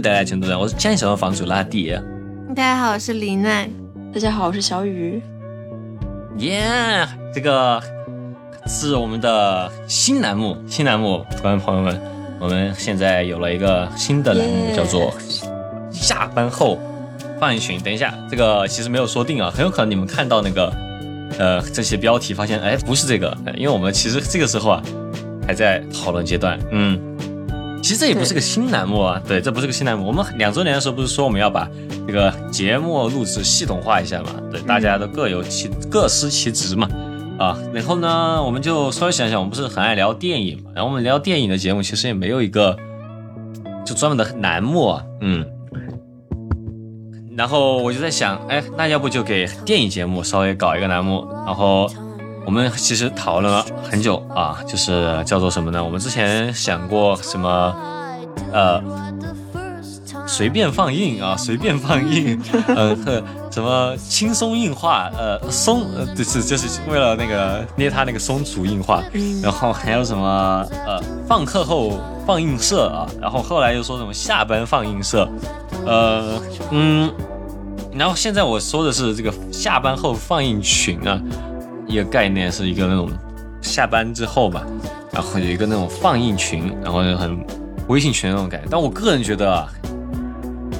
[0.00, 1.94] 带来成都人，我是江西小房主拉蒂。
[2.54, 3.68] 大家好，我是李奈。
[4.12, 5.22] 大家好，我是小雨。
[6.38, 6.62] 耶，
[7.34, 7.82] 这个
[8.66, 12.00] 是我们的新栏目，新栏目，观众朋友们，
[12.40, 15.12] 我们现在有了一个新的栏目，叫做
[15.90, 16.78] 下班后
[17.38, 17.80] 放一群。
[17.80, 20.72] 等一下，这个其实没有说定啊，很有可能你们看到那个
[21.38, 24.82] 呃这些标题，发现哎不是这个，因为我们其实这个时候啊
[25.46, 27.11] 还在讨论阶段，嗯。
[27.82, 30.06] 其实这也不是个新栏目啊，对，这不是个新栏目。
[30.06, 31.68] 我们两周年的时候不是说我们要把
[32.06, 34.30] 这个节目录制系统化一下嘛？
[34.52, 36.88] 对，大家都各有其各司其职嘛。
[37.38, 40.70] 啊，然后呢，我们就稍微想想，我们不是很爱聊电影嘛？
[40.76, 42.76] 然后我们聊电影的节目其实也没有一个
[43.84, 45.44] 就专门的栏目啊，嗯。
[47.36, 51.26] 然后我就在想，哎，那要不就给电影节目稍微搞一个栏目？
[51.44, 51.90] 然后
[52.44, 55.82] 我们其实讨论了很久啊，就是叫做什么呢？
[55.82, 57.74] 我们之前想过什么，
[58.52, 58.82] 呃，
[60.26, 62.96] 随便放映啊，随便放映，呃，
[63.50, 69.02] 什么轻松映画，呃，松，呃，就是就是为了那个捏他那个松竹映画，
[69.42, 75.28] 然后还有什么，呃，放课后放映社啊，然后后来又说什么下班放映社，
[75.86, 76.40] 呃，
[76.70, 77.12] 嗯，
[77.94, 81.20] 然后现在我说的是这个下班后放映群啊，
[81.92, 83.10] 一个概念是一个那种
[83.60, 84.64] 下班之后吧，
[85.12, 87.38] 然后有一个那种放映群，然后很
[87.88, 89.68] 微信群那种感觉，但我个人觉得啊，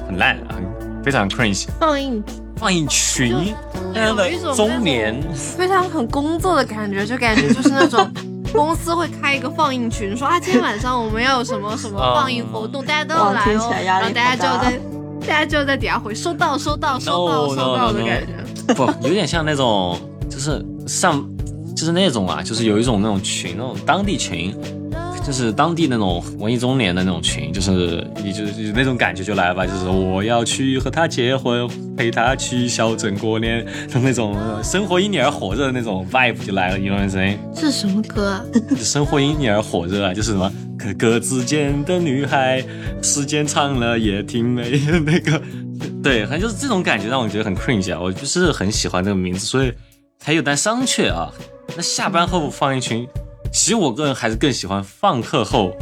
[0.06, 0.56] 很烂啊，
[1.04, 1.66] 非常 cringe。
[1.78, 2.24] 放映
[2.56, 3.54] 放映群，
[3.94, 8.10] 那种中年，非常很工作的感觉，就感觉就是那种
[8.52, 14.80] 公司会开一个放映群，说啊，今天晚上我们要有什么什么放映活动，大家都要来哦，然后大家就在
[15.26, 19.98] 大家就在底下回收到收到收到收到的感觉，不，有点像那种
[20.32, 21.28] 就是上
[21.76, 24.54] 就是那种啊，就是有一种那种群，那种当地群。
[25.24, 31.64] 就是当地那种文艺中年的那种群，就是你就是那种感觉就来了吧，就是我要去和他结婚，
[31.96, 37.18] 陪他去小镇过年，的那种生活因你而火热的那种 vibe 就来了，你懂我意思？
[37.54, 38.44] 这是什么歌啊？
[38.78, 42.60] 生活因你而火热啊，就是什么可格子间的女孩，
[43.00, 44.72] 时间长了也挺美
[45.06, 45.40] 那个，
[46.02, 49.72] 对，反正就是这种感觉让我觉得很 cringe 啊，我就是很喜欢这个名字，所以
[50.22, 51.32] 还有单商榷啊。
[51.76, 53.08] 那下班后放一群。
[53.52, 55.76] 其实我个人还是更喜欢放课后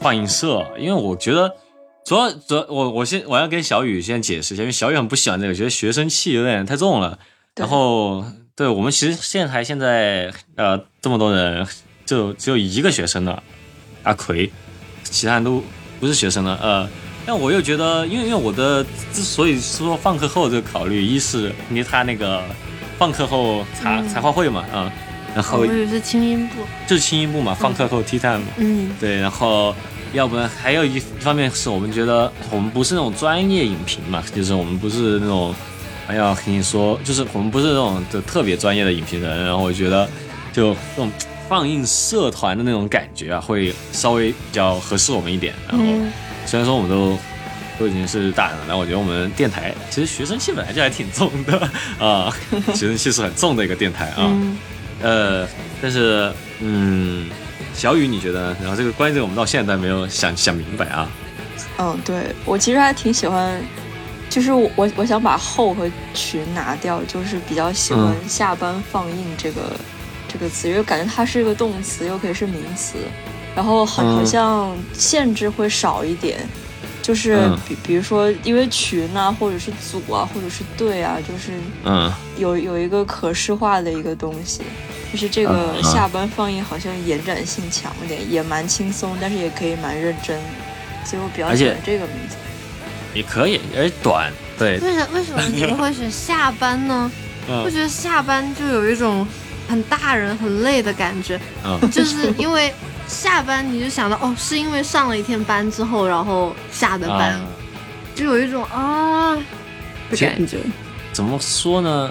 [0.00, 1.48] 放映社，因为我觉得
[2.04, 7.16] 主要主要我我先我要跟小雨先解释一下，因为小雨很不喜欢这个，觉得学生气有点太重了。
[7.54, 8.24] 然后
[8.56, 11.64] 对我们其实现台现在呃这么多人，
[12.04, 13.40] 就只有一个学生的
[14.02, 14.50] 阿奎，
[15.04, 15.62] 其他人都
[16.00, 16.58] 不是学生了。
[16.60, 16.88] 呃，
[17.24, 22.42] 但我又觉得，因为因为我的之所以说放课后这个考虑，一是因为他那个
[22.98, 24.92] 放课后茶茶话会嘛，啊。
[25.34, 29.74] 然后我以为是轻音部，就是轻音部嘛，放课后 tea time 嘛，嗯，对，然后
[30.12, 35.52] 要不然还有一一方面是我们觉得我们不是那种专业影评嘛，就是我们不是那种，
[36.06, 40.08] 哎呀，跟你说，就是我们不是那种就特别专业的影评人，然后我觉得
[40.52, 41.10] 就那种
[41.48, 45.52] 放映社团的那种感觉啊，会稍微比较合适我们一点。
[45.68, 45.84] 然后
[46.46, 47.18] 虽然说我们都
[47.78, 51.68] 都已经是大人了，但我觉得我们电台其实学生气本来就还挺重的
[51.98, 52.32] 啊，
[52.74, 54.30] 学生气是很重的一个电台啊。
[55.02, 55.46] 呃，
[55.82, 57.28] 但是，嗯，
[57.74, 58.54] 小雨你觉得？
[58.62, 61.10] 然后这个关于这个我们到现在没有想想明白啊。
[61.78, 63.60] 嗯，对我其实还挺喜欢，
[64.30, 69.60] 就是我我我想把后和群拿掉，就是比较喜欢下班放映这个
[70.32, 72.94] 这个词，因为感觉它是一个动词，又可以是名词，
[73.56, 76.38] 然后好好像限制会少一点。
[77.04, 77.36] 就是
[77.68, 81.52] 比比如说，因为群啊，或者是组啊，或者是队啊，就是
[81.84, 84.62] 嗯，有有一个可视化的一个东西。
[85.12, 90.40] 就是这个下班放映好像延展性强一点，也蛮轻松，但是也可以蛮认真，
[91.04, 92.36] 所以我比较喜欢这个名字。
[93.12, 94.80] 也可以，而且短，对。
[94.80, 97.08] 为什为什么你们会选下班呢？
[97.64, 99.24] 我觉得下班就有一种
[99.68, 101.38] 很大人很累的感觉，
[101.92, 102.72] 就是因为
[103.06, 107.40] 下班你就想到哦，是因为上了一天班之后，然后下的班，
[108.14, 109.36] 就有一种啊
[110.10, 110.58] 的感觉。
[111.12, 112.10] 怎么说呢？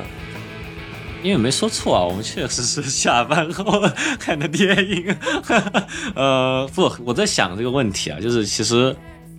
[1.24, 3.82] 因为没说错啊，我们确实是下班后
[4.20, 5.16] 看的电影。
[6.16, 8.94] 呃，不，我在想这个问题啊，就是其实，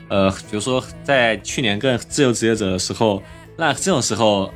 [0.09, 3.23] 呃，比如说在去年跟自由职业者的时候，
[3.59, 4.51] 那这种时候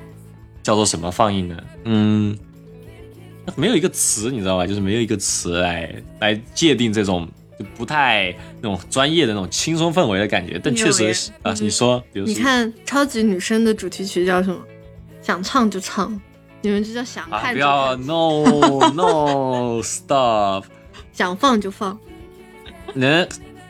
[0.63, 1.57] 叫做什么放映呢？
[1.85, 2.39] 嗯，
[3.57, 4.67] 没有一个词，你知道吧？
[4.67, 7.29] 就是没有一个词来来界定这种
[7.59, 10.61] 就不太那种专业的那种轻松氛围的感觉。
[10.63, 14.59] 但确实啊，你说，比如你看超级女声的主题曲叫什么？
[15.23, 16.21] 想唱就唱。
[16.61, 18.43] 你们这叫想看不要 no
[18.93, 20.65] no stop，
[21.13, 21.97] 想放就放。
[22.95, 23.29] 能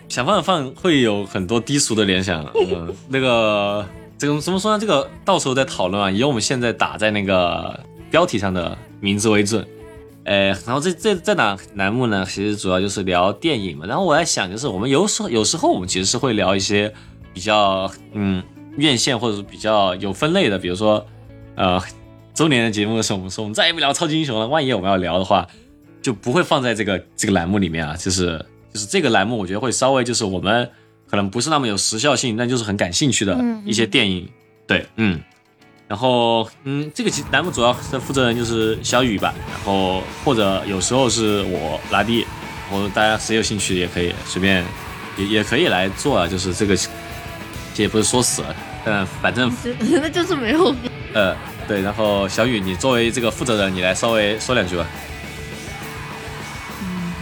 [0.08, 2.42] 想放就放会有很多低俗的联想。
[2.54, 3.86] 嗯，那个
[4.16, 4.78] 这个怎么说呢？
[4.80, 7.78] 这个到时候再讨论啊，以我们现在打在那个
[8.10, 9.66] 标题上的名字为准。
[10.24, 13.86] 哎，然后这这这档栏目呢，其实主要就是聊电影嘛。
[13.86, 16.92] 然后我在想，就是我们有时候有时候我们其实是会聊一些
[17.32, 18.42] 比较嗯
[18.76, 21.06] 院线或者是比较有分类的，比如说
[21.54, 21.80] 呃
[22.34, 24.46] 周年的节目的时候，我们说我们再也不聊超级英雄了。
[24.46, 25.46] 万一我们要聊的话，
[26.02, 27.96] 就不会放在这个这个栏目里面啊。
[27.96, 28.44] 就是
[28.74, 30.70] 就是这个栏目，我觉得会稍微就是我们
[31.06, 34.28] 可能不是那么有时效性，但就是很感兴趣的一些电影。
[34.66, 35.18] 对，嗯。
[35.88, 39.34] 然后，嗯，这个栏目主要的负责人就是小雨吧。
[39.50, 42.26] 然后或者有时候是我拉弟，
[42.70, 44.62] 然后大家谁有兴趣也可以随便，
[45.16, 46.28] 也也可以来做啊。
[46.28, 48.54] 就是这个，这也不是说死了，
[48.84, 49.50] 但反正
[49.80, 50.74] 那就是没有。
[51.14, 51.34] 呃，
[51.66, 51.80] 对。
[51.80, 54.86] 然后小雨，你作为这个负责人，你来稍微说两句吧。
[56.82, 57.12] 嗯，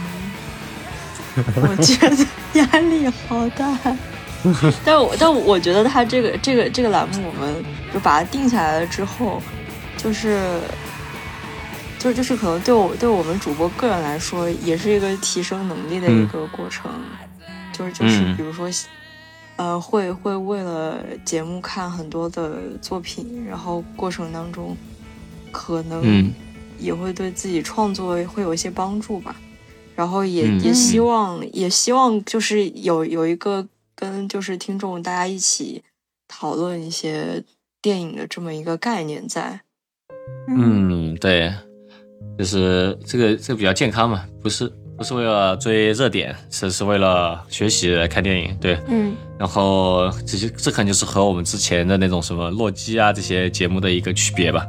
[1.55, 2.17] 我觉得
[2.59, 3.77] 压力好大。
[4.85, 7.55] 但我但我觉得他这个这个这个栏目，我们
[7.93, 9.41] 就把它定下来了之后，
[9.97, 10.59] 就是
[11.97, 16.91] 就就是可能对我对我们主播个人来说，也是一个提升能力的一个过程。
[17.73, 18.69] 就是就是比如说，
[19.55, 24.75] 呃，会会为了节目看很多的作品，然后过程当中
[25.51, 26.31] 可能
[26.79, 29.35] 也会对自己创作会有一些帮助吧。
[29.95, 33.67] 然后也也希望也希望就是有有一个。
[33.99, 35.83] 跟就是听众大家一起
[36.27, 37.43] 讨论一些
[37.81, 39.61] 电影的这么一个概念在，
[40.47, 41.53] 嗯，对，
[42.37, 54.65] 就是这个这个比较健康嘛，不是不是为了追热点，是是为了学习来看电影，对，嗯，然后这些这可能就是和我们之前的那种什么洛基啊这些节目的一个区别吧，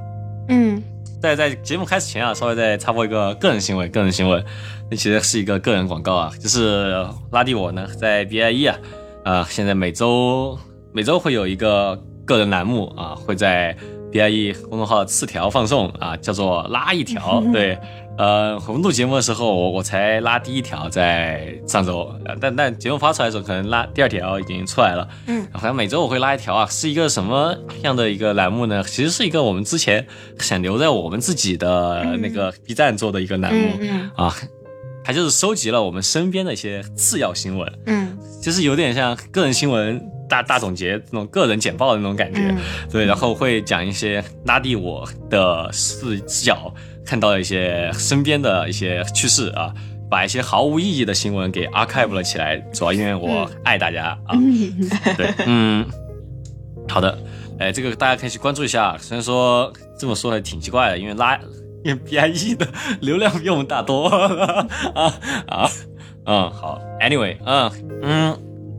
[0.49, 0.83] 嗯，
[1.21, 4.45] 在在节目开始前啊，稍微再插播一个个人新闻，个人新闻，
[4.91, 8.79] 那其实是一个个人广告啊，就是拉蒂我呢在 BIE 啊。
[9.25, 10.59] 啊，现在每周
[10.91, 13.75] 每周会有一个个人栏目啊，会在
[14.13, 17.43] B I E 公众号次条放送啊，叫做拉一条。
[17.51, 17.79] 对，
[18.19, 25.09] 呃，我们录节目的时候，我我才拉第一条，在上周，但但节目发出来的时候，可能拉第二条已经出来了。
[25.27, 28.83] 嗯，好像每周我会拉一条啊，是一个什么样的一个栏目呢？
[28.83, 30.07] 其实是一个我们之前
[30.39, 33.69] 想留在我们自己的那个 B 站做的一个栏目
[34.17, 34.35] 啊。
[35.05, 39.99] 它就是收集了我们身边的一些次要新闻，嗯，就是有点像个人新闻
[40.29, 42.55] 大大总结那种个人简报的那种感觉，
[42.91, 46.73] 对，然后会讲一些拉低我的视角
[47.05, 49.73] 看到一些身边的一些趣事啊，
[50.11, 54.37] 把一些毫无意义的新闻给 archive 了起来，主要因为我爱大家啊，
[55.17, 55.87] 对，嗯，
[56.89, 57.19] 好的，
[57.59, 61.39] 哎，这个大家可以去关注一下，虽然说这么说还挺奇怪的，因为拉。
[61.85, 62.67] 因为 B I E 的
[63.01, 64.09] 流量比我们大多。
[64.11, 65.15] 啊
[65.47, 65.71] 啊。
[66.27, 67.71] 嗯好，Anyway 嗯
[68.03, 68.39] 嗯，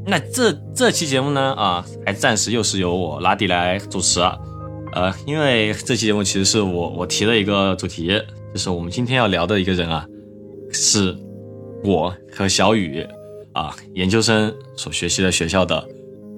[0.10, 4.36] 那这这期节目呢啊，还暂时又是由我拉蒂来主持啊，
[4.94, 8.08] 呃，因为这期节目其实是我我提了一个主题，
[8.54, 10.06] 就是我们今天要聊的一个人啊，
[10.72, 11.16] 是
[11.84, 13.06] 我和小雨
[13.54, 15.88] 啊研究生所学习的学校的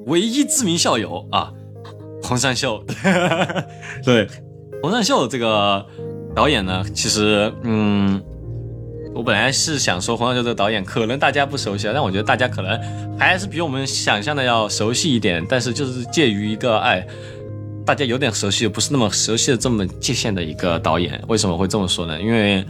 [0.08, 1.54] 唯一知名校友啊，
[2.24, 2.84] 洪山秀，
[4.04, 4.28] 对，
[4.84, 5.86] 洪山秀这个。
[6.34, 6.82] 导演呢？
[6.94, 8.24] 其实，嗯，
[9.13, 12.80] 我本来是想说黄小秀这个导演可能大家不熟悉啊，但我觉得大家可能
[13.20, 15.46] 还是比我们想象的要熟悉一点。
[15.50, 17.06] 但是就是介于一个哎，
[17.86, 21.22] 大家有点熟悉，不是那么熟悉的这么界限的一个导演。
[21.27, 22.20] 为什么会这么说呢？
[22.22, 22.65] 因为，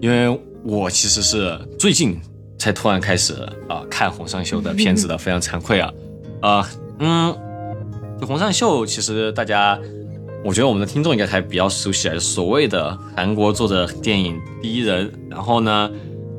[0.00, 2.20] 因为我其实是最近
[2.56, 3.34] 才突然开始
[3.68, 5.92] 啊看洪尚秀的片子的，非常惭愧啊
[6.40, 6.70] 啊
[7.00, 7.36] 嗯，
[8.26, 9.78] 洪尚秀其实大家。
[10.42, 15.12] 我觉得我们的听众应该还比较熟悉啊，所谓的韩国做的电影第一人。
[15.28, 15.90] 然后呢，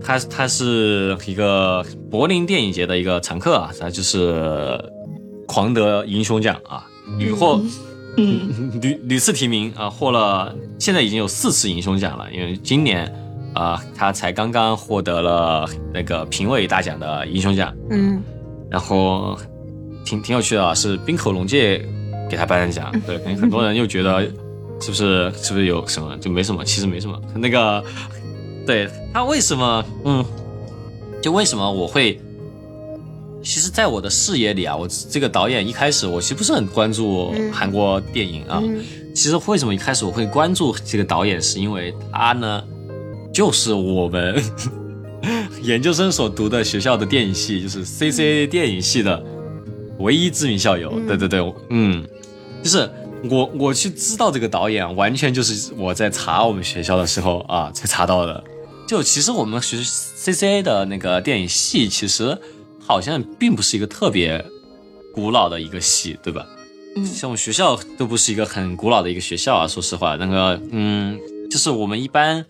[0.04, 4.84] 他他是一个柏林电影节的一个常客啊，他就是
[5.48, 6.84] 狂得银熊奖啊，
[7.20, 7.62] 屡获
[8.82, 12.28] 屡屡次提名啊，获了现在已经有四次银熊奖了。
[12.34, 13.14] 因为今年
[13.54, 17.72] 啊，他才刚刚获得了那个评委大奖的英雄奖。
[17.92, 18.24] 嗯，
[18.68, 19.38] 然后
[20.04, 21.88] 挺挺有趣的啊，是冰口龙介。
[22.32, 24.22] 给他颁奖，对，可能很多人又觉得
[24.80, 27.22] 是不是是不是有什么就没什么，其实没什么。
[27.36, 27.84] 那个，
[28.66, 30.24] 对他为什么，嗯，
[31.22, 32.18] 就为什么我会，
[33.44, 38.64] 其实，在我的视野里啊，我这个导演一开始我其实不是很关注韩国电影啊。
[39.14, 42.64] 其实为什么一开始我会关注这个导演，是因为他呢，
[43.34, 44.42] 就是我们
[45.62, 49.22] 研究生所读的学校的电影系，就是 C C A 电影系的
[50.00, 50.98] 唯一知名校友。
[51.08, 52.04] 对对对，嗯。
[52.64, 52.90] 就是
[53.30, 58.44] 我我去知道这个导演，完全就是我在查我们学校的时候啊才查到的。
[58.88, 62.38] 就其实我们学 C C A 的那个电影系，其实
[62.80, 64.44] 好像并不是一个特别
[65.14, 66.46] 古老的一个系，对吧？
[66.98, 69.66] 嗯，像我们学校都不是一个很古老的一个学校啊。
[69.66, 71.18] 说实话，那个，嗯，
[71.50, 72.46] 就是我们一般，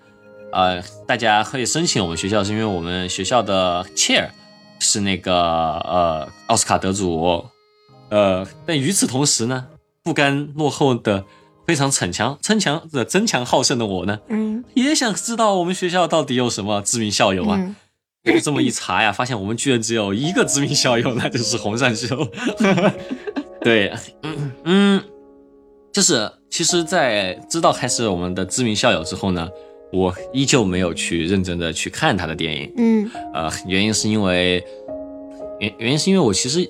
[0.51, 4.30] 呃，大家可以申请我们学校，是因为我们学校的 chair
[4.80, 7.46] 是那个呃奥斯卡得主，
[8.10, 9.68] 呃，但与此同时呢，
[10.03, 11.25] 不甘落后的。
[11.67, 17.75] 非常逞强、逞强的争强好胜的我呢，嗯，也想知道我们学校到底有什么知名校友啊？
[18.43, 22.27] 这么一查呀， 发现我们居然只有一个知名校友，那就是洪善秀。
[23.62, 23.93] 对，
[24.24, 25.03] 嗯嗯，
[25.93, 29.48] 就是其实，在知道开始我们的知名校友之后呢，
[29.93, 32.74] 我依旧没有去认真的去看他的电影。
[32.75, 34.62] 嗯，呃，原因是因为
[35.60, 36.70] 原原因是因为我其实。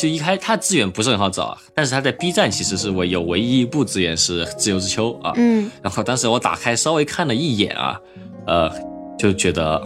[0.00, 8.00] 就一开，他资源不是很好找啊，但是他在 B 站其实是唯有唯一一部资源是《自由之秋》啊，嗯，然后当时我打开稍微看了一眼啊，
[8.46, 8.70] 呃，
[9.18, 9.82] 就觉得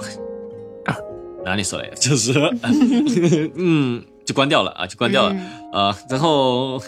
[1.45, 2.33] 哪里说嘞， 就是，
[3.57, 5.37] 嗯，就关掉了啊，就关掉了，
[5.73, 6.81] 呃，然后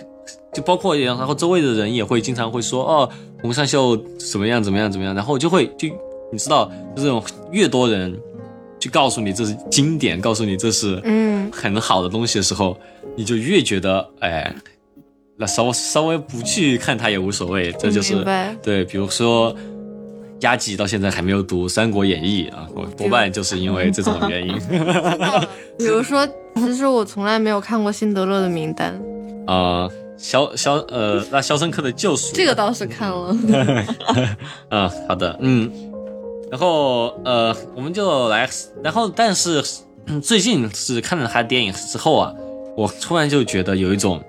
[0.55, 3.11] 就包括然后周围的人也会经常会说哦，
[3.43, 5.89] 红上秀怎么样怎么样怎么样，然后就会就
[6.33, 8.17] 你知道，就这种越多人
[8.87, 12.77] 去告诉你这是经典，告诉你这是嗯很好的东西的时候。
[13.19, 14.55] 你就越觉得，哎，
[15.39, 18.23] 那稍微稍微不去看它也无所谓，这就是
[18.63, 18.85] 对。
[18.85, 19.57] 比如说，
[20.41, 24.55] 压级到现在还没有读《三国演义》啊，我多半就是因为这种 原因。
[25.79, 29.01] 比如说，其实我从来没有看过辛德勒的名单。
[29.49, 29.89] 啊，
[30.19, 33.35] 肖肖呃，那《肖申克的救赎》这个倒是看了。
[34.69, 35.73] 嗯， 好的，嗯，
[36.51, 38.49] 然后呃，我们就来，
[38.83, 39.63] 然后但是
[40.23, 42.35] 最近是看了他的电影之后啊。
[42.77, 44.23] 我突然就觉得有一种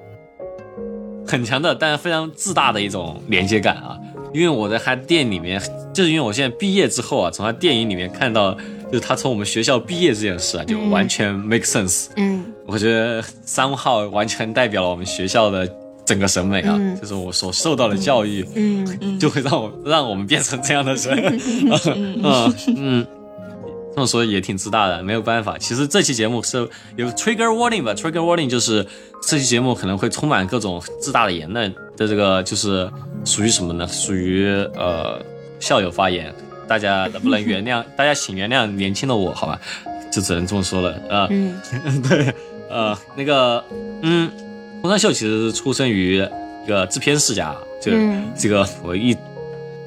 [1.27, 3.99] 很强的，但是非常自大的一种连接感啊！
[4.33, 5.61] 因为我在他电影里面，
[5.93, 8.53] 就是因为我现在毕业之后啊，从他电影里面看到，
[8.89, 12.07] 就是他从我们学校毕业这件事啊，就完全 make sense。
[12.15, 15.67] 嗯，我觉得三号完全代表了我们学校的
[16.07, 21.39] 整个审美啊，就是我所受到的教育，嗯，就会让我让我们变成这样的人。
[22.23, 23.07] 嗯 嗯。
[23.97, 25.57] 这么说也挺自大的，没有办法。
[25.57, 28.85] 其实这期节目是有 trigger warning 吧，trigger warning 就是
[29.23, 32.87] 这期节目可能会充满各种自大的言论的这个就是
[33.25, 33.87] 属于什么呢？
[33.87, 34.45] 属于
[34.75, 35.19] 呃
[35.59, 36.31] 校友发言，
[36.67, 37.83] 大家能不能原谅？
[37.97, 39.59] 大家请原谅年轻的我，好吧？
[40.11, 41.27] 就只能这么说了啊。
[41.31, 41.59] 嗯，
[42.07, 42.31] 对，
[42.69, 43.63] 呃，那个，
[44.03, 44.31] 嗯，
[44.81, 46.17] 洪尚秀其实是出生于
[46.65, 47.91] 一个制片世家，就
[48.37, 49.15] 这个我一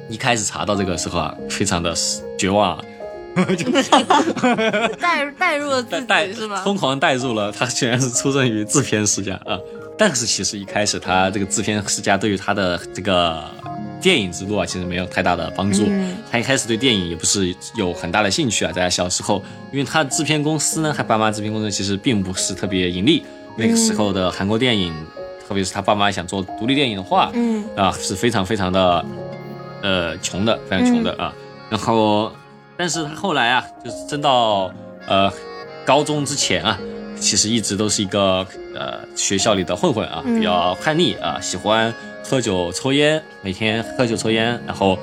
[0.09, 1.93] 一开始查到这个时候啊，非常的
[2.37, 2.83] 绝望。
[4.99, 6.61] 带带入了自己是吗？
[6.65, 9.57] 疯狂带入了他，居然是出生于制片世家啊！
[9.97, 13.41] 但是其实一开始他这个制片世家对于他的这个
[14.01, 15.87] 电影之路啊，其实没有太大的帮助。
[16.29, 23.23] 他一开始对电影也不是有很大的兴趣啊，在他小时候，因为他的制片公司呢，他爸妈制片公司其实并不是特别盈利。
[23.57, 24.93] 那个时候的韩国电影，
[25.47, 27.63] 特别是他爸妈想做独立电影的话，嗯。
[27.75, 29.05] 啊，是非常非常的
[29.81, 31.33] 呃穷的，非常穷的啊，
[31.69, 32.31] 然后。
[32.77, 34.73] 但是他后来啊，就是真到
[35.05, 35.31] 呃
[35.85, 36.79] 高中之前啊，
[37.15, 38.43] 其实一直都是一个
[38.73, 41.93] 呃学校里的混混啊，比较叛逆啊，喜欢
[42.23, 44.97] 喝酒抽烟，每天喝酒抽烟，然后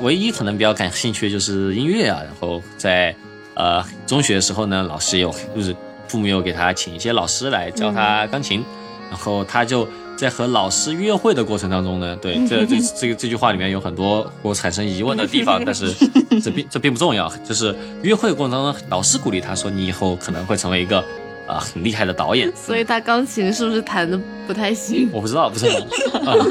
[0.00, 3.14] 唯一可能比较感兴趣的就是音乐啊，然后在
[3.52, 5.76] 呃中学的时候呢，老师有就是
[6.10, 8.64] 父母又给他请一些老师来教他钢琴，
[9.08, 9.86] 然后他就。
[10.16, 15.94] 在和老师约会的过程当中呢，对这这 这个这句话里面有很多我产生疑问的地方，但是
[16.42, 17.26] 这并这并不重要。
[17.42, 21.02] 就是约会过程当中，老师鼓励他说：“你以后可能会成为一个
[21.46, 25.08] 啊很厉害的导演。”所以他钢琴是不是弹的不太行？
[25.10, 26.46] 我不知道，不知道。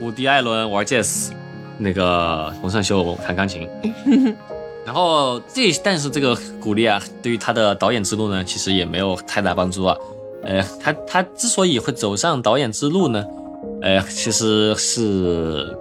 [0.00, 1.30] 伍迪·艾伦玩 jazz，
[1.78, 3.68] 那个洪尚秀弹钢琴。
[4.88, 9.94] 然后这但是这个鼓励啊，对于他的导演之路呢，其实也没有太大帮助啊。
[10.42, 13.22] 呃，他他之所以会走上导演之路呢，
[13.82, 15.76] 呃，其实是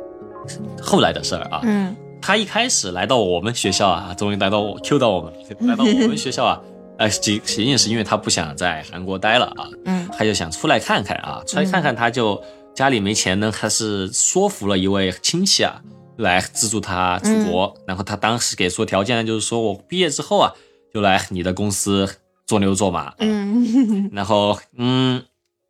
[0.81, 1.61] 后来的事儿啊。
[1.63, 6.61] 嗯，他一开始来到我们学校啊，终于来到我 Q 到我们，来到我们学校啊，
[6.99, 12.43] 呃，仅仅仅是因为他不想在韩国待了啊，嗯，他就想出来看看啊，出来看看，他就
[12.75, 15.81] 家里没钱呢，他是说服了一位亲戚啊，
[16.17, 20.53] 来资助他出国，然后他当时给出条件呢，就是说我毕业之后啊，
[20.93, 22.09] 就来你的公司。
[22.47, 25.21] 做牛做马，嗯，然后，嗯，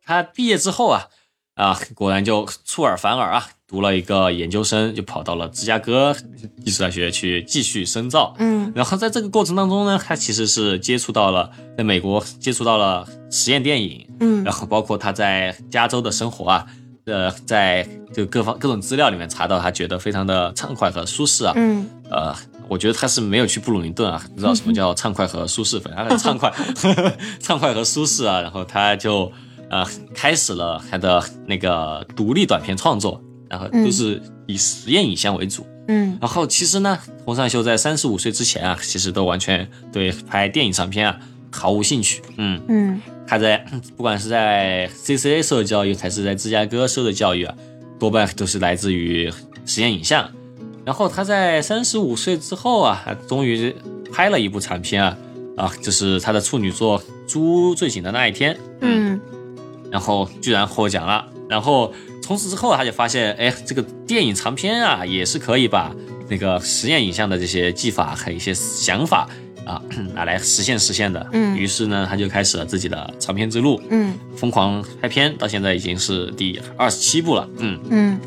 [0.04, 1.08] 他毕业之后啊，
[1.54, 6.14] 啊，果然就出尔反尔啊，读了一个研究生，就跑到了芝加哥
[6.64, 16.64] 艺术大学去继续深造，嗯，然后在这个过程当中呢，他其实是接触到了在美国接触到了实验电影，嗯，然后包括他在加州的生活啊，
[17.08, 21.52] 呃，在就各方各种资料里面查到，他觉得非常的畅快和舒适啊。
[21.56, 21.88] 嗯。
[22.10, 22.34] 呃，
[22.68, 26.52] 我觉得他是没有去布鲁林顿啊，不知道什么叫畅快和舒适，反正畅快，
[27.40, 28.40] 畅快和舒适啊。
[28.40, 29.30] 然后他就
[29.70, 35.66] 呃开始了他的那个独立短片创作，然后都是以实验影像为主。
[35.88, 36.18] 嗯。
[36.20, 41.18] 然后其实呢，洪尚秀在三十五岁之前啊，其实都完全对拍电影长片啊
[41.50, 42.22] 毫无兴趣。
[42.36, 43.00] 嗯嗯。
[43.28, 43.62] 他在
[43.94, 47.54] 不管是在 CCA 受的教育，还是在芝加哥受的教育啊，
[47.98, 49.30] 多半都是来自于
[49.66, 50.30] 实验影像。
[50.86, 53.76] 然后他在三十五岁之后啊，终于
[54.10, 55.18] 拍了一部长片啊
[55.58, 58.54] 啊，就是他的处女作《猪最醒的那一天》。
[58.80, 59.20] 嗯，
[59.90, 61.26] 然后居然获奖了。
[61.50, 61.92] 然后
[62.22, 65.94] 从此之后，他就发现，哎，这个电影长片啊，也是可以把
[66.30, 69.28] 那个实验影像的这些技法和一些想法。
[69.68, 69.80] 啊，
[70.14, 77.78] 拿来实现实现的，嗯，于是呢，他就开始了自己的长篇之路，嗯，疯狂拍片，到现在已经是第二十七部了，嗯。
[77.90, 78.18] 嗯，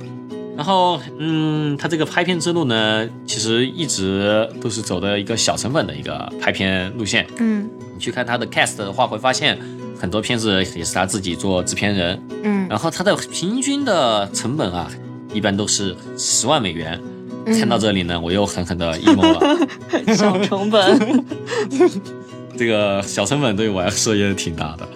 [0.55, 9.57] 然后嗯，他这个拍片之路呢，其实一直都是走的一个小成本的一个拍片路线，嗯，你去看他的 cast 的话，会发现
[9.99, 14.91] 很多片子也是他自己做制片人，嗯，然后他的平均的成本啊，
[15.33, 17.01] 一般都是十万美元。
[17.45, 19.67] 看到这里呢，我又狠狠的 emo 了。
[20.15, 21.25] 小成本，
[22.57, 24.87] 这个小成本对我来说也挺大的。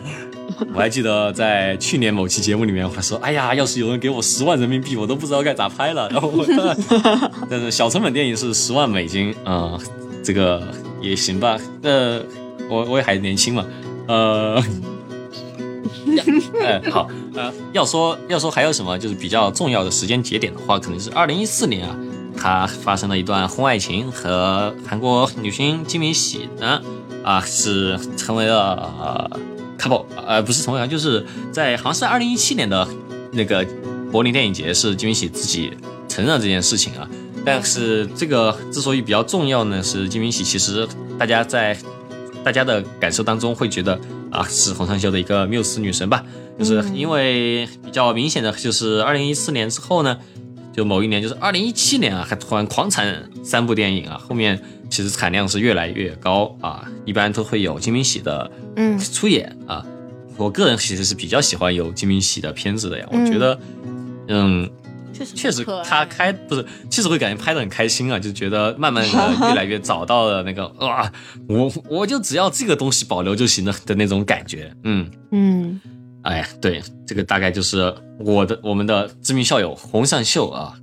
[0.73, 6.31] 我还记得在去年某期节目里面，我还说：“哎呀，要是有人给我十万人民币，我都不知道该咋拍了。”然后，
[7.49, 9.77] 但是小成本电影是十万美金啊，
[10.23, 10.65] 这个
[11.01, 11.57] 也行吧。
[11.81, 12.21] 呃，
[12.69, 13.65] 我我也还年轻嘛，
[14.07, 14.63] 呃，
[16.61, 21.93] 哎，好，呃，要说要说还有什么就是比较重要的时间节点的话，可能是二零一四年啊。
[22.37, 26.81] 他发生了一段婚外情，和韩国女星金敏喜呢，
[27.23, 29.29] 啊，是成为了
[29.79, 32.87] couple，呃，不是成为了，就是在好像是二零一七年的
[33.31, 33.65] 那个
[34.11, 35.71] 柏林电影节，是金敏喜自己
[36.07, 37.09] 承认这件事情啊。
[37.45, 41.77] 但是这个之所以比较重要呢，是金敏喜其实大家在
[42.43, 46.23] 大家的感受当中会觉得啊，是洪尚秀的一个缪斯女神吧，
[46.59, 50.17] 就是因为比较明显的就是二零一四年之后呢。
[50.75, 54.59] 就某一年，就是二零一七年啊，还突然狂产三部电影啊，后面
[54.89, 59.85] 其实产量是越来越高啊，一般都会有金敏喜的嗯出演啊。
[60.35, 63.57] 我个人其实是比较喜欢有金敏喜的片子的呀，我觉得，
[64.27, 64.69] 嗯，
[65.13, 69.09] 确实确实他开不是，确实会感觉拍的很开心啊，就觉得慢慢的
[69.47, 71.09] 越来越找到了那个哇，
[71.47, 75.79] 我我就只要这个东西保留就行了的那种感觉，嗯嗯。
[76.25, 80.73] 哎，对，这个大概就是我的我们的知名校友洪善秀啊。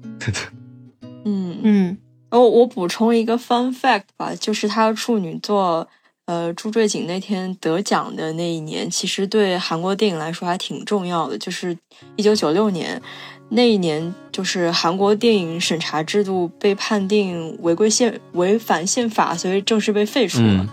[1.25, 1.99] 嗯嗯，
[2.31, 5.89] 我我补充一个 fun fact 吧，就是他处女作
[6.27, 11.77] 呃朱坠景那天得奖的那一年，其实对韩国电影来说还挺重要的，就是
[12.15, 13.03] 一九九六年
[13.49, 20.67] 那一年，就是韩国电影审查制度被判定违规宪违反宪法，所以正式被废除了。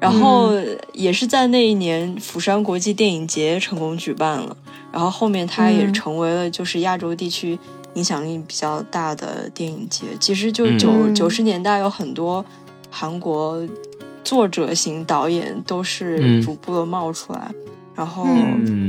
[0.00, 0.52] 然后
[0.92, 4.56] 也是在那一年，釜山国际电影节成功举办了。
[4.92, 7.58] 然后后面它也成为了就是亚洲地区
[7.94, 10.06] 影响力比较大的电影节。
[10.20, 12.44] 其实就九九十年代有很多
[12.90, 13.60] 韩国
[14.22, 17.52] 作者型导演都是逐步的冒出来。
[17.94, 18.24] 然后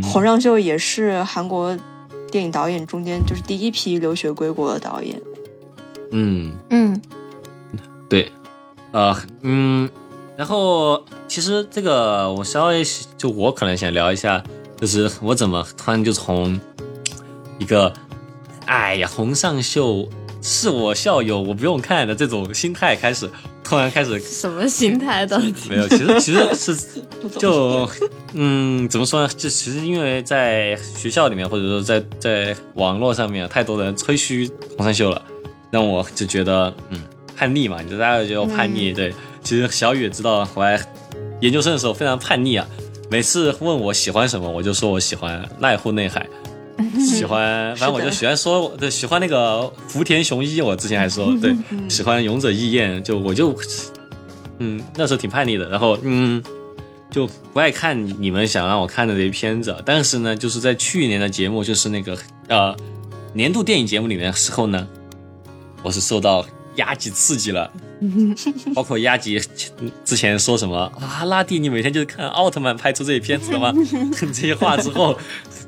[0.04, 1.76] 洪尚秀也是韩国
[2.32, 5.20] 电影导演中间就是第一批留学归国的导演。
[6.12, 7.02] 嗯嗯，
[8.08, 8.32] 对，
[8.92, 9.90] 呃嗯。
[10.40, 12.82] 然后，其实这个我稍微
[13.18, 14.42] 就我可能想聊一下，
[14.80, 16.58] 就是我怎么突然就从
[17.58, 17.92] 一个
[18.66, 20.08] 哎呀洪尚秀
[20.42, 23.30] 是我校友，我不用看的这种心态开始，
[23.66, 25.38] 突然开始什么心态的？
[25.70, 27.02] 没有，其实其实是
[27.38, 27.86] 就
[28.32, 29.28] 嗯怎么说呢？
[29.36, 35.22] 就其实因为在学校里面或者说在在网络上面，太多人吹嘘洪尚秀了，
[35.70, 37.02] 让我就觉得嗯
[37.36, 39.14] 叛逆嘛，你就大家觉得叛逆对。
[39.50, 40.80] 其实小雨也知道，我来
[41.42, 42.68] 研究生的时候非常叛逆啊。
[43.10, 46.24] 每次问我喜欢什么，我就说我喜欢濑户内海，
[47.00, 50.62] 喜欢， 反正我就喜欢说，对，喜欢那个福田雄一。
[50.62, 51.56] 我之前还说，对，
[51.90, 53.58] 喜欢勇者义彦，就我就，
[54.60, 55.68] 嗯，那时候挺叛逆的。
[55.68, 56.44] 然后，嗯，
[57.10, 59.76] 就不爱看你们想让我看的这些片子。
[59.84, 62.16] 但是呢，就是在去年的节目，就是那个
[62.50, 62.78] 呃
[63.34, 64.88] 年度电影节目里面的时候呢，
[65.82, 66.46] 我是受到。
[66.76, 67.72] 压级刺激了，
[68.74, 69.42] 包括压级
[70.06, 73.74] 之前说什么啊，拉蒂，你每天就是看奥特曼拍出这些片子的吗？
[74.20, 75.18] 这些话之后，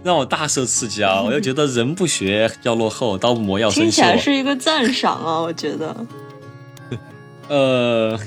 [0.03, 1.21] 让我大受刺激啊！
[1.25, 3.85] 我又觉得人不学要落后，刀不磨要生锈。
[3.85, 6.05] 听起来是一个赞赏啊，我觉得。
[7.49, 8.19] 呃，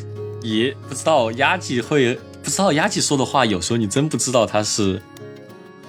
[0.42, 5.00] 也不知道压级会不知道压级说的话，有时候你真不知道他是。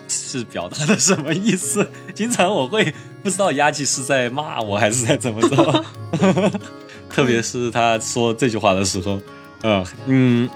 [0.08, 1.90] 是表达的什么意思。
[2.14, 2.94] 经常我会
[3.26, 5.84] 不知道压记是在骂我还是在怎么着，
[7.10, 9.20] 特别是他说这句话的时候，
[9.64, 10.50] 嗯嗯，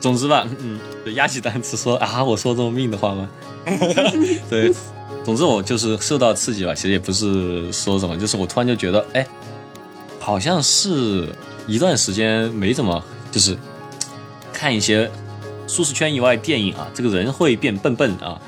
[0.00, 0.78] 总之吧，嗯，
[1.16, 3.28] 压记单词说啊，我说这么命的话吗？
[4.48, 4.72] 对，
[5.24, 6.72] 总之我就是受到刺激吧。
[6.72, 9.26] 其实也不是说什么，就是我突然就觉得，哎，
[10.20, 11.28] 好像是
[11.66, 13.58] 一段时间没怎么就是
[14.52, 15.10] 看一些。
[15.68, 18.40] 舒适圈以外电影啊，这个人会变笨笨啊，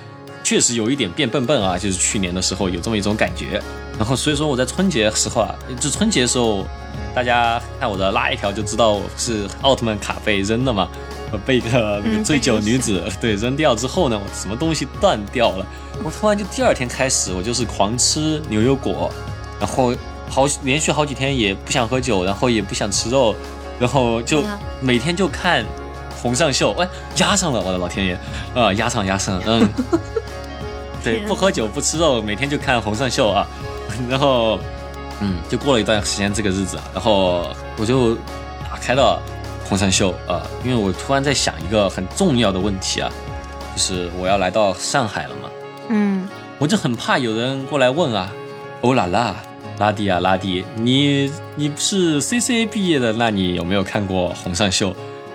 [0.48, 3.60] 确实有一点变笨笨啊，就是去年的时候有这么一种感觉。
[3.98, 6.66] 然后所以说我在春节时候啊，就春节的时候，
[7.14, 10.88] 大家看我的拉一条就知道我是奥特曼卡被扔了嘛，
[11.44, 15.66] 被一个那个醉酒女子 对扔掉之后呢，我什么东西断掉了，
[16.02, 19.10] 我突然就第二天开始我就是狂吃牛油果，
[19.60, 19.94] 然后
[20.30, 23.36] 好连续好几天也不想喝酒，然后也不想吃肉，
[23.78, 24.42] 然后就
[24.80, 25.62] 每天就看。
[26.20, 28.18] 红上秀，哎，压上了，我的老天爷，
[28.52, 29.60] 啊，压上压上，嗯，
[31.12, 33.46] 对，不喝酒不吃肉，每天就看红上秀啊，
[34.08, 34.58] 然后，
[35.20, 38.14] 嗯，就过了一段时间这个日子啊，然后我就
[38.70, 39.20] 打开了
[39.68, 43.10] 红上秀啊，因为我突然在想一个很重要的问题啊，
[43.74, 45.50] 就是我要来到上海了嘛，
[45.88, 48.32] 嗯，我就很怕有人过来问啊，
[48.82, 49.36] 欧啦啦，
[49.78, 54.94] 拉蒂啊拉蒂，你你不是 C C A 毕业的，那你有没有看过红上秀？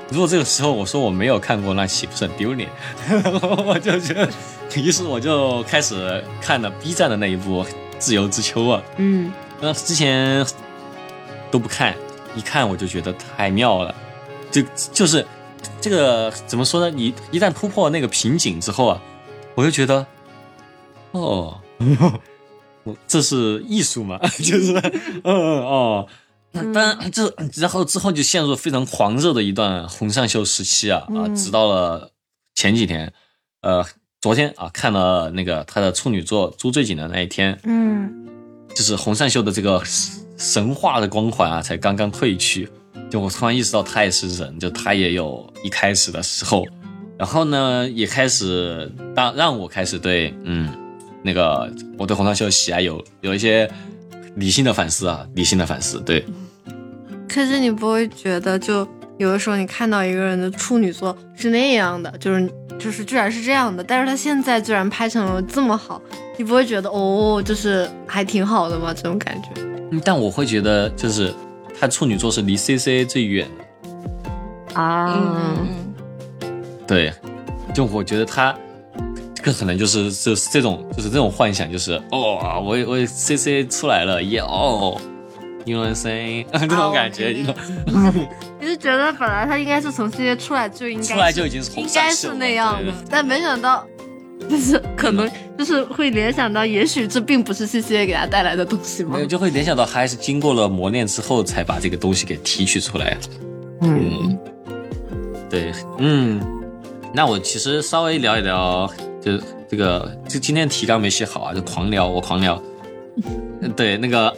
[0.10, 2.70] 如果这个时候我说我没有看过，那岂不是很丢脸？
[3.66, 4.30] 我就觉得，
[4.76, 7.64] 于是我就开始看了 B 站的那一部
[7.98, 8.82] 《自由之秋》啊。
[8.98, 10.46] 嗯，那之前
[11.50, 11.96] 都不看，
[12.36, 13.96] 一看我就觉得太妙了。
[14.52, 14.62] 就
[14.92, 15.26] 就是
[15.82, 16.92] 这个怎么说呢？
[16.96, 19.02] 你一旦突破那个瓶颈之后啊，
[19.56, 20.06] 我就觉得，
[21.12, 21.60] 哦，
[23.08, 24.20] 这是艺术嘛？
[24.38, 26.08] 就是，嗯嗯哦。
[26.74, 32.12] 但这然后之后就陷入非常狂热的一段红上秀时期啊啊，直到了
[32.54, 33.12] 前几天，
[33.62, 33.84] 呃，
[34.22, 38.28] 昨天啊看了那个他的处女作朱坠锦的那一天，嗯，
[38.76, 39.82] 就是红上秀的这个
[40.38, 42.70] 神话的光环啊才刚刚褪去，
[43.10, 46.64] 就我突然意识到他也是人，就他也有一开始的时候，
[47.18, 50.72] 然后呢也开始当让我开始对嗯
[51.24, 53.68] 那个我对红上秀喜爱有有一些
[54.36, 56.24] 理性的反思啊，理性的反思，对。
[57.34, 66.00] 可是你不会觉得，就有的时候你看到一个人的处女座是那样的，就是就是居然是这样的，但是他现在居然拍成了这么好，
[66.38, 68.94] 你不会觉得哦，就是还挺好的吗？
[68.94, 69.50] 这种感觉。
[70.04, 71.34] 但我会觉得，就是
[71.80, 75.58] 他处女座是离 C C A 最远的啊。
[76.86, 77.12] 对，
[77.74, 78.56] 就我觉得他
[79.42, 85.00] 更可能就是就是这种就是这种幻想，就是哦，我我 C C A 出来了耶哦。
[85.66, 87.30] 英文声音 这种感觉，
[88.60, 93.86] 你 是觉得本来他应该是从这些出来就应该出来就已经是应该是那样的，但没想到
[94.50, 99.12] 就是可能就是会联想到，也许这并不是 C C A 给他带来的东西吗？
[99.14, 103.18] 没有，就会联想到还是经过了磨练之后才把这个东西给提取出来。
[103.82, 104.38] 嗯，
[105.50, 106.42] 对，嗯，
[107.14, 108.90] 那我其实稍微聊一聊，
[109.22, 109.38] 就
[109.70, 112.62] 这个，就今天提纲没写好啊，就狂聊，我狂聊。
[113.76, 114.30] 对，那个，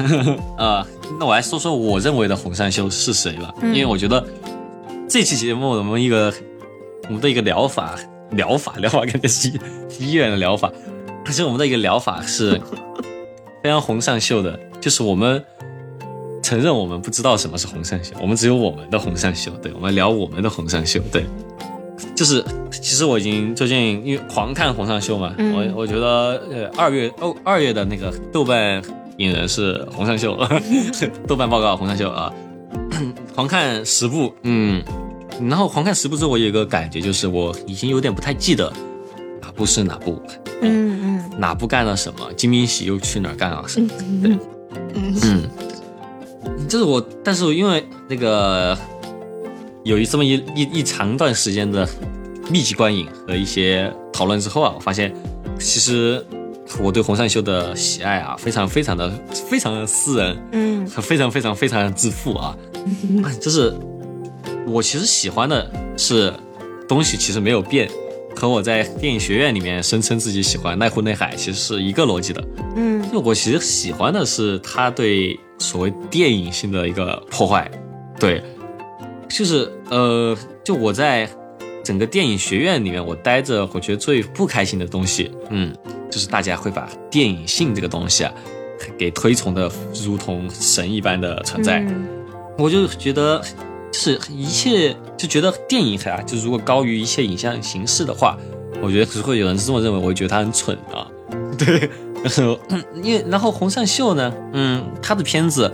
[0.58, 0.84] 呃，
[1.18, 4.24] 那我来说说我认为的红山修是谁吧，因为我觉得
[5.08, 6.32] 这期节目我们一个
[7.08, 7.94] 我们的一个疗法，
[8.30, 9.52] 疗法， 疗法，感觉是
[9.98, 10.72] 医院的疗法，
[11.24, 12.60] 可是我们的一个疗法是
[13.62, 15.44] 非常红上秀的，就是我们
[16.42, 21.24] 承认我们不知道什么是红上秀，我们只有我们的红上秀，对，我们聊我们的红上秀，对。
[22.14, 28.82] 就是，其实我已经最近因为狂看红尚秀嘛，我我觉得呃二月哦二月的那个豆瓣
[29.18, 30.36] 影人是红尚秀，
[31.28, 32.32] 豆瓣报告红尚秀啊，
[33.34, 34.82] 狂看十部，嗯，
[35.48, 38.72] 然后狂看十部之后，我有一个感觉就是我已经有点不太记得
[39.40, 40.20] 哪部是哪部，
[40.62, 43.88] 嗯嗯，哪部干了什么，金明喜又去哪儿干了什么，
[44.22, 44.38] 对，
[44.94, 45.48] 嗯，
[46.68, 48.76] 就是我，但是因为那个。
[49.84, 51.88] 有一这么一一一长段时间的
[52.50, 55.12] 密集观影和一些讨论之后啊，我发现
[55.58, 56.24] 其实
[56.80, 59.10] 我对红善秀的喜爱啊，非常非常的
[59.48, 62.56] 非常的私人，嗯，非常非常非常的自负啊，
[63.40, 63.74] 就是
[64.66, 66.32] 我其实喜欢的是
[66.88, 67.90] 东西其实没有变，
[68.36, 72.44] 和我在电影学院里面声称自己喜欢奈户内海其实是一个逻辑的，
[72.76, 77.70] 嗯，就我其实喜欢的是他对所谓电影性的一个破坏，
[78.18, 78.42] 对。
[79.32, 81.28] 就是呃，就我在
[81.82, 85.74] 整个电影学院里面，我待着，我觉得最不开心的东西，嗯，
[86.10, 88.32] 就是大家会把电影性这个东西啊，
[88.98, 89.70] 给推崇的
[90.04, 91.84] 如同神一般的存在。
[92.58, 93.42] 我就觉得，
[93.90, 98.36] 就是一切就觉得电影啊，就如果高于一切影像形式的话，
[98.82, 101.08] 我觉得如果有人是这么认为，我会觉得他很蠢啊。
[101.58, 101.88] 对，
[102.22, 102.58] 然后
[103.02, 105.72] 因为然后洪尚秀呢，嗯，他的片子，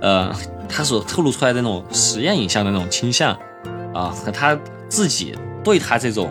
[0.00, 0.34] 呃，
[0.68, 3.32] 他所透露出来的那种实验影像的那种倾向
[3.94, 4.58] 啊，和他
[4.88, 6.30] 自己对他这种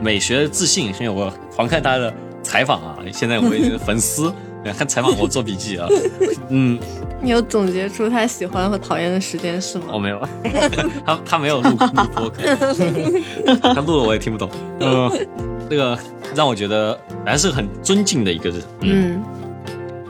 [0.00, 4.32] 美学的自信，因为我狂看他的采访啊，现在我也粉丝。
[4.76, 5.86] 看采访我做笔记啊，
[6.50, 6.76] 嗯，
[7.22, 9.84] 你有总结出他喜欢和讨厌的时间是吗？
[9.92, 10.20] 我没有，
[11.06, 11.76] 他他没有录录
[12.12, 12.32] 播，
[13.62, 14.50] 他录了我也听不懂。
[14.80, 15.08] 嗯，
[15.70, 15.96] 这个
[16.34, 18.62] 让我觉得还是很尊敬的一个人。
[18.80, 19.22] 嗯，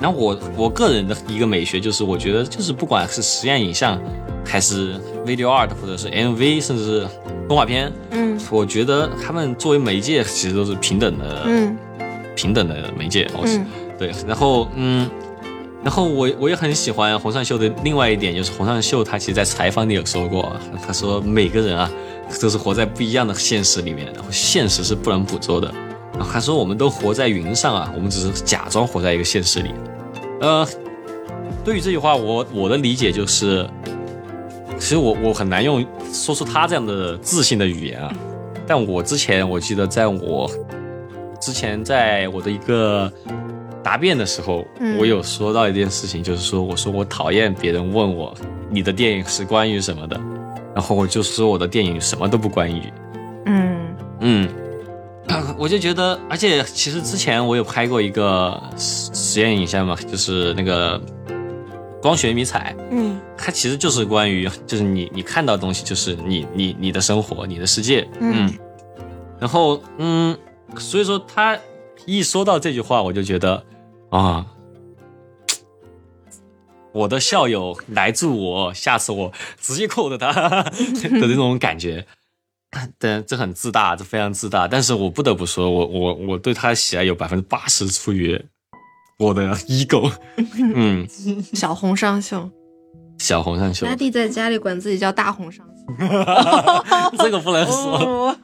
[0.00, 4.00] 然后我我个人的一个美学就是，我觉得就是不管是实验影像，
[4.44, 7.09] 还是 video art，或者是 MV，甚至是
[7.48, 11.76] 动画片，嗯，我觉得他们作为媒介其实都是平等的，嗯，
[12.35, 13.66] 平等的媒介，嗯。
[13.98, 15.09] 对，然后嗯，
[15.82, 20.54] 然后我我也很喜欢洪尚秀的另外一点，就是洪尚秀他其实，在采访里有说过，
[20.87, 21.90] 他说每个人啊，
[22.38, 25.72] 都是活在不一样的现实里面，然后现实是不能捕捉的。
[26.16, 29.70] 然后他说我们都活在云上啊，我们只是假装活在一个现实里。
[30.40, 30.66] 呃，
[31.64, 33.68] 对于这句话，我我的理解就是，
[34.79, 38.12] 其实我我很难用说出他这样的自信的语言啊。
[38.66, 40.50] 但我之前我记得，在我
[41.40, 43.12] 之前在我的一个。
[43.83, 44.66] 答辩的时候，
[44.98, 48.35] 我有说到一件事情，就是说，我说我讨厌别人问我
[48.68, 50.20] 你的电影是关于什么的，
[50.74, 52.92] 然后我就说我的电影什么都不关于。
[53.44, 53.79] 嗯
[54.18, 54.48] 嗯，
[55.59, 61.01] 我就觉得，而且其实之前我有拍过一个实实验影像嘛，就是那个
[62.03, 68.53] 光学迷彩，嗯，它其实就是关于，就是你你看到的东西，就是你你你的生活，你的世界，嗯，
[69.40, 70.37] 然后嗯，
[70.79, 71.59] 所以说他
[72.05, 73.62] 一说到这句话，我就觉得。
[74.09, 74.47] 啊！
[76.92, 80.71] 我的校友来助我，下次我直接扣的他 的
[81.11, 82.07] 那种感觉，
[82.98, 84.66] 但这很自大，这非常自大。
[84.68, 88.38] 但是我不得不说，我我我对他的喜爱有百分之八十出于
[89.18, 90.12] 我的 ego。
[90.74, 91.07] 嗯，
[91.55, 92.50] 小红上秀，
[93.18, 98.37] 小红上秀，大弟在家里管自己叫大红上秀， 这个不能说，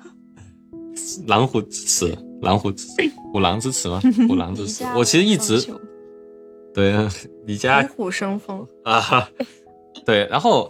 [1.26, 2.18] 狼虎之齿。
[2.42, 2.88] 狼虎之
[3.32, 4.00] 虎狼之词吗？
[4.26, 5.64] 虎狼之词，我其实一直
[6.74, 6.92] 对
[7.46, 9.28] 你家虎生风啊，
[10.04, 10.26] 对。
[10.26, 10.68] 然后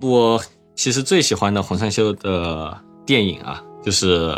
[0.00, 0.40] 我
[0.74, 4.36] 其实最喜欢的洪善秀的电影啊，就是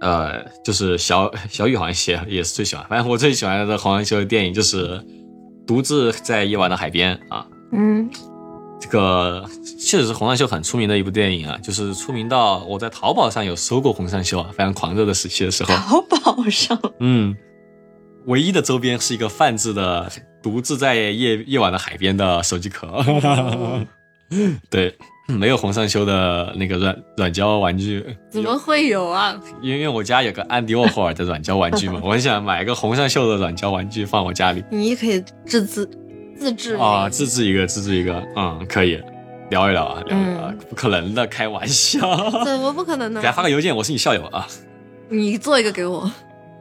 [0.00, 2.86] 呃，就是小小雨好像写也是最喜欢。
[2.88, 4.98] 反正我最喜欢的洪善秀的电影就是
[5.66, 8.08] 《独自在夜晚的海边》啊，嗯。
[8.80, 9.48] 这个
[9.80, 15.74] 确实是洪尚秀很出名的一部电影啊，就是出名到我在淘宝上有搜过洪尚秀啊，非常狂热的时期的时候。
[15.74, 17.34] 淘宝上，嗯，
[18.26, 23.02] 唯一的周边是一个泛制的独自在夜夜晚的海边的手机壳。
[24.68, 24.94] 对，
[25.34, 28.04] 没有洪尚秀的那个软软胶玩具。
[28.30, 29.38] 怎么会有啊？
[29.62, 34.62] 因为我家有个安迪沃霍尔的软胶玩具嘛， 我很想买一个洪尚秀的软胶玩具放我家里。
[34.70, 35.88] 你可以自制。
[36.36, 39.00] 自制啊，自制一个，自制一个，嗯，可以
[39.50, 42.00] 聊一聊啊，聊一聊，不可能的，开玩笑，
[42.44, 43.20] 怎么不可能呢？
[43.20, 44.44] 给他发个邮件，我是你校友啊，
[45.08, 46.10] 你做一个给我，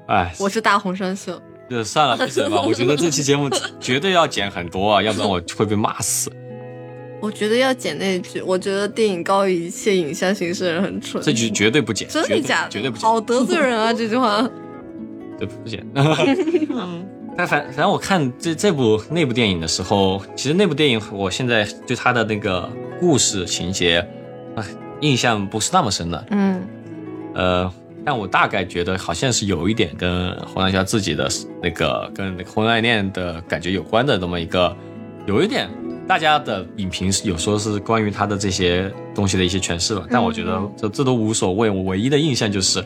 [0.07, 3.49] 哎，我是大红山秀，就算了，闭嘴吧，我觉得这期节目
[3.79, 6.31] 绝对要剪很多啊，要不然我会被骂死。
[7.23, 12.69] 我觉得要剪那句，我觉得电影高于一切影像形式的人很蠢，这句绝对不剪，真的假的？
[12.69, 14.41] 绝对不剪，好得罪人啊，这句话，
[15.39, 15.81] 对不剪。
[17.37, 24.05] 但反反正我看这这部那部电影的时候，其实那部电影我现在对他的那个故事情节，
[24.57, 24.63] 哎，
[24.99, 26.25] 印象不是那么深的。
[26.29, 26.61] 嗯，
[27.35, 31.29] 呃，但我大概觉得好像是有一点跟洪尚秀自己的
[31.61, 34.75] 那个跟那个婚外恋的感觉有关的那么一个，
[35.25, 35.69] 有一点
[36.07, 40.05] 大家的影评有说是关于他的这些东西的一些诠释吧。
[40.09, 42.83] 但我觉得这这都无所谓，我唯一的印象就是。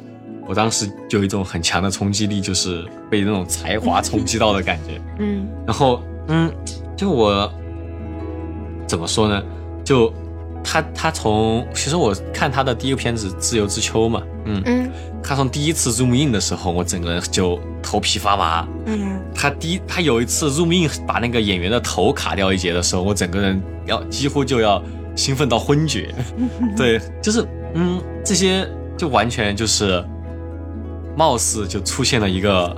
[0.49, 5.01] 我当时就有一种很强的冲击力，就是被那种才华冲击到的感觉。
[5.19, 6.49] 嗯，然后嗯，
[6.95, 7.51] 就我
[8.88, 9.43] 怎么说呢？
[9.84, 10.10] 就
[10.69, 14.91] 他他从其实我看他的第一个片子《自由之秋》嘛，嗯嗯，
[15.23, 18.67] 他从第一次 zoom in 的时候，我整个人就头皮发麻。
[18.86, 24.84] 嗯，他第一他有一次 zoom in 把那个演员的头卡掉一截的时候，我整个人要几乎就要
[25.15, 26.13] 兴奋到昏厥。
[26.75, 30.03] 对，就是嗯，这些就完全就是。
[31.17, 32.77] 貌似就出现了一个，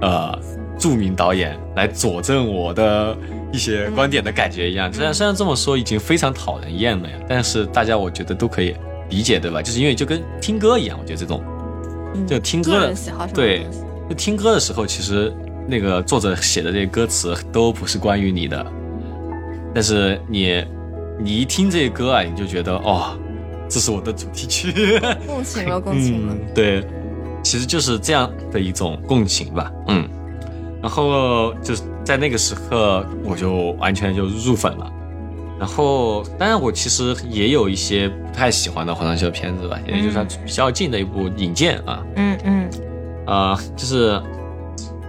[0.00, 0.36] 呃，
[0.76, 3.16] 著名导演来佐证我的
[3.52, 4.92] 一些观点的感觉一样。
[4.92, 8.74] 虽然虽然这么说已经非常讨人厌了呀，但是大家我觉得都可以
[9.10, 9.62] 理解，对吧？
[9.62, 11.42] 就是因为就跟听歌一样，我觉得这种，
[12.26, 12.94] 就听歌的，
[13.32, 13.66] 对，
[14.08, 15.32] 就听歌的时候，其实
[15.68, 18.66] 那个作者写的这些歌词都不是关于你的，
[19.74, 20.64] 但是你
[21.18, 23.16] 你一听这些歌啊，你就觉得哦，
[23.68, 25.00] 这是我的主题曲。
[25.26, 26.36] 共情了， 共情了。
[26.54, 26.86] 对，
[27.42, 29.72] 其实就是这样的一种共情吧。
[29.88, 30.08] 嗯，
[30.82, 34.92] 然后就是在那个时刻，我就完全就入粉了。
[35.58, 42.06] 然后，当然我其实也有一些不太喜欢的黄尚秀的片子吧，也就是比较近的一部《引荐》啊。
[42.14, 42.70] 嗯嗯。
[43.26, 44.22] 啊，就是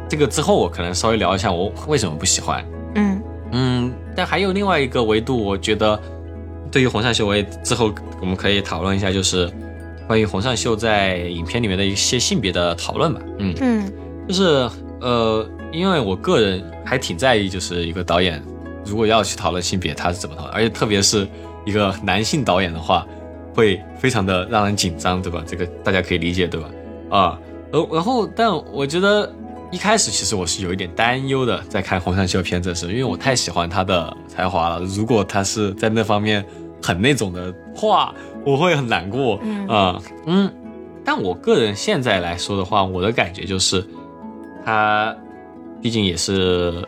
[0.10, 2.66] 这个之后，我可能稍微聊一下我为什么不喜欢。
[2.96, 3.94] 嗯嗯。
[4.16, 6.00] 但还有另外一个维度，我觉得
[6.72, 9.52] 对于洪尚秀，我也之后我们可以讨论一下，就是
[10.08, 13.22] 关于洪尚秀在影片里面的一些性别的讨论吧。
[13.38, 13.94] 嗯嗯。
[14.28, 14.68] 就是
[15.00, 18.42] 呃，因为我个人还挺在意，就是一个导演。
[18.86, 20.54] 如果要去讨论性别，他是怎么讨论？
[20.54, 21.28] 而且特别是
[21.66, 23.06] 一个男性导演的话，
[23.54, 25.44] 会非常的让人紧张，对吧？
[25.46, 26.70] 这个大家可以理解，对吧？
[27.10, 27.40] 啊，
[27.72, 29.30] 然然后，但我觉得
[29.72, 34.80] 一开始其实我是有一点担忧的，在看洪尚秀片子的时候，因为我太喜欢他的才华了。
[34.86, 36.46] 如果他是在那方面
[36.82, 40.02] 很那种的话，我会很难过啊。
[40.26, 40.50] 嗯，
[41.04, 43.86] 但我个人现在来说的话，我的感觉就是，
[44.64, 45.14] 他
[45.82, 46.84] 毕竟也是。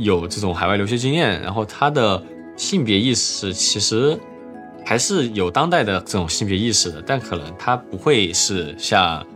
[0.00, 2.22] 有这种海外留学经验，然后他的
[2.54, 4.16] 性别意识其实
[4.86, 9.26] 还是有当代的这种性别意识的，但可能他不会是像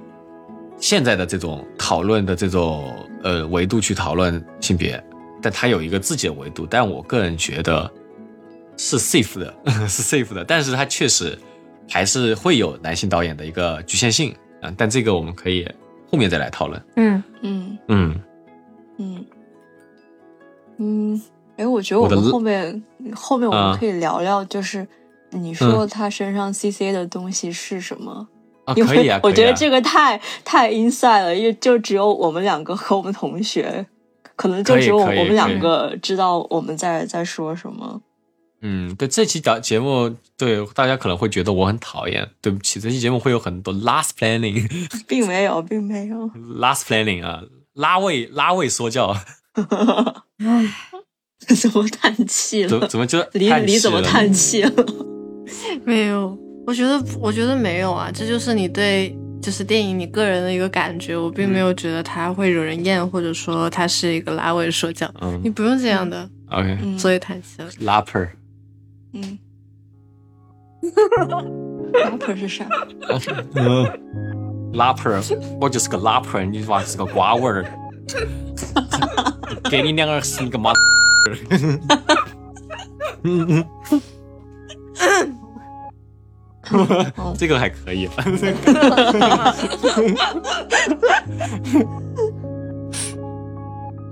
[0.78, 5.02] 现在的这种讨论的这种呃维度去讨论性别，
[5.42, 7.90] 但他有一个自己的维度，但我个人觉得
[8.76, 9.52] 是 safe 的，
[9.88, 11.36] 是 safe 的，但是他确实
[11.90, 15.68] 还是会有男性导演的一个局限性啊，但这个我们可以
[16.08, 16.80] 后面再来讨论。
[16.94, 18.20] 嗯嗯嗯嗯。
[20.78, 21.22] 嗯，
[21.56, 22.82] 哎，我觉得我们后面
[23.14, 24.86] 后面我们可以聊聊，就是
[25.30, 28.28] 你说他身上 C C 的东西是什么？
[28.76, 33.84] 因为我觉得这个太太 inside 了，因为就只有我们两个和我们同学，
[34.36, 38.00] 可能就只有我们两个知道我们在在说什么。
[38.60, 42.28] 嗯，对，这期节节目，对大家可能会觉得我很讨厌。
[42.40, 44.64] 对不起，这期节目会有很多 last planning，
[45.08, 47.42] 并没有，并没有 last planning 啊，
[47.74, 49.16] 拉位拉位说教。
[50.38, 50.74] 唉，
[51.56, 52.68] 怎么叹气了？
[52.68, 54.86] 怎怎么就李李怎么叹气了？
[55.84, 61.16] 没有，我觉得我觉得没有啊，这就是你对就是电影你个人的一个感觉。
[61.16, 65.12] 我并没有觉得它会惹人厌，或者说它是一个拉位说教。
[65.20, 66.28] 嗯，你不用这样的。
[66.50, 67.68] OK，所以叹气了。
[67.80, 68.28] 拉 per，
[69.12, 69.38] 嗯，
[71.94, 72.66] 拉 per 是啥？
[73.54, 73.84] 嗯，
[74.72, 75.22] 拉 per，
[75.60, 77.64] 我就是个拉 per，你娃是个瓜娃儿。
[79.70, 80.72] 给你两个是一个妈，
[83.22, 83.64] 嗯
[86.72, 88.08] 嗯，这个还可以。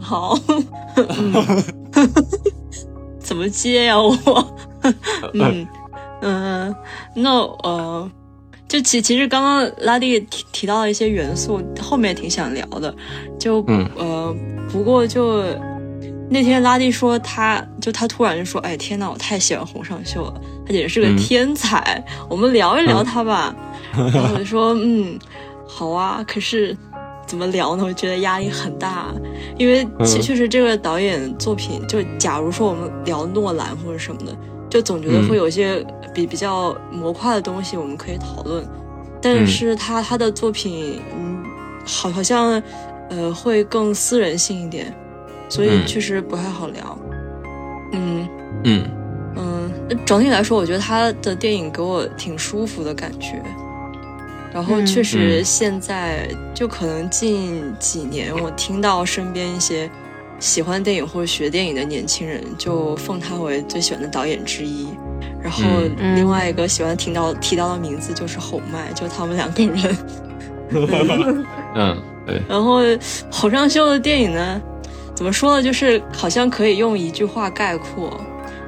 [0.00, 0.36] 好，
[3.18, 4.14] 怎么接呀我？
[5.34, 5.66] 嗯
[6.20, 6.76] 嗯，
[7.14, 7.30] 那
[7.62, 8.10] 呃。
[8.70, 12.94] 就其其实刚刚拉蒂提提到了一些元素，后面挺想聊的，
[13.36, 13.58] 就
[13.96, 14.32] 呃
[14.70, 15.42] 不过就
[16.30, 23.52] 那天拉蒂说他就他突然就说哎天呐我太喜欢洪尚秀了，他简直是个天才，我们聊一聊他吧。
[23.92, 25.18] 然后我就说嗯
[25.66, 26.76] 好啊，可是
[27.26, 27.82] 怎么聊呢？
[27.84, 29.12] 我觉得压力很大，
[29.58, 34.32] 因为确实这个导演作品，就假如说我们聊诺兰或者什么的。
[34.70, 38.64] 就总觉得会有一些比比较模块的东西我们可以讨论，
[39.20, 41.42] 但是他他的作品，嗯，
[41.84, 42.62] 好好像，
[43.10, 44.94] 呃，会更私人性一点，
[45.48, 46.98] 所以确实不太好聊。
[47.92, 48.28] 嗯
[48.62, 48.84] 嗯
[49.36, 49.72] 嗯，
[50.06, 53.42] 整体来说，我觉得他的电影给我挺舒服的感觉。
[54.52, 59.90] 然后确实现在就可能近几年，我听到身边一些。
[60.40, 64.88] 喜欢电影或者学电影的年轻人就奉他为最喜欢的导演之一，
[65.42, 65.62] 然后
[66.16, 69.96] 另外一个喜欢听到提到的名字就是侯麦，就他们两个人。
[71.74, 72.40] 嗯，对。
[72.48, 72.78] 然后
[73.30, 74.60] 侯尚秀的电影呢，
[75.14, 75.62] 怎么说呢？
[75.62, 78.18] 就是好像可以用一句话概括，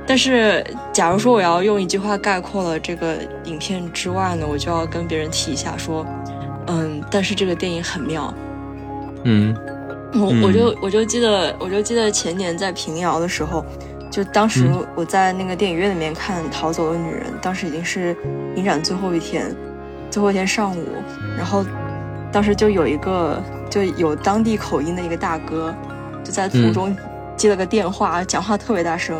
[0.06, 6.04] 但是假如说我要用一句话概括了这个影片之外呢，我就要跟别人提一下说，
[6.66, 8.34] 嗯，但是这个电影很妙，
[9.24, 9.56] 嗯。
[10.14, 13.64] 我我就我就记得我就记得前年在平遥的时候，
[14.10, 18.14] 就当时我在那个电影院里面看《逃走的女人》，当时已经是
[18.54, 19.54] 影展最后一天，
[20.10, 20.86] 最后一天上午，
[21.36, 21.64] 然后
[22.30, 25.74] 当时就有一个就有当地口音的一个大哥，
[26.22, 26.94] 就在途中
[27.34, 29.16] 接了个电话，讲话特别大声，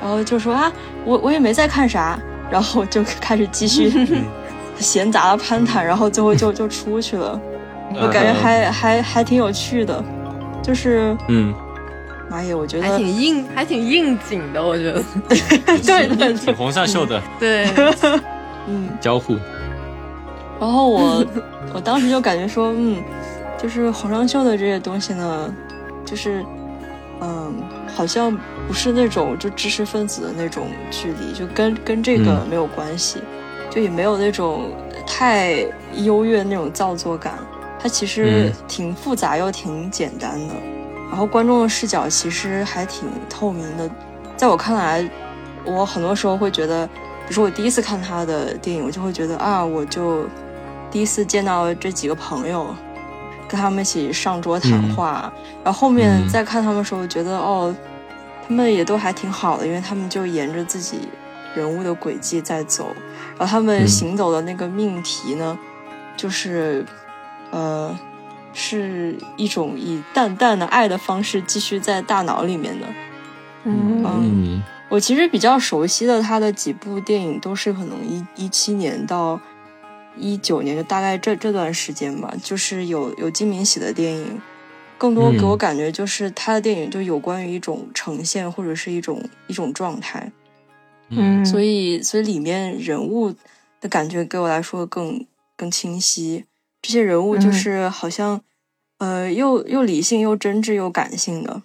[0.00, 0.72] 然后就说啊，
[1.04, 2.18] 我我也没在看啥，
[2.50, 3.92] 然后就开始继续
[4.80, 7.38] 闲杂的攀谈，然后最后就就出去了，
[8.00, 10.02] 我感觉还还还挺有趣的。
[10.62, 11.52] 就是，嗯，
[12.30, 15.02] 妈耶，我觉得还挺应，还挺应景的，我觉得，
[15.84, 17.66] 对对，挺红上秀的，对，
[18.68, 19.36] 嗯，交互。
[20.60, 21.26] 然后我
[21.74, 23.02] 我当时就感觉说，嗯，
[23.58, 25.52] 就是红上秀的这些东西呢，
[26.04, 26.44] 就是
[27.20, 27.52] 嗯，
[27.92, 28.36] 好像
[28.68, 33.20] 不是那种就知识分子的那种距离，就跟跟这个没有关系，
[33.68, 34.70] 就也没有那种
[35.04, 37.34] 太优越那种造作感。
[37.82, 40.54] 它其实挺复杂又挺简单的，
[41.10, 43.90] 然后观众的视角其实还挺透明的。
[44.36, 45.04] 在我看来，
[45.64, 46.92] 我很多时候会觉得，比
[47.28, 50.26] 如说我第一次看他的电影，我就会觉得啊，我就
[50.92, 52.72] 第一次见到这几个朋友，
[53.48, 55.32] 跟他们一起上桌谈话，
[55.64, 57.74] 然后后面再看他们的时候，觉得哦，
[58.46, 61.08] 他们也都还挺好的，因为他们就沿着自己
[61.56, 62.94] 人物的轨迹在走，
[63.36, 65.58] 然后他们行走的那个命题呢，
[66.16, 66.86] 就是。
[67.52, 67.96] 呃，
[68.52, 72.86] 是一种以淡淡的爱的方式继续在大脑里面的。
[73.64, 79.38] 嗯，我其实比较熟悉的他的几部电影都是可能一一七年到
[80.16, 82.34] 一九年，就大概这这段时间吧。
[82.42, 84.40] 就是有有金敏喜的电影，
[84.98, 90.32] 更多给我感觉就是他的电影就有关于一种呈现或者是一种一种状态。
[91.10, 93.34] 嗯，所以所以里面人物
[93.80, 95.24] 的感觉给我来说更
[95.56, 96.46] 更清晰。
[96.82, 98.40] 这些人物就是好像，
[98.98, 101.62] 呃，又又理性又真挚又感性的，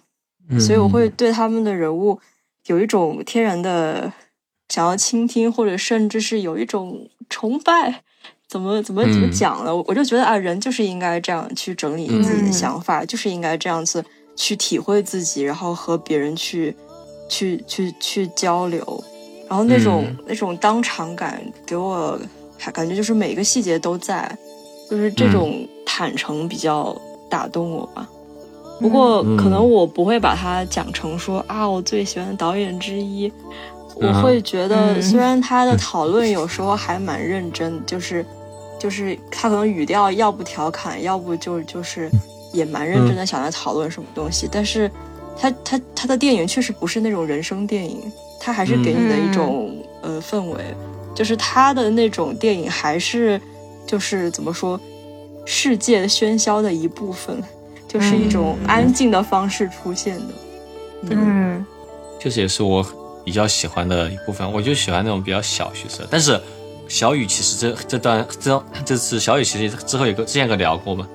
[0.60, 2.18] 所以我会对他们的人物
[2.66, 4.12] 有一种天然的
[4.68, 8.02] 想要倾听，或者甚至是有一种崇拜。
[8.48, 9.76] 怎么怎么怎么讲了？
[9.76, 14.02] 我就觉得啊，人就是应该这样去整理自己的想法，就是应该这样子
[14.34, 16.74] 去体会自己，然后和别人去
[17.28, 19.04] 去去去交流，
[19.46, 22.18] 然后那种那种当场感给我
[22.72, 24.38] 感觉就是每个细节都在。
[24.88, 26.96] 就是这种坦诚比较
[27.28, 28.08] 打动我吧，
[28.80, 33.30] 不过可能我不会把它讲成说啊，我最喜欢的导演之一。
[34.00, 38.24] 我会觉得，虽然他的讨论有时候还蛮认真，就是
[38.78, 42.08] 就是他可能语调要不调侃，要不就就是
[42.52, 44.88] 也蛮认真的想来讨论什么东西，但是
[45.36, 48.00] 他他他的电影确实不是那种人生电影，
[48.38, 50.62] 他还是给你的一种呃氛围，
[51.12, 53.38] 就是他的那种电影还是。
[53.88, 54.78] 就是怎么说，
[55.46, 57.42] 世界喧嚣的一部分，
[57.88, 60.34] 就是一种安静的方式出现的。
[61.10, 61.64] 嗯，
[62.20, 62.86] 就是也是我
[63.24, 64.52] 比较喜欢的一部分。
[64.52, 66.06] 我就喜欢那种比较小角色。
[66.10, 66.38] 但是
[66.86, 71.08] 小雨其实这这段这这次小雨其实之后有个之前有个聊过嘛，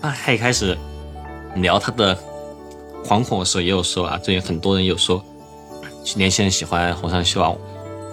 [0.00, 0.78] 啊，他一开始
[1.56, 2.16] 聊他的
[3.04, 5.20] 惶恐的时候也有说啊，最近很多人有说
[6.14, 7.52] 年轻人喜欢红上秀啊。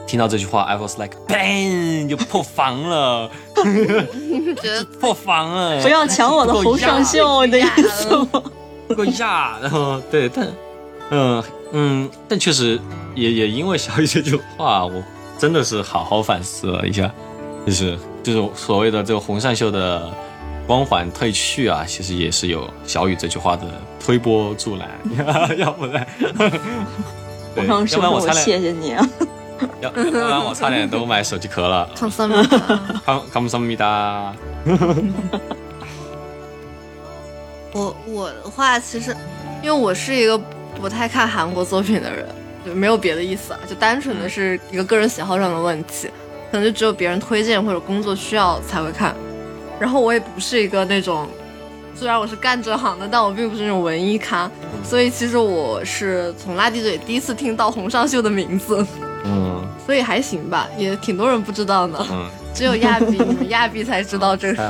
[0.10, 3.30] 听到这句话，I was like bang，就破防了，
[5.00, 8.42] 破防了，不要抢我的红上秀的意思吗？
[8.88, 10.48] 不够压，然后 对，但
[11.12, 11.44] 嗯
[11.74, 12.80] 嗯，但确实
[13.14, 15.04] 也也因为小雨这句话，我
[15.38, 17.12] 真的是好好反思了一下，
[17.68, 20.12] 就是就是所谓的这个红上秀的
[20.66, 23.66] 光环褪去啊，其实也是有小雨这句话的
[24.04, 24.90] 推波助澜，
[25.56, 26.08] 要不然
[27.56, 29.08] 红上秀，我谢谢你啊。
[29.82, 31.90] 要不然我差点都买手机壳了。
[31.96, 32.58] 康桑米达，
[33.06, 34.34] 康康桑米达。
[37.72, 39.16] 我我的话，其实
[39.62, 40.36] 因为我是一个
[40.76, 42.26] 不太看韩国作品的人，
[42.66, 46.10] 就没有别的意思啊，就单纯的是一个个人喜好上的问题，
[46.52, 49.16] 可能就只有别人推荐或者工作需要才会看。
[49.80, 51.28] 然后我也不是一个那种，
[51.96, 54.50] 虽然我是干这行的，但我并不是那种文艺咖，
[54.84, 58.86] 所以其实我是从垃圾嘴第一次听到洪尚秀的名字。
[59.26, 62.06] 嗯，所以还行吧，也挺多人不知道呢。
[62.12, 64.62] 嗯， 只有亚比，你 们亚比才知道这事。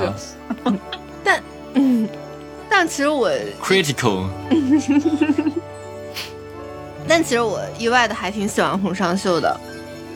[1.23, 1.41] 但，
[1.73, 2.07] 嗯，
[2.69, 3.29] 但其实我
[3.61, 4.25] critical。
[7.07, 9.59] 但其实我意外的还挺喜欢红尚秀的，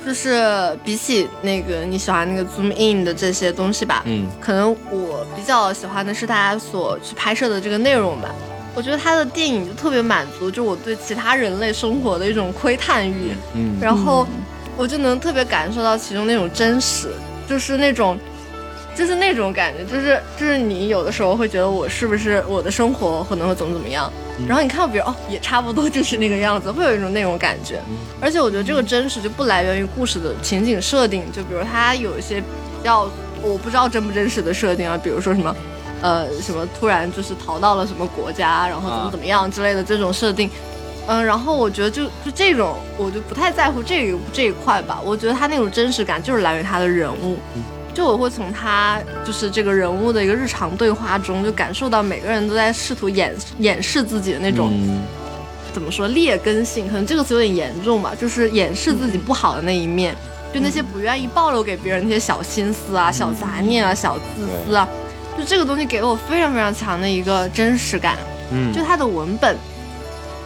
[0.06, 8.30] 就是比起那个你喜欢那个 zoom in 的这些东西吧，嗯，可能我比较喜欢的是大家所去拍摄的这个内容吧。
[8.76, 14.28] 我觉得他的电影就特别满足，就我对其他人类生活的一种窥探欲，嗯，然后
[14.76, 17.12] 我就能特别感受到其中那种真实，
[17.48, 18.18] 就是那种，
[18.96, 24.12] 就是那种感觉，就是就是你有的时候会觉得我是不是我的生活可能会怎么怎么样，
[24.48, 27.80] 然后你看到别人哦也差不多 就是那个样子，会有一种那种感觉，
[28.20, 32.48] 而且我觉得这个真实就不来源于故事的情景设定，就比如他有一些比
[32.84, 33.08] 较
[33.44, 35.56] 我不知道真不真实的设定啊，比如说什么。
[36.04, 40.50] 呃，什么突然就是逃到了什么国家，然后怎么怎么样之类的这种设定，
[41.08, 45.00] 嗯，然后我觉得就就这种，我就不太在乎这个这一块吧。
[45.02, 47.38] 我觉得他那种真实感就是来源于他的人物，
[47.94, 54.74] 就我会从他就是这个人物的一个日常对话中，就感受到每个人都在试图掩掩饰自己的那种，
[55.72, 56.86] 怎么说劣根性？
[56.88, 60.14] 可能这个词有点严重吧，就是掩饰自己不好的那一面。
[60.54, 64.88] 就那些不愿意暴露给别人那些小心思啊、小杂念啊、小自私啊，
[65.38, 68.18] 就这个东西给了我非常非常强的一个真实感。
[68.52, 69.58] 嗯，就它的文本，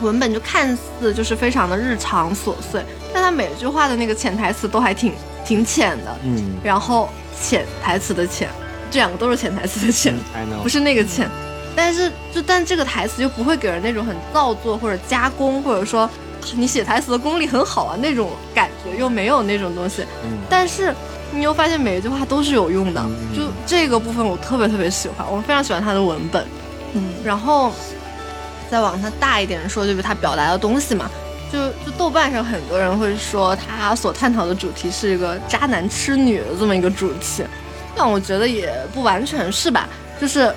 [0.02, 2.82] 文本就看似就是非常的日常琐碎，
[3.14, 5.14] 但它每句话的那个潜台词都还挺
[5.46, 6.18] 挺浅的。
[6.24, 7.10] 嗯，然后
[7.42, 8.48] 潜台词的潜，
[8.90, 10.16] 这两个都是潜台词的潜，
[10.64, 11.30] 不是那个潜。
[11.76, 16.10] 但是就但这个台词又不会给人那种很造作或者加工，或者说
[16.56, 20.04] 你写台词的功力很好啊那种感觉，又没有那种东西。
[20.24, 20.38] 嗯。
[20.50, 20.94] 但是
[21.32, 23.02] 你又发现每一句话都是有用的，
[23.36, 26.46] 就这个部分我特别特别喜欢，我非常喜欢他的文本。
[26.94, 27.10] 嗯。
[27.24, 27.72] 然后
[28.70, 31.10] 再往它大一点说，就是他表达的东西嘛，
[31.52, 37.44] 就就豆瓣上很多人会说他所探讨的主题是一个渣男吃女的这么一个主题，
[37.96, 39.88] 但我觉得也不完全是吧，
[40.20, 40.54] 就是。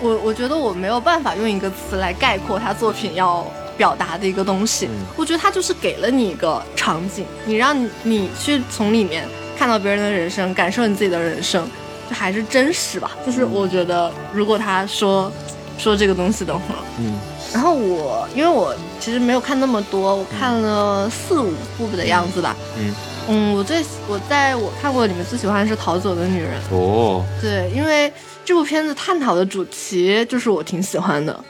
[0.00, 3.46] 我我觉得我没有办法用一个词来概括他作品要
[3.76, 4.90] 表达的一个东西。
[5.16, 9.26] 我觉得他就是给了你一个场景，你让你去从里面
[9.56, 11.68] 看到别人的人生，感受你自己的人生，
[12.08, 13.10] 就还是真实吧。
[13.24, 15.32] 就是我觉得，如果他说
[15.78, 16.62] 说这个东西的话，
[16.98, 17.18] 嗯。
[17.52, 22.56] 然后我因为我其实没有看那么多，我看了四五部的样子吧。
[22.78, 22.94] 嗯。
[23.28, 26.60] 嗯，我最我在我看过里面最喜欢的是《逃走的女人》。
[26.74, 27.24] 哦。
[27.40, 28.12] 对，因为。
[28.46, 31.44] 这部片子探讨的主题就是我挺喜欢的，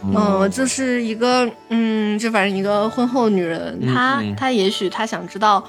[0.00, 5.60] 嗯，就是一个，嗯，就反正一个婚后女人，她她也许她想知道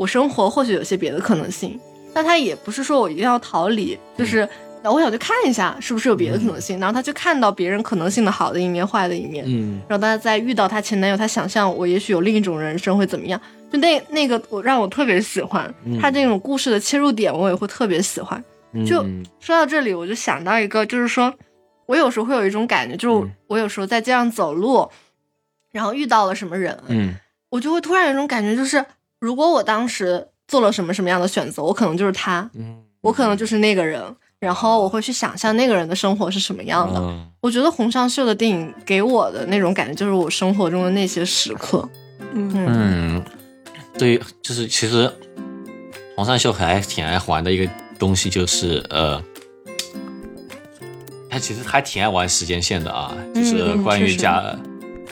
[0.00, 1.78] 我生活或许有些别的可能性，
[2.14, 4.48] 但他也不是说我一定要逃离，就是
[4.82, 13.38] 我想去看一下是不是有别的可能性，然后他就看到别人可能性的好的一面、坏的一面，嗯，然后他再遇到他前男友，他想象我也许有另一种人生会怎么样，
[13.70, 15.70] 就那那个我让我特别喜欢，
[16.00, 18.42] 他这种故事的切入点我也会特别喜欢。
[18.86, 19.04] 就
[19.38, 21.30] 说到这里，我就想到一个，就是说，
[21.84, 24.88] 我有时候会有一种感觉，就是我有时候在街上走路，
[25.72, 27.14] 然后遇到了什么人，嗯，
[27.50, 28.82] 我就会突然有一种感觉，就是
[29.20, 34.02] 如果我当时做了什么什么样的选择，我可能就是他，嗯，我可能就是那个人，
[34.40, 37.00] 然后我会去想象那个人的生活是什么样的。
[37.40, 41.88] 我觉得洪尚秀的电影给我的那种感觉，就是我生活中的那些时刻。
[42.32, 43.22] 嗯，
[43.98, 45.10] 对，就是其实
[46.16, 47.70] 洪尚秀还挺爱玩的一个。
[48.00, 49.22] 东西就是呃，
[51.28, 54.58] 他其实还挺爱玩时间线的啊，就是关于假，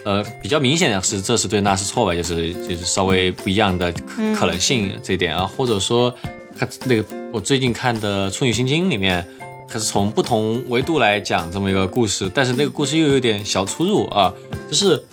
[0.09, 3.92] 呃，比较明显的是这是对那是错吧，就是就是稍微不一样的
[4.34, 6.11] 可能性这点啊，或者说
[6.59, 9.22] 他那个我最近看的《处女心经》里面，
[9.68, 14.32] 它是从不同维度来讲这么一个故事，但是那个故事又有点小出入啊，
[14.70, 15.04] 就是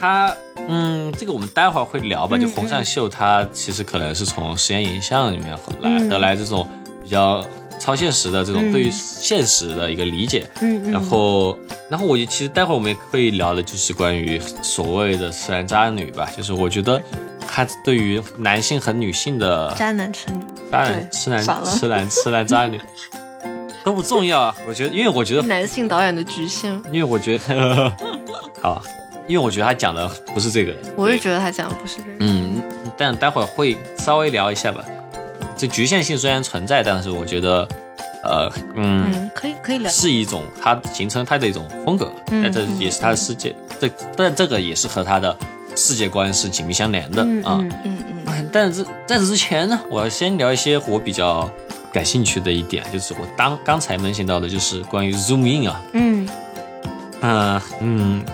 [0.00, 0.34] 他
[0.68, 6.66] 嗯，这个我们待会儿会聊吧，就洪善秀他其实可能是从实验影像里面来得来这种。
[7.02, 7.44] 比较
[7.80, 11.58] 超现实的这种对于现实的一个理解，嗯，然后，
[11.88, 17.02] 然后我其实待会儿我们也可以聊的就是关于所谓的痴男渣女吧，就是我觉得
[17.48, 20.38] 他对于男性和女性的渣男痴女，
[20.70, 22.78] 渣男痴男痴男痴男渣女
[23.82, 27.90] 都不重要啊，我觉得，因为我觉得男性导演的局限，因为我觉得
[28.60, 28.82] 好，
[29.26, 32.62] 因为我觉得他讲的不是这个，我也觉得他讲的不是这个，嗯，
[32.98, 34.84] 但待会儿会稍微聊一下吧。
[35.60, 37.68] 这局限性虽然存在，但是我觉得，
[38.24, 43.86] 呃，嗯，可以可以聊，是一种它形成它的一种风格，但这也是它的世界，这
[44.16, 45.36] 但这个也是和它的
[45.76, 48.48] 世界观是紧密相连的啊，嗯嗯。
[48.50, 51.46] 但是在此之前呢，我要先聊一些我比较
[51.92, 56.26] 感兴趣的一点，就是我当刚才 mention 想到的，就是关于 zoom in 啊，嗯
[57.20, 58.24] 嗯嗯，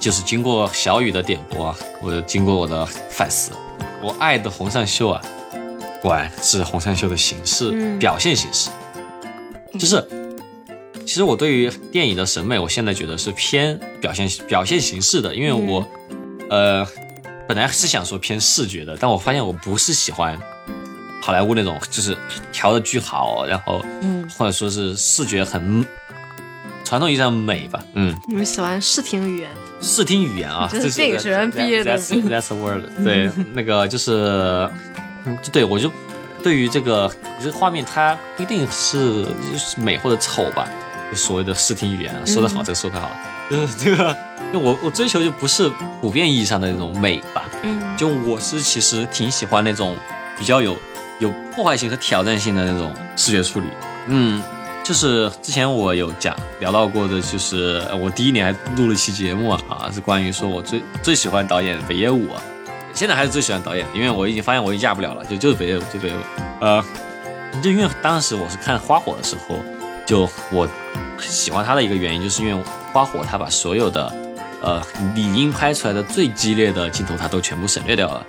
[0.00, 3.52] 就是经过小雨的点拨啊，我经过我的反思，
[4.00, 5.20] 我爱的洪尚秀啊。
[6.06, 8.70] 管是红山秀的形式表现形式，
[9.76, 10.06] 就是
[11.04, 15.84] 其实我对于电影的审美，我现在觉得是偏表现表现形式的，因为我
[16.48, 16.86] 呃
[17.48, 20.38] 本来是想说偏视觉的，但我发现我不是喜欢
[21.20, 22.16] 好莱坞那种就是
[22.52, 25.84] 调的巨好，然后嗯或者说是视觉很
[26.84, 29.50] 传统意义上美吧，嗯，你们喜欢视听语言？
[29.82, 34.70] 视听语言啊，这是电影学院毕业的，That's the word，对，那个就是。
[35.52, 35.90] 对，我就
[36.42, 37.10] 对于这个
[37.40, 39.26] 这个画面，它不一定是
[39.76, 40.68] 美或者丑吧，
[41.10, 43.10] 就所谓的视听语言，说得好，这个说得好，
[43.50, 44.16] 就是这个，
[44.52, 45.70] 就我我追求就不是
[46.00, 49.96] 普遍意义上的那种美吧，嗯，就我是其实挺喜欢那种
[50.38, 50.76] 比较有
[51.18, 53.66] 有破坏性和挑战性的那种视觉处理，
[54.06, 54.42] 嗯，
[54.84, 62.28] 就是之前我有讲聊到过的，就是我第一年还录了一期节目啊，啊，是关于说我最最喜欢导演北野武。
[62.96, 66.14] 现在还是最喜欢导演，因为我已经发现我已经嫁不了了，就就是北野武，就北野。
[66.62, 66.82] 呃，
[67.62, 69.58] 就因为当时我是看《花火》的时候，
[70.06, 70.66] 就我
[71.20, 74.10] 喜欢他的一个原因，就是因为《花火》他把所有的
[74.62, 74.82] 呃
[75.14, 78.26] 理应拍出来的最激烈的镜头，他都全部省略掉了。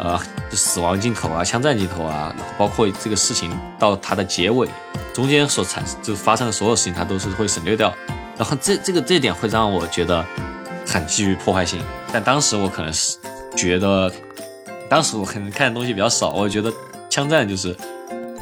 [0.00, 4.68] 呃，死亡镜头啊，枪战镜头啊，包括这个事情到它的结尾
[5.14, 7.94] 中间所产就发生的所有事情，它都是会省略掉。
[8.36, 10.24] 然后这这个这点会让我觉得
[10.84, 11.80] 很具破坏性。
[12.12, 13.16] 但当时我可能是
[13.56, 14.10] 觉得，
[14.88, 16.72] 当时我可能看的东西比较少，我觉得
[17.08, 17.74] 枪战就是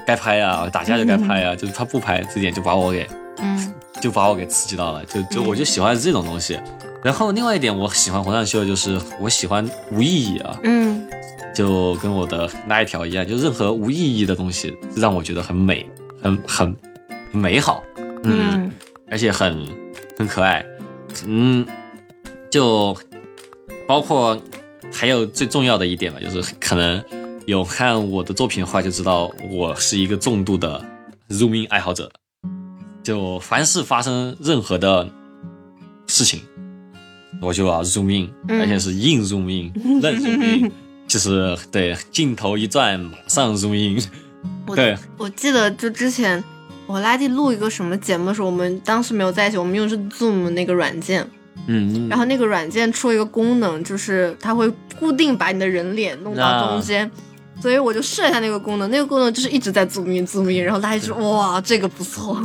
[0.07, 3.07] 该拍啊，打架就该拍啊，就是他不拍这点就把我给，
[3.39, 6.59] 嗯，就把我给刺激到了，就就我就喜欢这种东西。
[7.03, 11.09] 然后另外一点我喜欢《红上秀》，就是我喜欢无意义啊，嗯。
[11.55, 15.85] 就跟我的那一条一样，就任何无意义的东西让我觉得很美，
[16.23, 16.77] 很很
[17.33, 17.83] 美好，
[18.23, 18.71] 嗯，
[19.11, 19.67] 而且很
[20.17, 20.65] 很可爱，
[21.27, 21.67] 嗯，
[22.49, 22.97] 就
[23.89, 24.41] 包括
[24.93, 27.03] 还有最重要的一点吧，就是可能
[27.47, 30.85] 有看我的作品的话，就知道我是一个重度的
[31.31, 32.11] zoom in 爱好者，
[33.03, 35.09] 就凡是发生任何的
[36.07, 36.41] 事情，
[37.41, 40.73] 我就要 zoom in，而且是硬 zoom in， 愣 zoom in。
[41.07, 43.99] 就是对镜头一转，马上录音。
[44.77, 46.45] 对，我记得就之前
[46.87, 51.27] 我拉弟录一个什么节目的时候，我们当时没有在一起，我们用的是 Zoom 那个软件。
[51.67, 52.09] 嗯。
[52.09, 57.11] 然后那个软件出了一个功能，就是它会固定把你的人脸弄到中间，
[57.61, 58.91] 所以我就试了一下那个功能。
[58.91, 62.39] 那个功能就是一直在 zoom in zoom in，，然后拉弟说：“哇，这个不错。”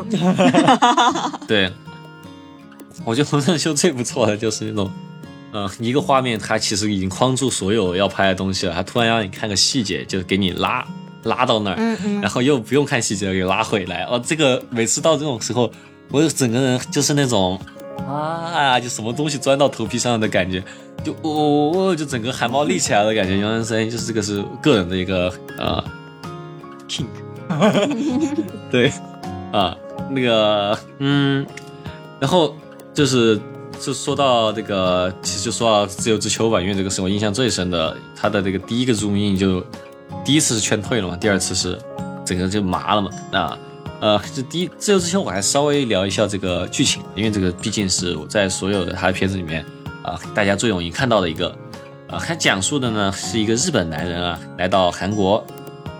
[1.47, 1.71] 对，
[3.05, 4.91] 我觉得红色秀最不错的就是那种。
[5.55, 10.83] 嗯，一个画面它其实已经框住所有要拍的东西了，它突然让你看个细节，就给你拉
[11.25, 14.01] 拉到那儿，嗯嗯，然后又不用看细节给拉回来。
[14.05, 15.71] 哦，这个每次到这种时候，
[16.09, 17.59] 我整个人就是那种
[17.99, 20.63] 啊，就什么东西钻到头皮上的感觉，
[21.03, 23.37] 就哦，就整个汗毛立起来的感觉。
[23.37, 25.83] 杨先生就是这个是个人的一个呃
[26.87, 27.05] king，
[28.71, 28.91] 对
[29.51, 29.75] 啊，
[30.09, 31.45] 那个嗯，
[32.19, 32.55] 然后
[32.93, 33.39] 就是。
[33.79, 37.97] 就说到这个，其实就说到自由之秋吧，因为这个是我印象最深的。
[38.15, 39.61] 他的这个第一个 zoom in 就
[40.23, 41.77] 第一次是劝退了嘛，第二次是
[42.23, 43.09] 整个就麻了嘛。
[43.29, 43.57] 那
[44.03, 49.65] 呃，这第一自由之前我还稍微聊一下这个剧情，因为这个毕竟是我在所有的他的片子里面
[50.03, 51.47] 啊，大家最容易看到的一个
[52.09, 52.19] 啊。
[52.19, 55.41] 他讲述的呢是一个日本男人啊来到韩国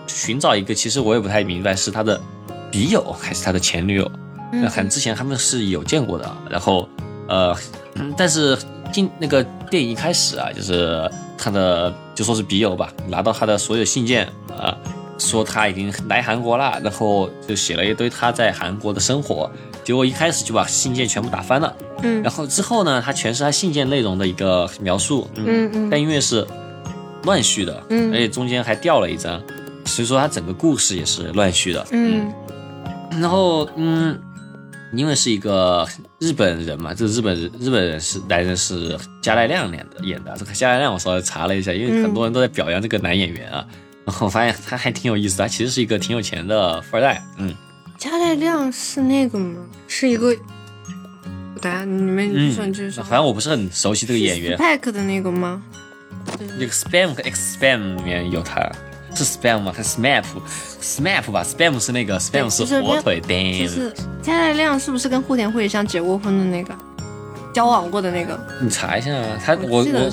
[0.05, 2.19] 寻找一个，其实我也不太明白是他的
[2.69, 4.11] 笔友还是他的前女友。
[4.51, 6.89] 那很之前他们是有见过的，然后。
[7.29, 7.55] 呃，
[8.17, 8.55] 但是
[8.91, 9.41] 进那个
[9.71, 14.27] 电影一开始啊，就是他的就说是笔友吧，拿到他的所有信件
[14.59, 14.77] 啊，
[15.17, 19.49] 说他已经来韩国了，然后就写了一堆他在韩国的生活，
[19.83, 26.45] 结果一开始就把信件全部打翻了，嗯，然后之后呢，他全是他信件内容的一个描述，嗯嗯，但因为是
[27.23, 29.41] 乱序的，嗯，而且中间还掉了一张，
[29.85, 32.33] 所以说他整个故事也是乱序的，嗯，
[33.19, 34.19] 然后嗯。
[34.95, 35.87] 因为是一个
[36.19, 40.31] 日本人嘛，这个日本人日本人是男人是加濑亮演的演的。
[40.37, 43.65] 这个加濑亮我稍微查了一下，因为很多人都在表扬这个男演员啊，
[44.19, 47.23] 我发现他还挺有意思，他其实是一个挺有钱的富二代。
[47.37, 47.53] 嗯，
[47.97, 49.61] 加代亮是那个吗？
[49.87, 50.35] 是一个，
[51.61, 53.03] 等下你们你说你继续说。
[53.03, 54.57] 反正我不是很熟悉这个演员。
[54.57, 55.61] Pack 的那个吗？
[56.59, 58.69] 那个 Spam 和 X Spam 里面有他。
[59.15, 59.71] 是 spam 吗？
[59.71, 63.21] 还是 smap？smap 吧，spam 是那个 spam 是火腿。
[63.21, 63.93] 就是
[64.23, 66.75] 加代亮是不是跟户田惠香结过婚的那个，
[67.53, 68.39] 交往过的那个？
[68.61, 70.11] 你查一下啊，他我我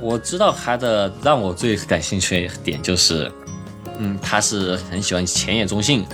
[0.00, 3.30] 我知道他的让我最感兴趣的点就是，
[3.98, 6.04] 嗯，他是很喜欢前野忠信，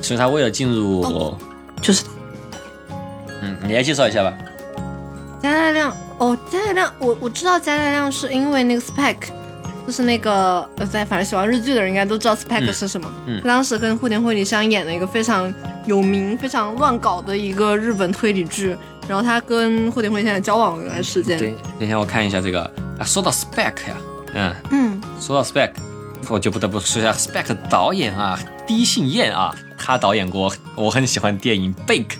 [0.00, 1.36] 所以他为了进入
[1.80, 2.04] 就是，
[3.42, 4.32] 嗯，你来介绍一下吧。
[5.42, 9.16] 加奈亮哦，加奈亮，我我知道加奈亮是因为那个 spec。
[9.84, 13.12] 就是那个呃，在反正喜欢日剧的人应该都知道 Spec 是什么。
[13.26, 15.52] 嗯，当时跟户田惠梨香演了一个非常
[15.86, 18.76] 有名、非常乱搞的一个日本推理剧。
[19.08, 21.38] 然后他跟户田惠梨香交往一段时间。
[21.38, 22.62] 对，等一下我看一下这个
[22.98, 23.96] 啊，说到 Spec 呀，
[24.34, 25.70] 嗯嗯，说到 Spec，
[26.28, 32.16] 我就不得不说一下 Spec 导演啊，低信彦啊，他导演过我很喜欢电影 Bake，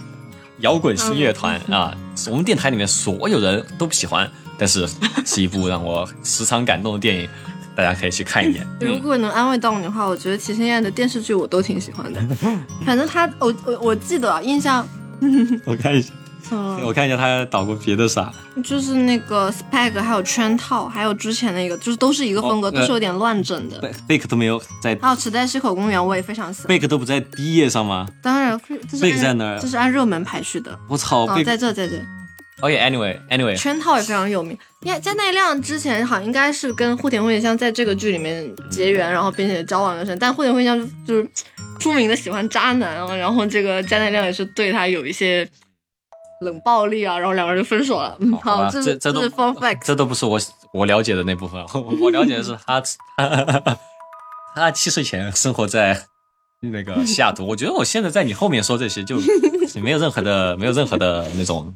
[0.58, 1.96] 摇滚新乐团啊，
[2.30, 4.88] 我们电台里面所有人都不喜欢，但是
[5.24, 7.28] 是一部让我时常感动的电影。
[7.74, 8.66] 大家可以去看一眼。
[8.80, 12.20] 如果能安慰到你的话，我觉得齐星燕的电视剧我都挺喜欢的。
[12.84, 14.86] 反正他，我我我记得印象。
[15.64, 16.12] 我看一下，
[16.84, 18.32] 我看一下他导过别的啥。
[18.62, 23.92] 就是那个 Spec，还有圈套，还有之前那个，就是都是一个风格，都是有点乱整的。
[24.08, 24.98] Fake 都没有在。
[25.00, 26.76] 还有池袋西口公园，我也非常喜欢。
[26.76, 28.06] Fake 都不在第一页上吗？
[28.22, 29.58] 当然，Fake 在哪？
[29.58, 30.78] 这是按热门排序的。
[30.88, 31.26] 我操！
[31.42, 31.94] 在这，在这。
[32.60, 34.56] OK，Anyway，Anyway，圈套也非常有名。
[34.82, 40.16] 加加奈亮之前好像应该是跟户田惠香在这个剧里面结缘，然后并且交往了深。
[40.18, 41.28] 但户田惠香就是
[41.80, 45.48] 出名的喜欢渣男啊，然后这个加奈亮也是对他有一些
[46.42, 48.16] 冷暴力啊，然后两个人就分手了。
[48.42, 50.38] 好，这这这都 fun fact，这都不是我
[50.72, 51.64] 我了解的那部分。
[52.00, 52.82] 我了解的是他，
[54.54, 56.06] 他七岁前生活在
[56.60, 57.46] 那个西雅图。
[57.46, 59.18] 我觉得我现在在你后面说这些就
[59.82, 61.74] 没有任何的没有任何的那种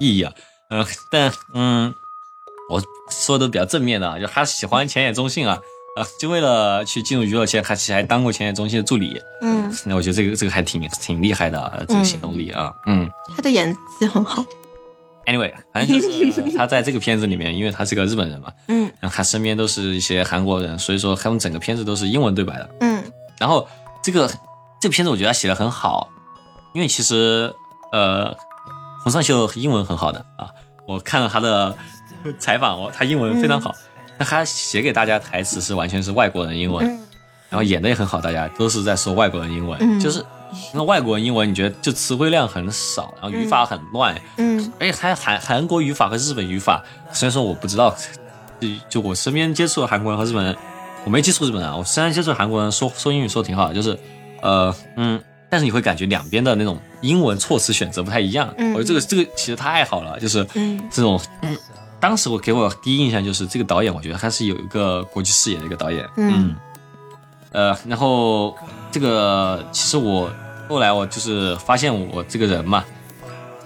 [0.00, 0.32] 意义啊。
[0.70, 1.94] 嗯，但嗯，
[2.70, 5.58] 我说的比较正面的，啊就他喜欢浅野中信啊。
[6.18, 9.20] 就为了去进入娱乐圈，他其实还当过前野中心的助理。
[9.40, 12.72] 嗯，那我觉得这个这个还挺挺厉害的，这个行动力啊。
[12.86, 14.44] 嗯，他的演技很好。
[15.26, 22.70] Anyway，反正就是他在这个片子里面，因为他是个日本人嘛， 嗯，然后他身边都是一些韩国人，所以说他们整个片子都是英文对白的。
[22.80, 23.04] 嗯，
[23.38, 23.68] 然后
[24.02, 24.26] 这个
[24.80, 26.08] 这个片子我觉得他写的很好，
[26.74, 27.54] 因为其实
[27.92, 28.34] 呃，
[29.02, 30.48] 洪尚秀英文很好的啊，
[30.86, 31.76] 我看了他的
[32.38, 33.74] 采访我，他英文非常好。
[34.18, 36.84] 那他写给大家台词是完全是外国人英文，
[37.48, 40.24] 然后演的也很好，大家都是在说外国人英文，就是
[40.74, 47.94] 那外国人英文，你觉得就词汇量很少，然后语法很乱，嗯，而且还韩韩国语法和日本语法，虽然说我不知道，
[48.60, 50.56] 就就我身边接触的韩国人和日本人，
[51.04, 53.96] 我没接触日本人啊，我虽然接触韩国人说说英语说的挺好的，就是
[54.42, 60.44] 呃嗯，但是你会感觉两边的那种英文措辞选择不太一样，我觉得这个这个其实太好了，就是
[60.90, 61.20] 这种。
[62.00, 66.08] 当时我给我第一印象就是这个导演，我觉得他是有一个国际视野的一个导演。
[66.16, 66.54] 嗯，
[67.50, 68.56] 呃，然后
[68.92, 70.30] 这个其实我
[70.68, 72.84] 后来我就是发现我这个人嘛，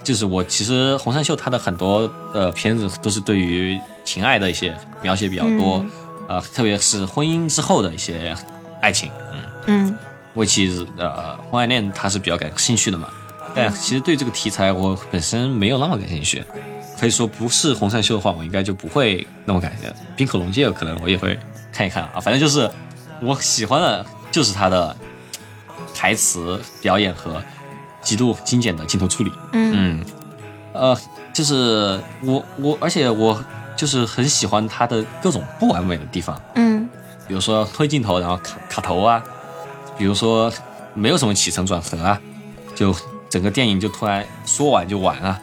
[0.03, 5.85] 就是我其实洪山秀他的很多的片子都是对于情爱的一些描写比较多，
[6.27, 8.35] 呃，特别是婚姻之后的一些
[8.81, 9.11] 爱情。
[9.31, 9.97] 嗯嗯，
[10.33, 13.09] 为其呃婚外恋他是比较感兴趣的嘛，
[13.53, 16.43] 但其实对这个题材我本身没有那么感兴趣。
[17.03, 19.93] 可以说不是红杉秀的话，我应该就不会那么感觉。
[20.15, 21.37] 冰可龙介可能我也会
[21.69, 22.71] 看一看啊，反正就是
[23.21, 24.95] 我喜欢的就是他的
[25.93, 27.43] 台词表演和
[28.01, 29.29] 极度精简的镜头处理。
[29.51, 30.01] 嗯，
[30.71, 30.97] 呃，
[31.33, 33.43] 就是我我，而且我
[33.75, 36.41] 就是很喜欢他的各种不完美的地方。
[36.55, 36.87] 嗯，
[37.27, 39.21] 比如说推镜头然后卡卡头啊，
[39.97, 40.49] 比如说
[40.93, 42.17] 没有什么起承转合啊，
[42.73, 42.95] 就
[43.29, 45.37] 整个电影就突然说完就完了。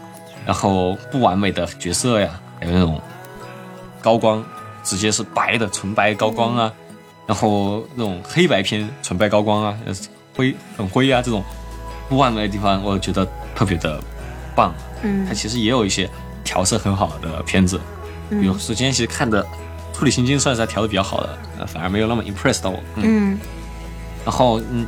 [0.46, 3.00] 然后不完美的角色呀，还有那种
[4.00, 4.44] 高光，
[4.82, 6.72] 直接是白的纯白高光啊，
[7.26, 9.78] 然后那种黑白片纯白高光啊，
[10.34, 11.44] 灰很灰啊，这种
[12.08, 14.00] 不完美的地方，我觉得特别的
[14.54, 14.74] 棒。
[15.02, 16.08] 嗯，它其实也有一些
[16.42, 17.80] 调色很好的片子，
[18.28, 19.42] 比如说今天其实看的
[19.92, 22.80] 《处理心经》算是调的比较好的，反而没有那么 impress 到我。
[22.96, 23.38] 嗯，
[24.24, 24.86] 然后嗯，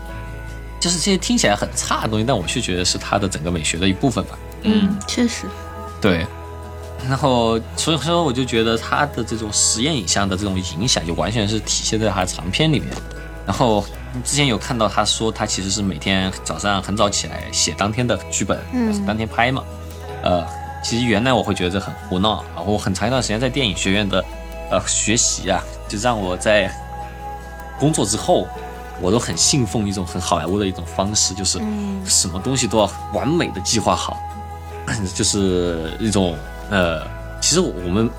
[0.81, 4.39] 就是这些听起来很差的东西，但我却觉得是它的整个美学的一部分吧。
[4.63, 5.47] 嗯，确实，
[6.01, 6.27] 对，
[7.09, 12.89] 然后所以说我就觉得他的这种实验影像的这种影响，就完全是体现在他长片里面。
[13.45, 13.85] 然后
[14.25, 19.65] 之前有看到他说，他其实是每天早上很早起来写当天的剧本，嗯，当天拍嘛。
[20.23, 20.47] 呃，
[20.85, 24.25] 其实原来我会觉得这很胡闹，然后很长一段时间在电影学院的
[24.71, 26.73] 呃学习啊，就让我在
[27.81, 28.47] 工作之后，
[29.01, 31.59] 我都很信奉一种很好莱坞的一种方式，就是
[32.05, 34.17] 什么东西都要完美的计划好。
[35.15, 36.37] 就是一种
[36.71, 37.03] 呃，
[37.41, 38.11] 其实我们，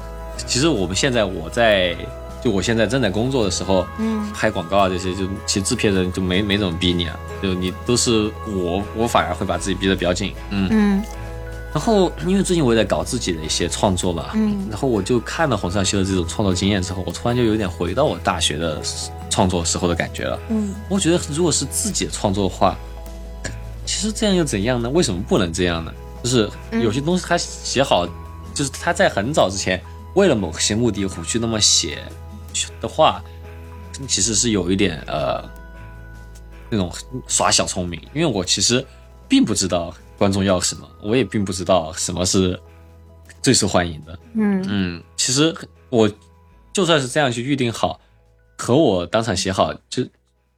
[0.45, 1.95] 其实我们现在我在
[2.43, 11.03] 就我现在正在工作的时候，嗯，拍广告啊这些，就其实制片人就没没怎么逼你啊，就你都是我我反而会把自己逼得比较紧，嗯嗯。
[11.73, 18.79] 然后因为最近我也在搞自己的一些创作嘛，嗯，然后我就看了洪尚秀的这种创作经验之后，我突然就有点回到我大学的
[19.29, 22.77] 创作时候的感觉了，嗯，我觉得如果是自己的创作的话，
[23.87, 24.87] 其实这样又怎样呢？
[24.89, 25.91] 为什么不能这样呢？
[26.23, 28.07] 就是有些东西他写好，
[28.53, 29.83] 就是他在很早之前
[30.15, 32.01] 为了某些目的胡去那么写
[32.79, 33.21] 的话，
[34.07, 35.43] 其实是有一点呃
[36.69, 36.91] 那种
[37.27, 38.01] 耍小聪明。
[38.13, 38.85] 因为我其实
[39.27, 42.57] 并不知道观众要什么，我也并不知道什么是
[43.41, 44.19] 最受欢迎的。
[44.35, 45.53] 嗯嗯，其实
[45.89, 46.09] 我
[46.71, 47.99] 就算是这样去预定好，
[48.57, 50.03] 和我当场写好，就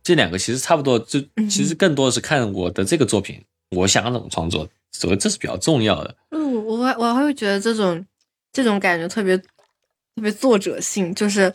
[0.04, 1.00] 这两个其实差不多。
[1.00, 4.68] 就其实更多的是看我的这个作品，我想怎么创作。
[5.00, 6.16] 所以这是比较重要的。
[6.32, 8.04] 嗯，我我还会觉得这种
[8.52, 11.54] 这种感觉特别特别作者性，就是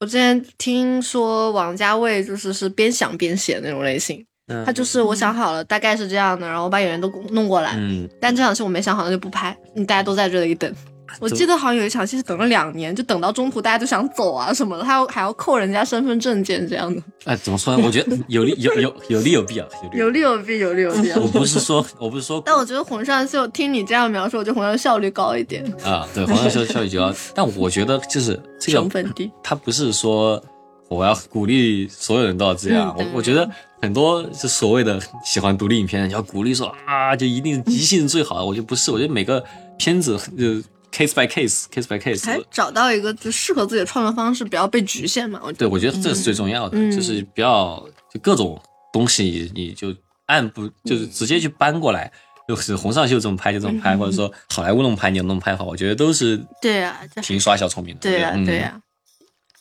[0.00, 4.24] 我之前听说王家卫就是是边想边写那种类型，
[4.64, 10.72] 他就是我想好了大概是这样的，然后我把演员都弄过来，嗯，但这场戏我没想好，那就不拍，你大家都在这里等。
[11.18, 17.02] 我记得好像有一场戏是等了两年，就等到中途大家都想走啊什么的，他要还要扣人家身份证件这样的。
[17.24, 17.82] 哎，怎么说呢？
[17.84, 21.10] 我觉得有利有有有利有弊啊，有利有弊，有利有弊。
[21.12, 26.06] 我不是说，我不是说，但我觉得红上秀听你这样描述，我觉得红上效率高一点啊。
[26.14, 29.30] 对，红上秀效率高，但我觉得就是这个成本低。
[29.42, 30.42] 他不是说
[30.88, 33.48] 我要鼓励所有人都要这样，我我觉得
[33.80, 38.44] 很多就所谓的喜欢独立影片，要鼓励说啊，就一定即兴最好。
[38.44, 39.42] 我觉得不是，我觉得每个
[39.78, 40.62] 片子就。
[40.92, 45.40] Case by case，case by case，还找到一个就适合自己的创作方式，不要被局限嘛。
[45.42, 48.60] 我对，我觉得这是最重要的，就是不要就各种
[48.92, 49.94] 东西你就
[50.26, 52.10] 按不就是直接去搬过来，
[52.48, 58.00] 就是洪尚秀这么拍就这么拍，或者说好莱坞那么拍你就那么拍好，我觉得都是对啊，挺耍小聪明的。
[58.00, 58.80] 对呀，对呀。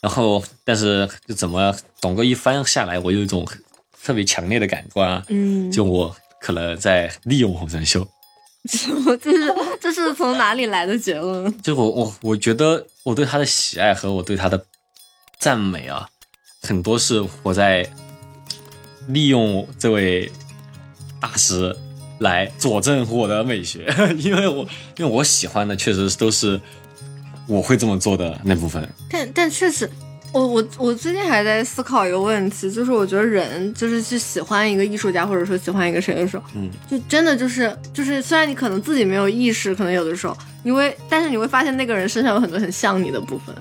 [0.02, 3.44] 然后，但是就怎么董哥一翻下来，我有一种
[4.04, 8.08] 特别强烈的感官啊，嗯，就我可能在利用洪尚秀。
[9.22, 11.54] 这是这是从哪里来的结论？
[11.62, 14.66] 就我我我觉得我对他的喜爱和我对他的
[15.38, 16.08] 赞美啊，
[16.64, 17.88] 很多是我在
[19.08, 20.32] 利用这位
[21.22, 21.76] 大师
[22.20, 26.60] 来佐证我的美学， 因为我因为我喜欢的确实都是
[27.48, 28.88] 我会这么做的那部分。
[29.10, 29.90] 但但确实。
[30.36, 43.56] 我我我最近还在思考一个问题，就是我觉得人就是去喜欢一个艺术家，或者说喜欢一个谁的时候，嗯，就真的就是就是，虽然你可能自己没有意识，可能有的时候，因为但是你会发现那个人身上有很多很像你的部分，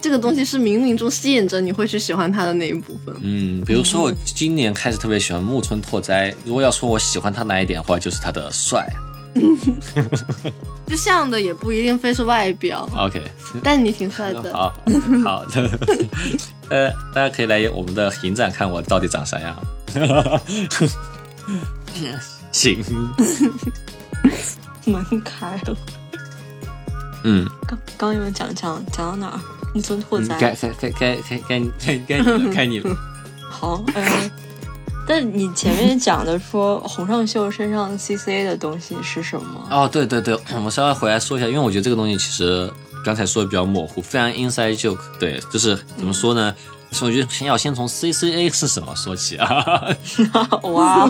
[0.00, 3.14] 这个东西是冥冥中吸引着你会去喜欢他的那一部分。
[3.22, 8.84] 嗯，比如说我今年开始特别喜欢木村拓哉，如果要说我喜欢他哪一点的话，就是他的帅。
[10.86, 12.88] 就像的也不一定非是外表。
[12.96, 13.22] OK，
[13.62, 14.52] 但你挺帅的。
[14.52, 14.74] 好，
[15.24, 15.70] 好的。
[16.70, 19.56] 呃，大家可以来我们的影展看我到底长啥样。
[22.52, 22.84] 行。
[24.84, 25.76] 门开了。
[27.24, 27.46] 嗯。
[27.66, 29.40] 刚刚有没有讲讲讲到哪儿？
[29.74, 30.38] 你从拓展？
[30.40, 31.16] 该该该该
[31.48, 32.96] 该该该你了，该你了。
[33.50, 34.30] 好，嗯、
[35.06, 39.68] 但你前面讲的说洪尚秀身上 C C A 的东西是什么？
[39.70, 42.68] 哦，对对对，我们稍微回来说一下，因为我觉得这个东西其实
[43.04, 44.98] 刚才说的比较模糊，非常 inside joke。
[45.20, 46.52] 对，就是怎么说呢？
[47.02, 49.64] 我觉得先要先从 C C A 是什么说起啊。
[50.62, 51.04] 哇，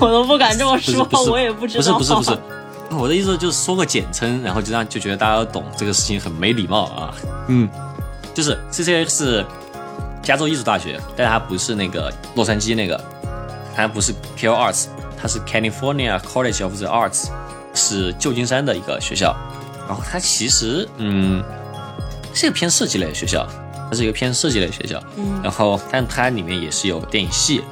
[0.00, 1.98] 我都不敢这么说，我也不知道。
[1.98, 7.14] 不是不是不是，我的意思就是说个简称，然后就让就觉得大家都懂这个事情很没礼貌啊。
[7.48, 7.68] 嗯，
[8.34, 9.44] 就是 C C A 是
[10.22, 13.02] 加州艺术大学，但它不是那个洛杉矶那个。
[13.74, 14.86] 它不是 Cal Arts，
[15.20, 17.28] 它是 California College of the Arts，
[17.74, 19.36] 是旧金山的一个学校。
[19.88, 21.42] 然后它其实，嗯，
[22.34, 23.46] 是一个偏设计类的学校，
[23.90, 25.02] 它是一个偏设计类的学校。
[25.16, 25.40] 嗯。
[25.42, 27.62] 然后，但它里面也是有电影系。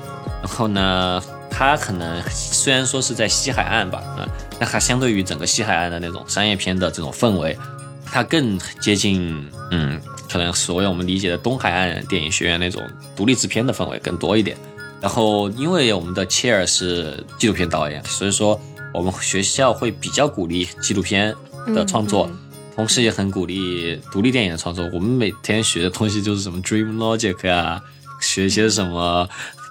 [0.42, 4.26] 然后呢，它可能虽然说是在西海岸吧，啊，
[4.58, 7.56] 那它相对于整个西海岸的那种商业片的这种氛围，
[8.04, 12.82] 它更接近，嗯，可能所谓我们理解的东海岸电影学院那种
[13.14, 14.56] 独立制片的氛围更多一点。
[15.00, 18.60] 然后，因为我们的 chair 是纪录片导演，所以说
[18.92, 21.34] 我们学校会比较鼓励纪录片
[21.68, 22.30] 的创作，
[22.76, 24.88] 同时也很鼓励独立电影的创作。
[24.92, 27.80] 我们每天学的东西就是什么 Dream Logic 啊，
[28.20, 29.26] 学一些什么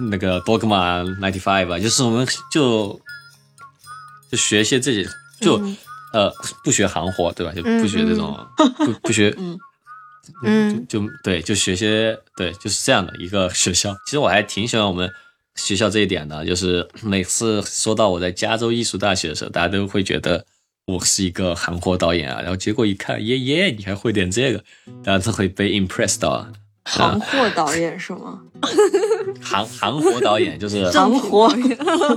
[0.10, 3.00] 那个 Dogma Ninety Five 啊，就是我们就
[4.32, 5.08] 就学一些自己，
[5.42, 5.62] 就
[6.12, 7.54] 呃不学行活，对吧？
[7.54, 9.36] 就不学这种不不学。
[10.44, 13.94] 嗯，就对，就学些对，就是这样的一个学校。
[14.06, 15.10] 其实我还挺喜欢我们
[15.56, 20.46] 学校这一点的，就是每次说到我在加州艺术大学的时候，大家都会觉得
[20.86, 22.42] 我是一个韩国导演啊。
[22.42, 24.64] 然后结果一看，耶耶，你还会点这个，
[25.04, 26.52] 大家都会被 impressed 到。
[26.90, 28.40] 韩货导演是吗？
[29.42, 31.48] 韩韩货导演就是韩货，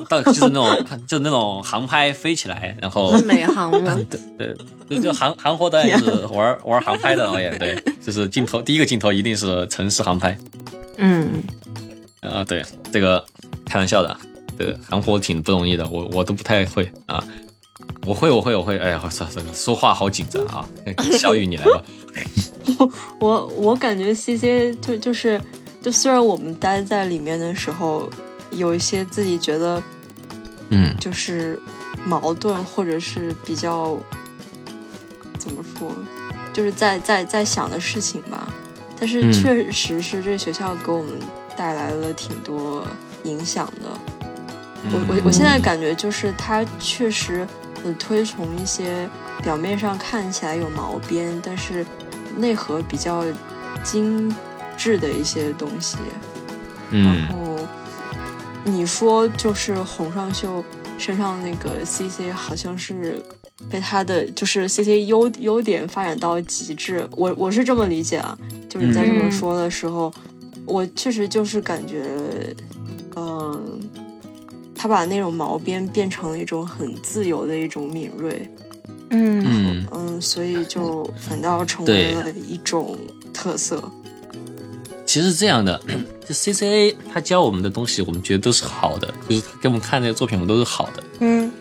[0.09, 3.97] 到就是那种就是那种航拍飞起来，然后美航吗？
[4.39, 4.55] 对
[4.89, 10.37] 对，就韩韩货导演是玩玩航拍的导演，对，就是镜头第一个镜头一定是城市航拍。
[10.97, 11.43] 嗯，
[12.21, 13.23] 啊，对，这个
[13.67, 14.17] 开玩笑的，
[14.59, 17.23] 对，韩货挺不容易的，我我都不太会啊。
[18.05, 18.77] 我会，我会，我会。
[18.79, 20.69] 哎呀，我操，这个说话好紧张啊！
[21.13, 21.81] 小雨，你来吧。
[23.19, 25.41] 我我感觉 C C 就就是，
[25.81, 28.09] 就虽然我们待在里面的时候，
[28.51, 29.83] 有一些自己觉得，
[30.71, 31.59] 嗯，就是
[32.05, 33.97] 矛盾或者是比较
[35.39, 35.91] 怎么说，
[36.53, 38.53] 就是在在在想的事情吧。
[38.99, 41.19] 但是确实是这学校给我们
[41.57, 42.87] 带来了挺多
[43.25, 43.99] 影响的。
[44.93, 47.47] 我我我现在感觉就是他确实。
[47.85, 49.09] 很推崇一些
[49.43, 51.85] 表面上看起来有毛边，但是
[52.37, 53.25] 内核比较
[53.83, 54.35] 精
[54.77, 55.97] 致的一些东西。
[56.91, 57.59] 然后
[58.65, 60.65] 你说就是洪尚秀
[60.99, 63.23] 身上那个 C C 好像是
[63.71, 68.39] 被他的就是 C C 优优点发展到极致，我我是这么理解啊。
[68.69, 70.13] 就是在这么说的时候，
[70.65, 72.05] 我确实就是感觉，
[73.17, 73.81] 嗯。
[74.75, 78.51] 他把那种毛边变成了一种很自由的一种敏锐，
[79.13, 82.99] 嗯嗯，所以就反倒成为了一种
[83.33, 83.83] 特色。
[85.05, 85.81] 其实这样的，
[86.27, 91.03] 就 C C A 他教我们的东西，我们觉得都是好的，就是给我们看那些作品，我们都是好的。
[91.21, 91.53] 嗯，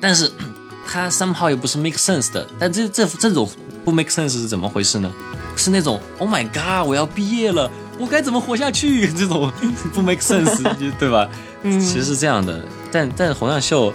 [0.00, 0.30] 但是
[0.86, 2.46] 他 somehow 也不是 make sense 的。
[2.58, 3.48] 但这这这种
[3.84, 5.12] 不 make sense 是怎么回事呢？
[5.56, 9.06] 是那种 Oh my God，我要毕业了，我该怎么活下去？
[9.14, 9.52] 这种
[9.94, 10.62] 不 make sense，
[10.98, 11.28] 对吧？
[11.62, 12.64] 嗯，其实是这样的。
[12.90, 13.92] 但但洪亮秀，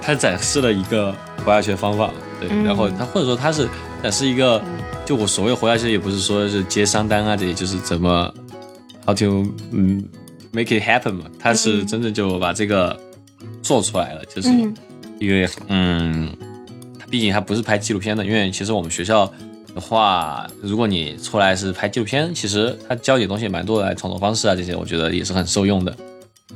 [0.00, 3.68] 他展示了一个活下去的方法，对，然后他或者说他是
[4.02, 4.60] 展示一个，
[5.04, 8.32] 就我所谓活下去，也不是说是接商单啊，这些就是怎么
[9.04, 10.02] how to 嗯
[10.52, 12.98] make it happen 嘛，他是真正就把这个
[13.62, 14.48] 做出来了，就是
[15.18, 16.34] 因为嗯，
[16.98, 19.30] 他毕竟他不是拍纪录片的，因为其实我们学校
[19.74, 25.94] 的话，如果你出来是拍纪录片，其实他教你东西蛮多的，创作方式啊这些，我觉得也是很受用的。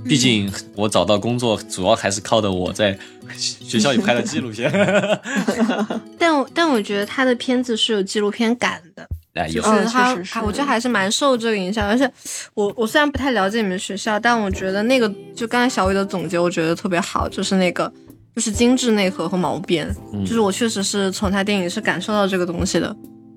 [0.03, 2.99] 毕竟我找到工作主要还是靠的我在
[3.37, 4.71] 学校里拍的纪录片，
[6.19, 12.11] 但但我觉得他的片子是有纪录片感的，有他他我觉得还是蛮受这个影响，而且
[12.55, 17.91] 我我虽然不太了解你们学校，但我觉得那个就刚才小伟的总结，我觉得特别好，就是那个
[18.35, 19.89] 就是精致内核和毛边，
[20.25, 22.97] 就是我确实是从他电影是感受到这个东西的，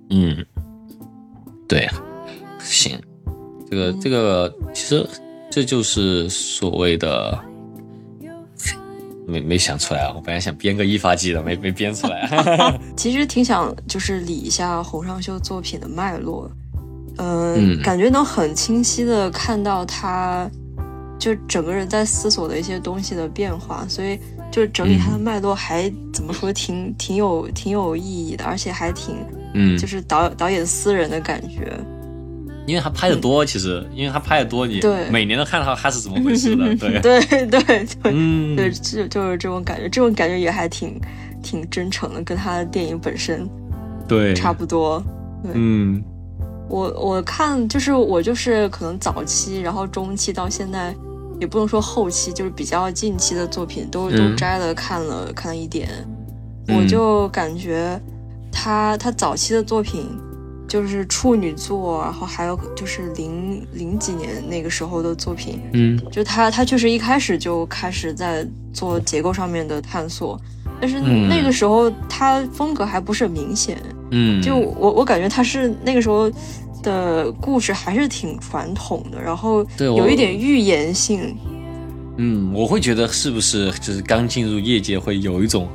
[0.09, 0.45] 嗯，
[1.67, 1.87] 对，
[2.59, 2.99] 行，
[3.69, 5.07] 这个这个其实。
[5.57, 7.35] 这就是所谓的
[9.25, 10.13] 没没想出来啊！
[10.15, 12.29] 我本来想编个一发技的，没没编出来。
[12.95, 16.47] 其实挺想就是理一下洪尚秀作品的脉络，
[17.17, 20.47] 嗯，感觉能很清晰的看到他
[21.17, 24.19] 就整个人在思索的一些东西的变化，所以
[24.51, 29.15] 就整理他的脉络还怎么说挺挺有挺有意义的，而且还挺
[29.55, 31.75] 嗯，就是导导演私人的感觉。
[32.67, 36.99] 因为他拍的多，其实因为他拍的多，你每年都看到他是怎么回事的， 对。
[36.99, 40.99] 对对对，嗯，对，就就是这种感觉，这种感觉也还挺
[41.41, 43.49] 挺真诚的，跟他的电影本身
[44.05, 44.33] 对。
[44.33, 45.01] 差不多。
[45.53, 46.03] 嗯，
[46.67, 50.93] 我我看就是我就是可能早期，然后中期到现在，
[51.39, 55.87] 也不能说后期，就是比较近期的作品都都摘了看了看了一点，
[56.67, 57.97] 我就感觉
[58.51, 60.05] 他他早期的作品。
[60.67, 70.39] 就是处女座，然后还有就是零零几年那个时候的作品，嗯，就他他确实一开始就开始在做结构上面的探索，
[70.81, 76.29] 但是那个时候他风格还不是很明显，嗯，就我我感觉他是那个时候
[76.83, 81.33] 的故事还是挺传统的，然后有一点预言性，
[82.17, 85.69] 嗯，我会觉得是不是就是刚进入业界会有一种，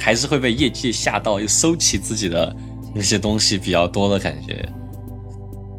[0.00, 2.56] 还是会被业界吓到，又收起自己的。
[2.94, 4.68] 那些东西比较多的感觉，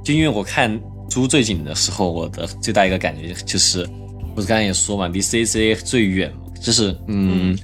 [0.03, 3.87] 就因为我看猪最近的时候，我的最大一个感觉就是，
[4.33, 7.57] 不是刚才也说嘛，离 C C 最远，就是嗯，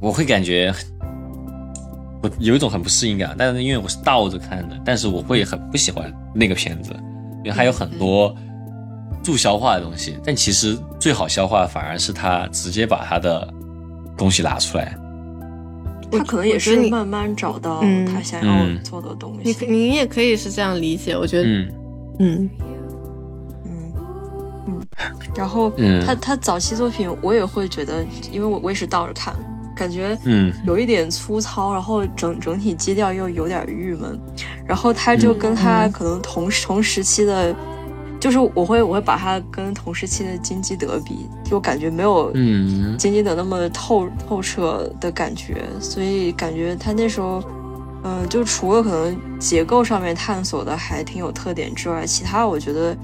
[0.00, 0.72] 我会感觉
[2.22, 6.94] 我有一种很不适应感，但是因为我是倒着看的，但是我会很不喜欢那个片子，
[7.44, 8.34] 因为它有很多
[9.22, 13.52] 助消化的东西，但其实最好消化反而是他直接把他的
[14.16, 14.96] 东西拿出来。
[16.10, 19.66] 他可能也是慢慢找到他想要做的东西。
[19.66, 21.72] 你你也可以是这样理解，我觉得，嗯
[22.18, 22.50] 嗯
[23.64, 23.92] 嗯
[24.66, 24.86] 嗯。
[25.34, 25.72] 然后
[26.06, 29.34] 他他早期作品我也会觉得，因为我我也是倒着看，
[29.74, 34.18] 感觉嗯有一点粗糙，然后整整体基调又有点郁闷。
[34.66, 37.54] 然后他就跟他可能同同时期的。
[38.24, 42.96] 就是我会我会把它跟同时期的金基德比，就感觉没有嗯。
[42.96, 47.44] 金基德那么透透彻的感觉，所以感觉他那时候，
[48.02, 52.96] 嗯，就除了可能结构上面探索的还挺有特点之外，其他我觉得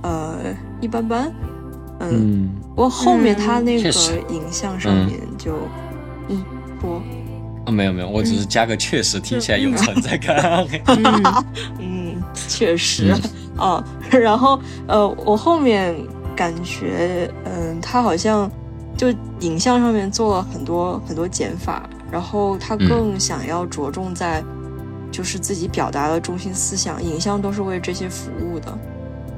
[0.00, 0.38] 呃
[0.80, 1.30] 一般般，
[2.00, 3.90] 嗯，不过后面他那个
[4.30, 5.52] 影像上面就
[6.30, 6.42] 嗯
[6.80, 7.02] 说
[7.66, 10.66] 啊没有没有，我只是加个确实，听起来有存在感，
[11.78, 13.14] 嗯， 确实。
[13.58, 15.94] 哦， 然后呃，我后面
[16.34, 18.50] 感觉，嗯，他好像
[18.96, 19.08] 就
[19.40, 24.42] 影像上面做了很多很多减法，然后他更想要着重在
[25.10, 28.78] 就是自己表达的中心思想，影像都是为这些服务的，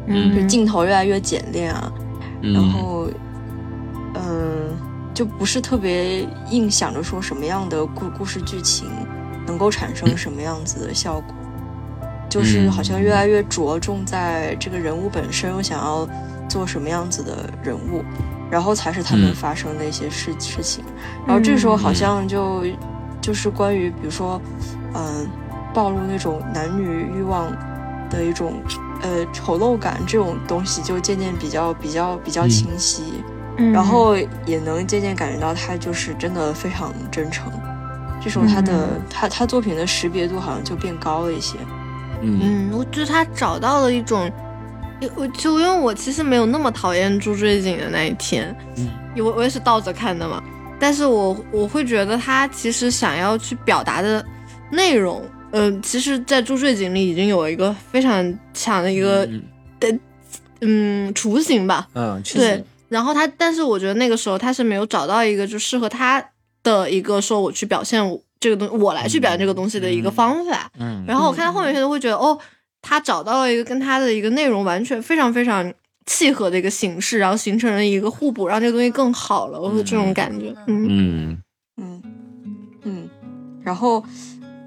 [0.06, 1.92] 嗯，镜头越来越简练啊，
[2.40, 3.08] 然后
[4.14, 4.70] 嗯，
[5.12, 8.86] 就不是特别硬想着说什么样的故故事剧情
[9.46, 11.34] 能够产生什么样子的效果。
[12.34, 16.04] 就是好像越来越着重在这个人物本身，我想要
[16.48, 18.04] 做什么样子的人物，
[18.50, 20.84] 然后才是他们发生的一些事事情。
[21.24, 22.64] 然后这时候好像就
[23.20, 24.40] 就是关于比如说，
[24.94, 25.28] 嗯，
[25.72, 27.52] 暴露那种男女欲望
[28.10, 28.60] 的一种
[29.02, 33.22] 呃丑陋感这种东西，就渐渐比较比较比较清晰，
[33.72, 37.52] 然后也能渐渐感觉到他就是真的非常真诚。
[38.20, 41.58] 这时候他的他他作品的识别度好像就变高了一些。
[42.24, 44.30] 嗯，我觉得他找到了一种，
[45.14, 50.42] 我就因为我其实没有那么讨厌朱追景的那一天，嗯，我我也是倒着看的嘛，
[50.78, 54.24] 但是我我会觉得他其实想要去表达的
[54.70, 55.22] 内容，
[55.52, 59.26] 嗯，其实，在《朱瑞景》里已经有一个非常强的一个
[59.78, 59.98] 的
[60.60, 61.86] 嗯雏形吧。
[61.94, 62.64] 嗯，对。
[62.88, 66.24] 然后他，但是我觉得那个时候他是没有找到一个就适合他
[66.62, 68.00] 的一个说我去表现
[68.44, 70.70] 这个东，我来去表现这个东西的一个方法。
[70.78, 71.04] 嗯。
[71.06, 72.38] 然后我看到后面，就会觉得哦，
[72.82, 75.72] 他找到了一个跟他的一个内容完全非常非常。
[76.06, 80.54] 契合的一个形式，然后形成了一个互补，让这个东西更好了，我有这种感觉。
[80.66, 81.34] 嗯
[81.78, 82.02] 嗯
[82.82, 83.08] 嗯，
[83.62, 84.04] 然后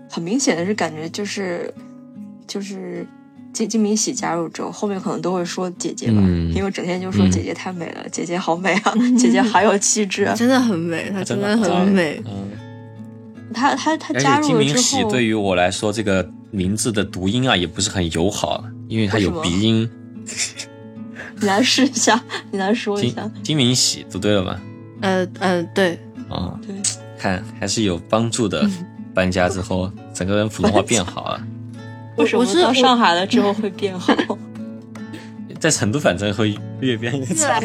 [0.09, 1.71] 很明显的是感觉就是
[2.47, 3.05] 就是
[3.53, 6.19] 金金敏喜加入之后，后面可能都会说姐姐吧，
[6.55, 12.19] 因为整天就说姐姐太美了，姐姐好美啊， 姐姐好有气质，啊真的很美，她真的很美。
[13.49, 19.89] 嗯，他他他加入了之后，金明喜对于我来说这个名字的读音啊也不是很友好，因为它有鼻音。
[21.39, 22.21] 你来试一下，
[22.51, 23.29] 你来说一下。
[23.43, 24.59] 金明喜读对了吗？
[25.01, 25.99] 呃呃，对。
[26.29, 26.75] 哦，对，
[27.17, 28.67] 看还是有帮助的。
[29.13, 31.41] 搬家之后，整个人普通话变好了。
[32.17, 34.13] 为什么到上海了之后会变好？
[35.59, 37.59] 在成都反正会越变越差。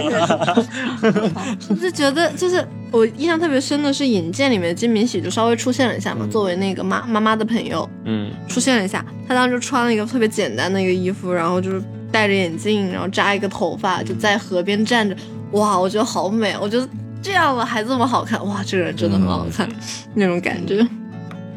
[1.69, 9.05] 我 就觉得，就是我印象特别深的是《引荐》里面金敏喜就稍微出现了一下嘛，作为那个妈妈妈的朋友，嗯，出现了一下。
[9.27, 11.83] 他当时穿了一个特别简单的一个衣服，然后就是。
[12.13, 15.17] 戴着眼镜，然后扎一个头发，就在河边站着，
[15.53, 16.87] 哇，我觉得好美，我觉得
[17.23, 19.67] 这样了还这么好看，哇，这个人真的很好看，
[20.13, 20.77] 那种感觉。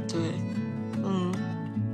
[0.07, 0.17] 对，
[1.03, 1.29] 嗯，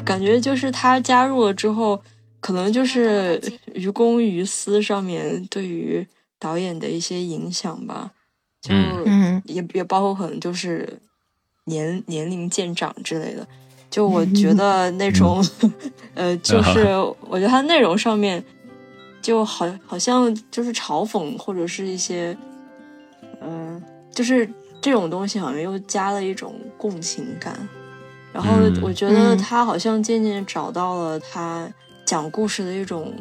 [0.05, 1.99] 感觉就是他加入了之后，
[2.41, 3.39] 可能就是
[3.73, 6.05] 于公于私上面对于
[6.37, 8.11] 导演的一些影响吧，
[8.61, 8.73] 就
[9.45, 10.99] 也也包括可能就是
[11.65, 13.47] 年年龄渐长之类的。
[13.89, 15.45] 就我觉得那种，
[16.15, 16.87] 呃，就是
[17.27, 18.43] 我觉得它内容上面
[19.21, 22.35] 就好，好像就是嘲讽或者是一些，
[23.41, 24.49] 嗯，就是
[24.81, 27.67] 这种东西好像又加了一种共情感。
[28.31, 31.69] 然后我觉得他好像渐渐找到了他
[32.05, 33.13] 讲故事的一种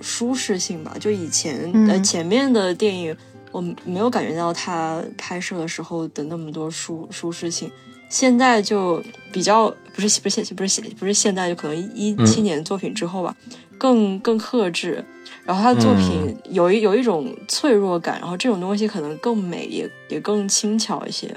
[0.00, 0.96] 舒适性吧。
[1.00, 3.16] 就以前呃前面的电影，
[3.52, 7.70] 我没有感觉到他拍摄的时候的那么多舒舒适性。
[8.10, 13.36] 现在就比较不是不是现不是现不是现在就可能一七年作品之后吧，
[13.76, 15.04] 更更克制，
[15.44, 21.30] 然后他的作品有一有一种脆弱感，然后这种东西可能更美也也更轻巧一些。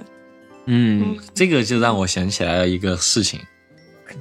[0.65, 3.41] 嗯，这个就让我想起来了一个事情，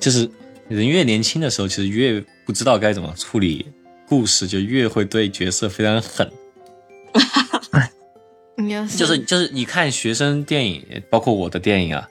[0.01, 0.29] 就是
[0.71, 3.67] 人越年轻的时候，其实越不知道该怎么处理
[4.07, 6.31] 故事，就越会对角色非常狠。
[8.97, 12.09] 就是就是你看学生电影，包括我的电影啊。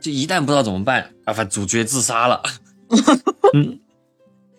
[0.00, 2.42] 就一旦不知道怎么办，啊，反主角自杀了。
[3.54, 3.78] 嗯，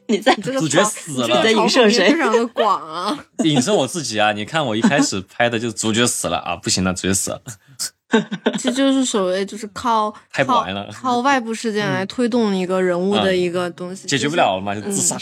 [0.07, 2.11] 你在主角死了，你在影射谁？
[2.11, 4.31] 非常的广啊，影射我自己啊！
[4.31, 7.41] 你看我一开始拍的就是主角死了啊，不行了，主角死了。
[8.57, 15.17] 其实就是所谓就是靠 太不完了，靠外部事件来推动一个人物的一个东西，解决不了了嘛，就自杀。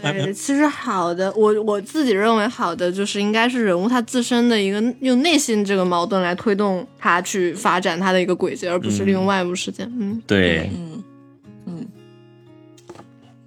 [0.00, 9.90] 对， 其实好的，我我自己认为好的就是应该是人物他自身的一个用内心这个矛盾来推动他去发展他的一个轨迹，而不是利用外部事件。
[9.98, 11.02] 嗯，对，嗯
[11.66, 11.86] 嗯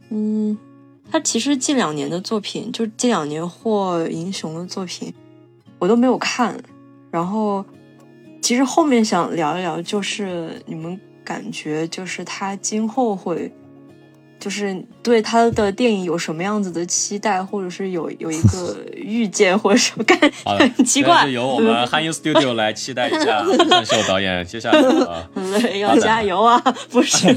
[0.09, 0.57] 嗯，
[1.11, 5.13] 他其实近两年的作品，就是近两年获银熊的作品，
[5.79, 6.57] 我都没有看，
[7.11, 7.65] 然后。
[8.43, 13.49] 其实后面想聊一聊，就是你们感觉，就是他今后会，
[14.37, 20.19] 就是对他的电影有什么样子的期待，或者是有有一个 预见，或者什么感
[20.59, 21.25] 很 奇怪。
[21.29, 25.29] 由我们 汉 U Studio 来期待一下郑秀导演接下来啊，
[25.79, 26.59] 要加油啊！
[26.89, 27.29] 不是，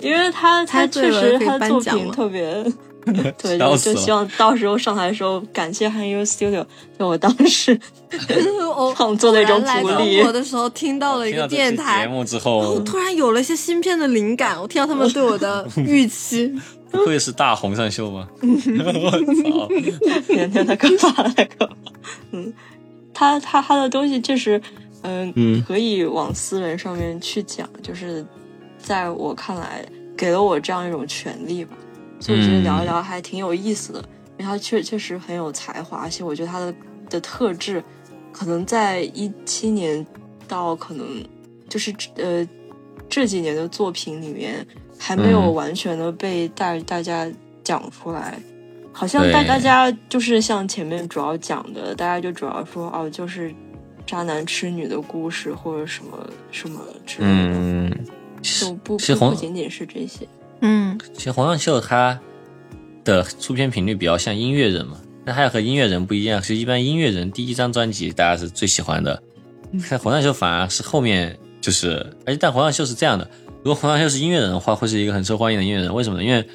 [0.00, 2.64] 因为他他确实他的作品特别。
[3.36, 6.64] 对，就就希望到时候上台的时候，感谢汉 U Studio
[6.98, 7.78] 就我当时
[8.96, 10.20] 创作的一种鼓励。
[10.22, 14.60] 我的时候听到了一个电台节目之后，突然有了一些新片的灵感。
[14.60, 16.54] 我听到他们对我的预期，
[16.92, 18.28] 不会是大红上秀吗？
[18.40, 19.10] 我
[19.42, 19.68] 操！
[20.28, 21.68] 天天他干嘛那个？
[22.30, 22.52] 嗯，
[23.12, 24.60] 他他他的东西确实，
[25.02, 28.24] 嗯，可以往私人上面去讲，就是
[28.78, 29.84] 在我看来，
[30.16, 31.76] 给了我这样一种权利吧。
[32.22, 33.98] 所以我觉得聊一聊还挺有意思的，
[34.38, 36.72] 因为他确确实很有才华，而且我觉得他的
[37.10, 37.82] 的特质，
[38.30, 40.06] 可能在一七年
[40.46, 41.04] 到可能
[41.68, 42.46] 就是呃
[43.08, 44.64] 这几年的作品里面
[44.96, 47.28] 还没有完全的被大大家
[47.64, 48.38] 讲出来，
[48.92, 53.52] 好像大大家就是像前面主要讲的，大家就主要说哦就是
[54.06, 57.96] 渣男吃女的故事或者什么什么之类的，
[58.40, 60.24] 就不不仅仅是这些。
[60.62, 62.18] 嗯，其实洪尚秀他
[63.04, 69.22] 的出片频率比较像音乐人嘛，那还有和音乐人不一样，是一般音乐人第一张专辑大家是最喜欢的，
[69.82, 73.28] 看洪尚秀反而是后面就是，而且但洪尚秀是这样的，
[73.64, 75.92] 如果洪尚秀是音乐人的话，会是一个很受欢迎的音乐人。
[75.92, 76.24] 为什么呢？
[76.24, 76.48] 因为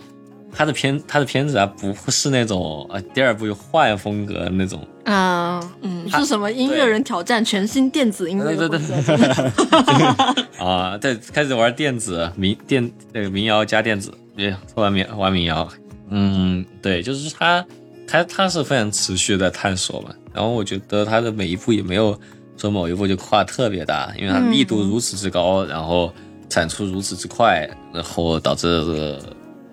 [0.54, 8.56] 他的片他的片子啊，不是那种啊第二部又换风格那种啊，嗯，是什么音乐人挑战全新电子音乐？
[8.56, 15.68] 对对对， 啊，对，开始玩电子民电那个民谣加电子，对，玩民玩民谣，
[16.10, 17.66] 嗯，对，就是他
[18.08, 20.10] 他他是非常持续的探索嘛。
[20.34, 22.20] 然后我觉得他的每一步也没有
[22.58, 26.12] 说某一步就跨特别大，因为他力度如此之高，然后
[26.50, 29.20] 产出如此之快，然后导致。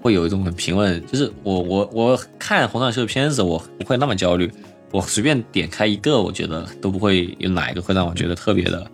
[0.04, 4.52] 会有一种很平稳，就是我我我看洪尚秀的片子，我不会那么焦虑。
[4.90, 8.86] 我随便点开一个，我觉得都不会有哪一个会让我觉得特别的，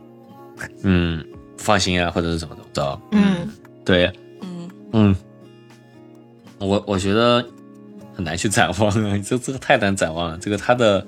[0.84, 1.22] 嗯，
[1.58, 3.00] 放心啊，或者是怎么怎么着。
[3.10, 3.48] 嗯，
[3.84, 4.06] 对，
[4.40, 5.16] 嗯嗯，
[6.60, 7.44] 我我觉得
[8.14, 10.38] 很难去展望啊， 这这个太难展望了。
[10.40, 11.04] 这个他的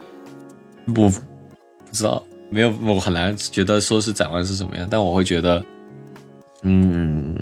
[0.89, 1.11] 我不
[1.93, 2.21] 知道，
[2.51, 5.65] 没有我很难觉得说是展望是什么样，但我会觉得，
[6.63, 7.39] 嗯。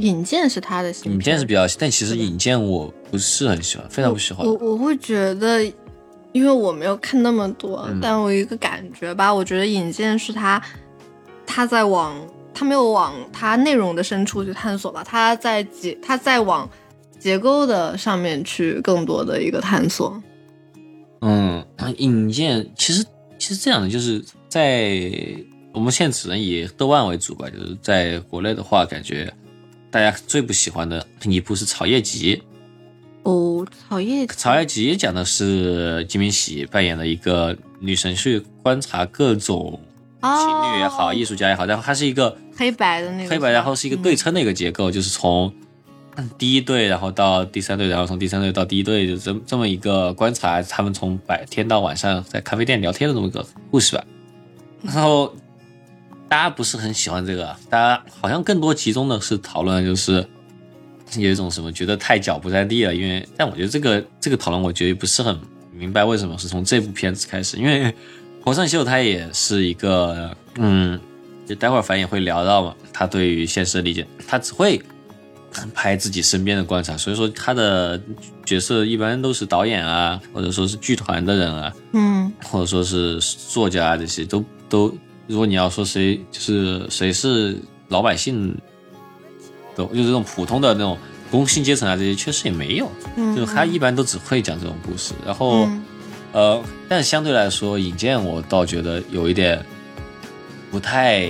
[0.00, 4.44] 引荐是他的，引荐是比较，但其实引荐我不是很喜欢，非常不喜欢。
[4.44, 5.62] 我我会觉得，
[6.32, 10.60] 因为我没有看那么多，但我一个感觉吧，我觉得引荐是他，
[11.46, 12.14] 他在往
[12.52, 16.68] 他没有往他内容的深处去探索吧，他在结他在往
[17.20, 20.20] 结构的上面去更多的一个探索。
[21.20, 21.64] 嗯，
[21.98, 23.04] 引荐其实
[23.38, 25.00] 其实这样的，就是在
[25.72, 29.32] 我们现在只能以豆瓣为主吧，就是在国内的话，感觉。
[29.94, 32.36] 大家最不喜欢的一部是《草叶集》
[33.22, 39.78] 哦，《草叶草叶集》讲的是金敏喜扮演的一个女神去观察各种
[40.20, 45.54] 情侣也好，艺术家也好，然后它是一个黑白的那个黑白，然后是一个对称的一个结构，就是从
[46.36, 54.04] 第一对然后到第三对，然后从第三对到第一对，就这这么一个观察他们从白天到晚上在咖啡店聊天的这么一个故事吧，
[54.82, 55.32] 然后。
[56.28, 60.26] 大家不是很喜欢这个，大家好像更多集中的是讨论，就是
[61.16, 62.94] 有一种什么觉得太脚不在地了。
[62.94, 65.38] 因为，但我觉得这个这个讨论，我觉得不是很
[65.72, 67.56] 明白为什么是从这部片子开始。
[67.56, 67.94] 因为
[68.42, 70.98] 洪尚秀他也是一个，嗯，
[71.46, 74.82] 就待会儿反正也会聊到嘛，他对于现实的理解，他只会
[75.72, 78.00] 拍自己身边的观察，所以说他的
[78.44, 84.92] 角色一般都是导演啊，或者说是剧团的人啊，嗯，或者说是作家啊，这些都都。
[85.26, 88.54] 如果你要说谁就是谁是老百姓
[89.74, 90.98] 的，就是这种普通的那种
[91.30, 92.90] 工薪阶层啊，这些确实也没有，
[93.34, 95.14] 就是他一般都只会讲这种故事。
[95.24, 95.66] 然后，
[96.32, 99.64] 呃，但相对来说，尹健我倒觉得有一点
[100.70, 101.28] 不太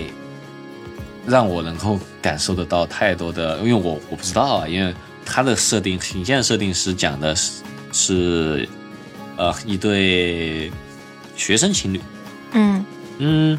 [1.26, 4.92] 让我能够感受得到太多的，因为我我不知道啊，因为
[5.24, 7.62] 他的设定，尹健的设定是讲的是
[7.92, 8.68] 是
[9.36, 10.70] 呃一对
[11.36, 12.00] 学生情侣，
[12.52, 12.84] 嗯
[13.18, 13.58] 嗯。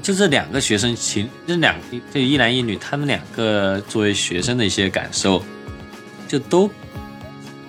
[0.00, 1.74] 就这两个学生情，这两
[2.12, 5.42] 这一男一女，他们两个作为学生的一些感受，
[6.28, 6.70] 就都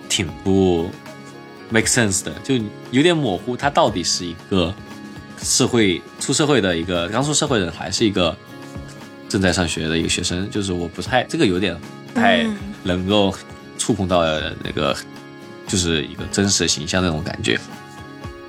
[0.07, 0.91] 挺不
[1.69, 2.56] make sense 的，就
[2.91, 3.57] 有点模糊。
[3.57, 4.73] 他到底是一个
[5.41, 8.38] 社会出社会的一个刚出社会的人，还是一个
[9.27, 10.48] 正在上学的一个学生？
[10.52, 11.76] 就是我不太这个有点
[12.14, 12.45] 太
[12.84, 13.34] 能够
[13.80, 14.23] 触碰到
[14.64, 14.95] 那个，
[15.68, 17.60] 就是一个真实的形象那种感觉。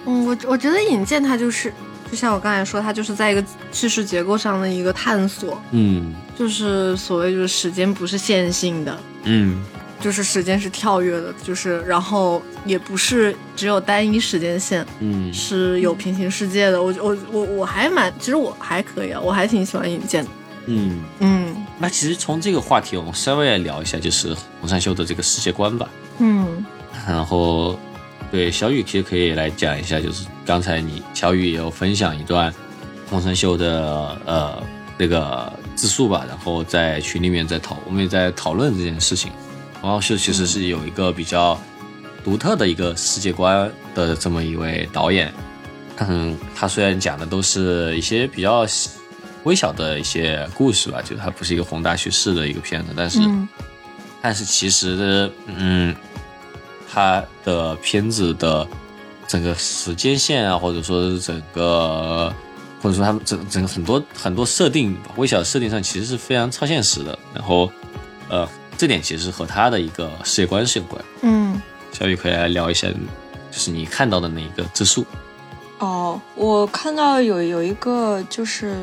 [0.05, 1.73] 嗯，我我觉得尹健他就是。
[2.13, 9.65] 就像我刚才说，它就是在一个叙事结构上的一个探索，嗯，就是所谓就是时间不是线性的，嗯，
[9.99, 16.83] 就是时间是跳跃的，就是然后也不是只有单一时间线，嗯，是有平行世界的。
[16.83, 20.31] 我我我我还蛮，其实我还可以啊，我还挺喜欢引荐的，
[20.67, 21.67] 嗯嗯。
[21.79, 26.63] 那其实从这个话题，我们稍微来聊一下，就是红山秀的这个世界观吧，嗯，
[27.09, 27.79] 然后。
[28.31, 32.53] 对，小雨其实可以来讲一下，就是刚才你小雨也有分享一段
[33.09, 34.63] 洪生秀的呃
[34.99, 39.31] 那个自述吧，然后在群里面在讨，我们也在讨论这件事情。
[39.81, 41.59] 洪浩秀其实是有一个比较
[42.25, 45.33] 独特的一个世界观的这么一位导演，
[45.99, 48.67] 嗯，他虽然讲的都是一些比较
[49.45, 53.21] 微小的一些故事吧，就他不是一个宏大叙事的一个片子，但是
[54.21, 55.95] 但是其实嗯。
[56.95, 58.69] 他的片子的
[59.33, 62.31] 整个时间线啊，或者说是整个，
[62.83, 67.19] 或者说他们整整个很多很多设定，微小设定上其实是非常超现实的。
[67.33, 67.73] 然后，
[68.29, 68.47] 呃，
[68.77, 71.03] 这点其实和他的一个世界观是有关。
[71.23, 71.59] 嗯，
[71.93, 75.07] 小雨可以来聊一下，就是你看到的那一个自述。
[75.79, 78.77] 哦，我看到有有一个就是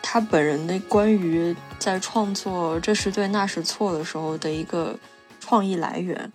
[0.00, 4.98] 他本人的关于在创作这是对那是错的时候的一个
[5.38, 6.32] 创意来源。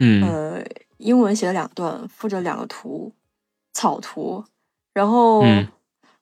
[0.00, 0.64] 嗯，呃，
[0.98, 3.12] 英文写了两段，附着两个图，
[3.72, 4.44] 草图，
[4.94, 5.44] 然后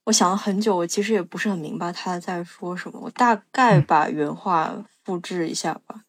[0.04, 3.00] 我想了很久，我其实也不是很明白他在说什么。
[3.02, 6.02] 我大概把原话复制一下吧。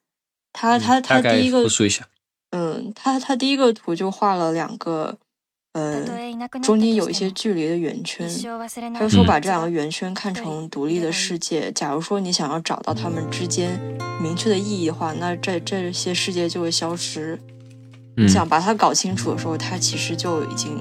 [0.52, 2.08] 他他他第一个说一下，
[2.52, 5.18] 嗯，他他第一个图就画了两个，
[5.74, 6.04] 呃，
[6.62, 8.28] 中间有一些距离的圆圈。
[8.94, 11.72] 他就说把这两个圆圈看成独立的世界。
[11.72, 13.80] 假如说你想要找到他们之间
[14.22, 17.40] 明确的意义的话，那这这些世界就会消失。
[18.16, 20.78] 你想把它搞清楚的时候，它其实就已经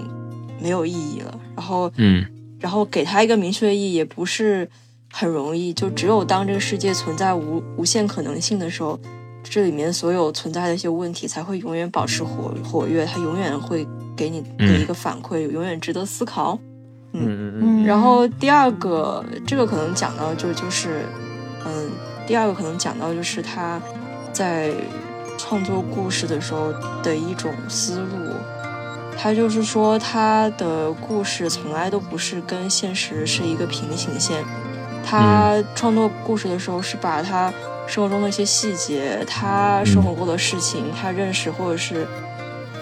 [0.61, 1.39] 没有意义了。
[1.57, 2.25] 然后，嗯，
[2.59, 4.69] 然后给它一个明确的意义也不是
[5.13, 5.73] 很容易。
[5.73, 8.99] 就只有当这个世界存在无无限可能性的时候。
[9.47, 13.87] 这里面所有存在的一些问题才会永远保持活活跃，它永远会
[14.17, 16.59] 给你的一个反馈，永远值得思考。
[17.13, 17.85] 嗯嗯嗯。
[17.85, 21.03] 然后第二个，这个可能讲到就就是，
[21.67, 21.91] 嗯，
[22.27, 23.79] 第二个可能讲到就是它
[24.33, 24.73] 在
[25.45, 26.73] 创作故事的时候
[27.03, 28.35] 的一种思路。
[29.17, 34.43] 他就是说，他的故事从来都不是跟现实是一个平行线。
[35.05, 37.53] 他创作故事的时候是把他。
[37.87, 42.07] 生活中的一些细节，他生活过的事情，他认识或者是，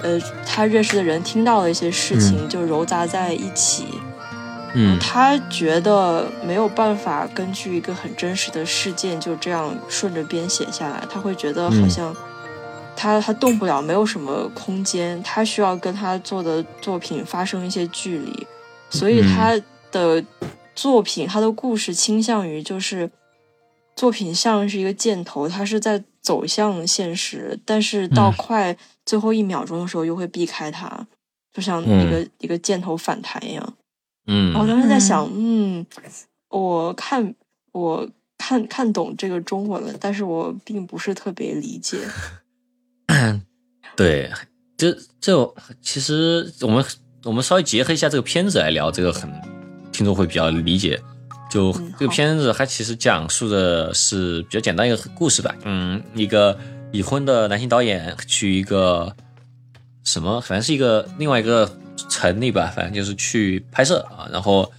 [0.00, 0.16] 呃，
[0.46, 3.98] 他认识的人听到的一些事情，就糅杂在一起。
[4.74, 12.14] 嗯，他觉得没有办法根据一个很真实的事件就这样顺着编写下来，他会觉得好像
[12.96, 18.46] 他他动不了，没有什么空间，他需要跟他做的作品发生一些距离，
[18.90, 19.60] 所以他
[19.90, 20.24] 的
[20.74, 23.10] 作品，他的故事倾向于就是。
[23.94, 28.74] 作品像是一个箭头，它是在走向现实，但是到快
[29.04, 31.06] 最后一秒钟的时候又会避开它，
[31.52, 33.74] 就像一个一个箭头反弹一样。
[34.26, 35.84] 嗯，我当时在想，嗯，
[36.48, 37.34] 我看
[37.72, 38.08] 我
[38.38, 41.98] 看看懂这个中文了，但是我并不是特别理解。
[44.02, 44.30] 对，
[44.76, 46.84] 这这其实我们
[47.24, 49.30] 我们稍微结合一下这个片子来聊，这个很
[49.92, 51.00] 听众会比较理解。
[51.50, 55.54] 就这个片子，它其实讲述的是比较简单一个故事吧。
[55.64, 56.58] 嗯，一个
[56.90, 59.14] 已婚的男性导演去一个
[60.02, 61.70] 什么，反正是一个另外一个
[62.08, 64.26] 城里吧，反正就是去拍摄啊。
[64.32, 64.72] 然后，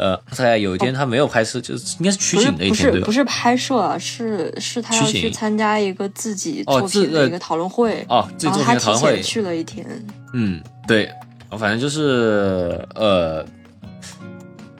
[0.00, 3.04] 呃，在有一天他没有拍摄，就是应该是取景的一天，对吧？
[3.04, 9.86] 不是拍摄，啊是是他要去参加一个自己作品的一个讨论会哦，自己作品的讨论会去了一天。
[10.32, 11.10] 嗯，对，
[11.50, 13.46] 反正就是呃。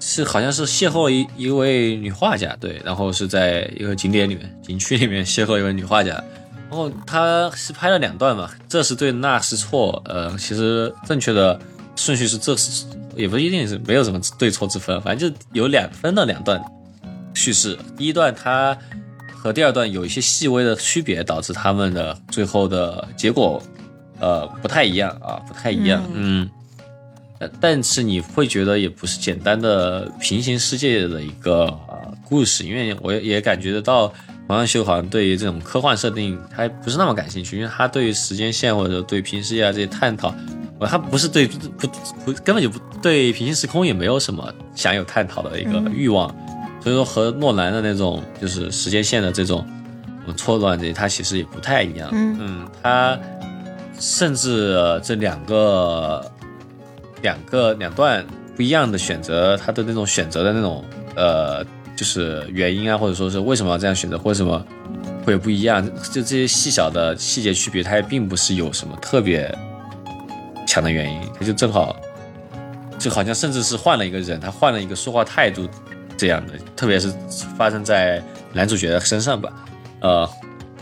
[0.02, 6.12] 是好像是邂逅了一一位女画家，对，然后是在一个景点里面，景区里面邂逅一位女画家，
[6.70, 11.60] 然后他是拍了两段嘛，这是对，那是错，呃，其实正确的
[11.96, 12.86] 顺序是这是，
[13.20, 16.60] 也不一定是没有什么对错之分，反正就有两分的两段
[17.34, 18.76] 叙事，第一段它
[19.32, 23.62] 和第二段有一些细微的区别，导致他们的最后的结果，
[24.18, 26.48] 呃，不太一样啊，不太一样，嗯。
[27.58, 34.08] 但是你会觉得也不是简单的平行世界的一个呃故事，因为我也感觉得到
[34.46, 40.34] 黄尚修好像对于这种科幻设定他不是那么感兴趣，因为他对于时间线或者对平行世界这些探讨，
[40.86, 41.86] 他不是对不
[42.24, 46.28] 不根本就不对平行时空也没有什么想有探讨的一个欲望，
[46.82, 49.66] 所以说和诺兰的那种就是时间线的这种
[50.36, 52.08] 错乱这些，他其实也不太一样。
[52.12, 53.18] 嗯，他
[53.98, 56.24] 甚至这两个。
[57.22, 58.24] 两个两段
[58.56, 60.82] 不一样的选择，他的那种选择的那种
[61.14, 61.62] 呃，
[61.94, 64.64] 就是原因啊，或者说是为什么要这样选择，或者什么
[65.22, 69.54] 会有不一样，就这些细小的细节区别，它也并不是有什么特别
[70.70, 71.96] 强的原因，他就正好
[72.98, 75.68] 就好像甚至是换了一个人，他换了一个说话态度
[76.16, 77.12] 这样的，特别是
[77.58, 78.22] 发生在
[78.52, 79.52] 男主角的身上吧，
[80.00, 80.30] 呃，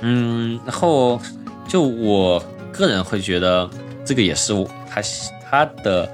[0.03, 1.19] 嗯，然后
[1.67, 2.39] 就我
[2.71, 3.69] 个人会觉得
[4.05, 4.53] 这个也是
[4.91, 5.01] 他
[5.51, 6.07] 他的。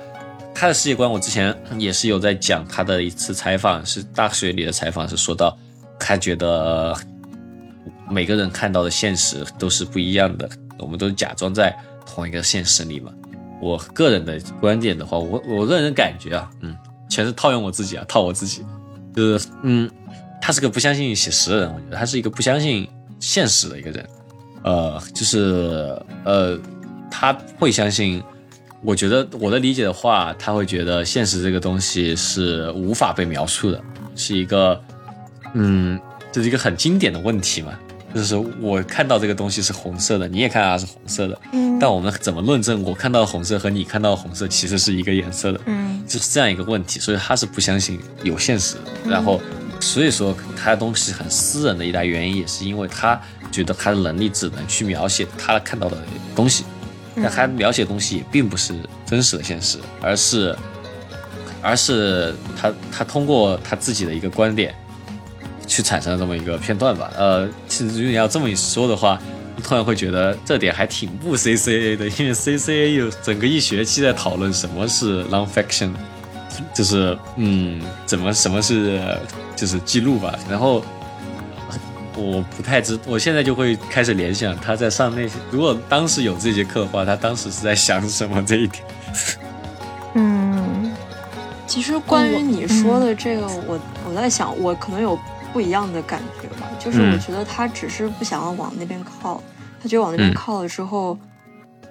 [0.56, 5.58] 他的世界观，我之前也是有在讲他的一次采访，是大学里的采访，是说到
[5.98, 6.96] 他觉得
[8.08, 10.48] 每个人看到的现实都是不一样的，
[10.78, 11.76] 我们都假装在
[12.06, 13.12] 同一个现实里嘛。
[13.64, 16.76] 我个人的观点的话，我我个人感觉啊，嗯，
[17.08, 18.62] 全是套用我自己啊，套我自己，
[19.16, 19.90] 就是嗯，
[20.42, 22.86] 他是个不相信写实的人，我觉得他是一个不相信
[23.18, 24.06] 现实的一个人，
[24.62, 26.58] 呃，就是呃，
[27.10, 28.22] 他会相信。
[28.86, 33.82] 我觉得我的理解的话，他会觉得现实这个东西是无法被描述的，
[34.14, 34.78] 是一个，
[35.54, 35.98] 嗯，
[36.30, 37.72] 这是一个很经典的问题嘛，
[38.14, 49.40] 就是我看到这个东西是红色的，你也看到它是红色的，嗯，但我们怎么论证我看到的红色和你看到的红色其实是一个颜色的，嗯，就是这样一个问题，所以他是不相信有现实，然后
[49.80, 53.20] 所以说他的东西很私人的一大原因，也是因为他
[53.50, 55.96] 觉得他的能力只能去描写他看到的
[56.36, 56.64] 东西。
[57.16, 58.74] 但他描写东西也并不是
[59.06, 60.56] 真实的现实，而是，
[61.62, 64.74] 而是他他通过他自己的一个观点
[65.66, 67.10] 去产生了这么一个片段吧。
[67.16, 69.20] 呃，其实如果你要这么一说的话，
[69.62, 75.92] 突然会觉得这点还挺不 C C A 的，因为 C C A 有整个一学期在讨论什么是 nonfiction，
[76.74, 79.00] 就是嗯，怎么什么是
[79.54, 80.84] 就是记录吧，然后。
[82.16, 85.34] 我不太知，我现在就会开始联想他在上那些。
[85.50, 88.84] 如果当时有这节课的话，他当时是在想什么这一点？
[90.14, 90.94] 嗯，
[91.66, 95.18] 其实关于你说的这个，我我在想，我可能有
[95.54, 96.68] 不一样的感觉吧。
[96.78, 99.42] 就是我觉得他只是不想要往那边靠，
[99.80, 101.16] 他觉得往那边靠了之后，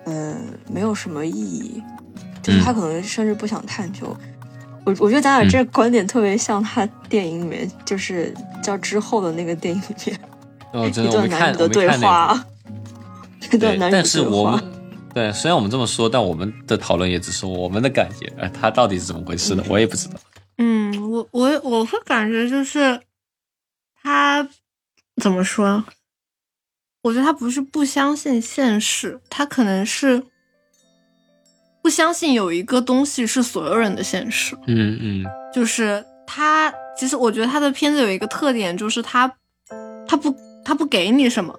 [0.05, 0.35] 嗯，
[0.69, 1.81] 没有什么意义。
[2.43, 4.15] 就是他可能甚至不想探究。
[4.85, 9.95] 我我觉得咱俩这观点特别像他电影里面，就是叫之后的那个电影里
[10.73, 12.45] 面，一段男女的对话，
[13.49, 14.61] 一段男女但是我们
[15.13, 20.15] 对，虽然我们这么说，但我们的讨论也只是我们的感觉，哎，他到底是怎么回事呢，我也不知道。
[20.57, 22.99] 嗯，我我我会感觉就是
[24.03, 24.47] 他
[25.21, 25.85] 怎么说？
[27.01, 30.23] 我觉得他不是不相信现实，他可能是。
[31.81, 34.55] 不相信有一个东西是所有人的现实。
[34.67, 39.29] 嗯嗯，就是他，其实我觉得他的片子有一个特点，就是他，
[40.07, 41.53] 他不，他不给你什么，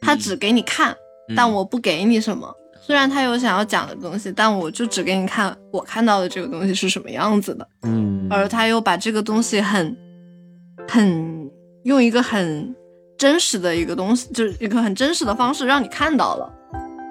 [0.00, 0.96] 他只给你看，
[1.34, 2.54] 但我不给你什么。
[2.80, 7.68] 虽然他有想要讲的东西，但我就只给你看我看到的这个东西是什么样子的。
[7.82, 9.96] 嗯，而他又把这个东西很，
[10.86, 11.37] 很
[11.88, 12.74] 用一个很
[13.16, 16.52] 真实的一个东西，就是一个很真实的方式让你看到了。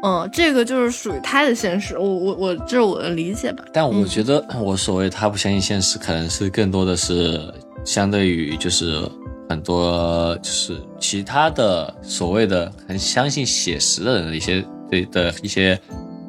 [0.04, 3.66] 嗯，这个就是属于他的现实，我我我这是我的理解吧。
[3.74, 7.52] 但我觉得我所谓他不相信现实，可能是更多的是
[7.84, 9.02] 相对于就是
[9.50, 15.78] 很多就是其他的所谓的很相信写实的人的一些对的一些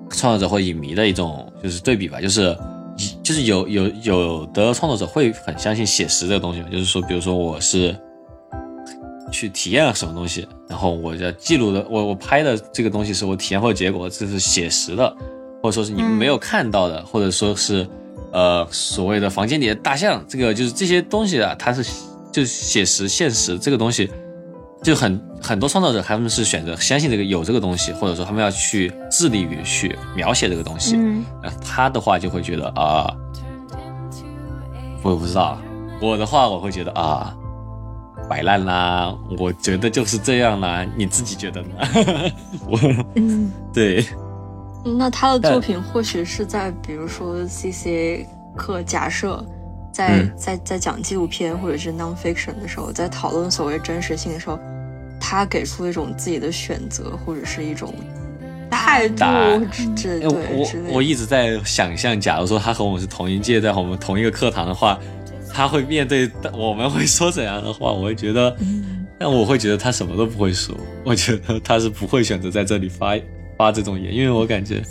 [0.08, 2.56] 创作者或影迷的一种就是对比吧，就是
[3.22, 7.94] 就是有有有的创作者会很相信写实这个东西，就是说比如说我是。
[9.30, 15.16] 去体验了什么东西，然后我要记录的，我我拍的这个东西是我体验后的结果，这是写实的，
[15.62, 17.86] 或者说是你们没有看到的，或者说是，
[18.32, 21.84] 呃，所谓的房间里的大象，这个就是这些东西啊，它是
[22.32, 24.10] 就是写实现实这个东西，
[24.82, 31.24] 就很很多创作者他们是选择相信这个有这个东西，或者说他们要去致力于去描写这个东西，嗯，
[31.64, 33.14] 他的话就会觉得啊，
[35.02, 35.58] 我也不知道，
[36.00, 37.34] 我的话我会觉得啊。
[38.28, 41.68] 摆烂啦，我觉得就是这样啦，你自己觉得呢？
[42.68, 42.78] 我，
[43.14, 44.04] 嗯对。
[44.98, 48.26] 那他的作品或许是在，比如说 C C A
[48.56, 49.44] 课，假设
[49.92, 54.58] 在在在讲纪录片或者是 nonfiction 的时候，在讨论所谓真实性的时候，
[55.20, 57.92] 他给出一种自己的选择或者是一种
[58.70, 59.24] 态度，
[59.96, 60.30] 这对。
[60.30, 64.98] 我我一直在想象，假如说他和我们是同一届，在我们同一个课堂的话。
[65.52, 68.56] 他会面对我们会说怎样的话，我会觉得，
[69.18, 70.74] 但我会觉得他什么都不会说。
[71.04, 73.16] 我觉得他是不会选择在这里发
[73.56, 74.82] 发这种言，因为我感觉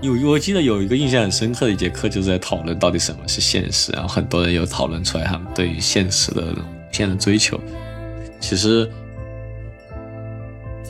[0.00, 6.54] 有我记得有一个印象很深刻的一节课，就是在讨论到底什么是现实，然后很多人有讨论出来他们对于现实的
[6.92, 7.58] 片的追求。
[8.40, 8.88] 其实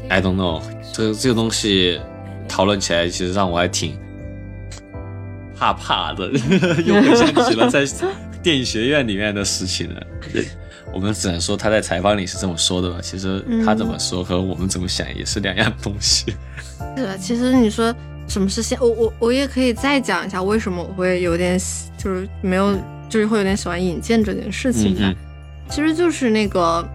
[0.09, 0.61] ，I don't know，
[0.93, 2.01] 这这个东西
[2.49, 3.97] 讨论起来其实让我还挺
[5.57, 6.31] 怕怕的，
[6.85, 7.87] 又回想起了在。
[8.43, 10.03] 电影学院里面的事情了，
[10.93, 12.99] 我们只能说他在采访里是这么说的吧。
[13.03, 16.35] 其实他怎么说和我们怎么想也是两样东西。
[16.97, 17.95] 是啊，其实你说
[18.27, 21.59] 什么是现，我我我也可以再讲一下为什么我会有点
[21.97, 22.77] 就是没有，
[23.09, 25.15] 就是会有点喜欢引荐这件事情吧。
[25.69, 26.89] 其实就是那个。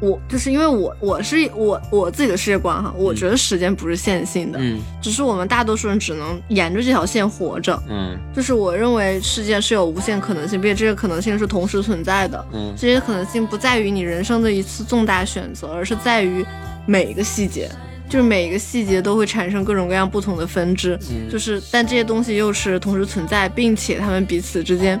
[0.00, 16.44] 我就是因为我我是我我自己的世界观哈，我觉得时间不是线性的，嗯，只是我们大多数人只能沿着这条线活着，嗯，就是我认为世界是有无限可能性，并且这些可能性是同时存在的，嗯，这些可能性不在于你人生的一次重大选择，而是在于
[16.86, 17.70] 每一个细节，
[18.08, 20.98] 就是每一个细节都会产生各种各样不同的分支，
[21.30, 24.98] 就是但这些东西又是同时存在，并且他们彼此之间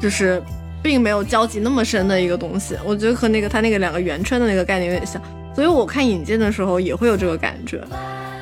[0.00, 0.40] 就是。
[0.82, 5.22] 并没有交集那么深的一个东西，我觉得和那个他那个两个圆圈的那个概念有点像，
[5.54, 7.80] 所以我看引荐的时候也会有这个感觉，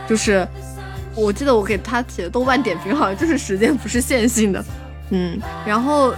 [0.08, 0.46] 就是
[1.14, 4.64] 我记得我给他写的豆瓣点评好像就是时间不是线性的，
[5.10, 6.14] 嗯，然后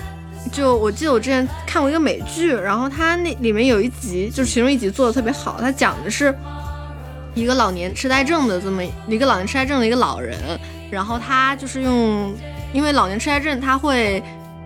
[0.52, 6.32] 就我记得我之前看过一个美剧，然后它那里面有一集就是其中一集做的特别好，它讲的是
[7.34, 10.38] 一个老年痴呆症的这么一个老年痴呆症的一个老人，
[10.88, 12.32] 然后他就是用
[12.72, 14.22] 因为老年痴呆症他会。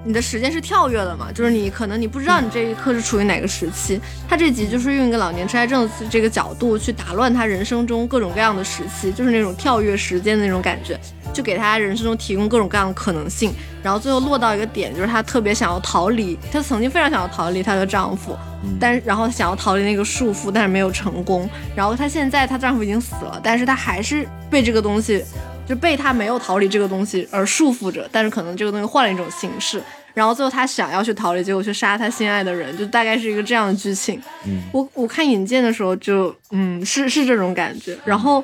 [0.06, 4.00] 你的时间是跳跃的嘛，就是你可能你不知道你这一刻是处于哪个时期。
[4.28, 10.96] 他这集就是用一个老年痴呆症这个角度去打乱他人生中各种各样的时期，就是那种跳跃时间的那种感觉，
[11.32, 13.52] 就给他人生中提供各种各样的可能性。
[13.82, 18.36] 然后最后落到一个点，就是她特别想要逃离，她曾经非常想要逃离她的丈夫，
[18.78, 21.50] 但然后想要逃离那个束缚，但是没有成功。
[21.74, 25.24] 然后她现在她丈夫已经死了，但是她还是被这个东西。
[25.66, 29.82] 就被他没有逃离这个东西而束缚着，但是可能这个东西换了一种形式，
[30.14, 34.20] 然后最后他想要去逃离，结果去杀他心爱的人，就大概是一个这样的剧情。
[34.47, 37.98] 嗯，我我看引荐的时候就嗯是是这种感觉。
[38.05, 38.43] 然后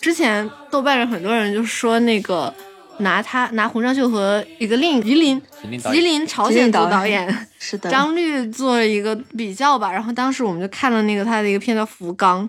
[0.00, 2.54] 之前豆瓣上很多人就说那个
[2.98, 5.42] 拿他拿洪尚秀和一个另吉林
[5.90, 12.48] 吉林朝鲜族导演是的张律做了一个比较吧，然后当时我们就看了那个他的一个片叫《福冈》，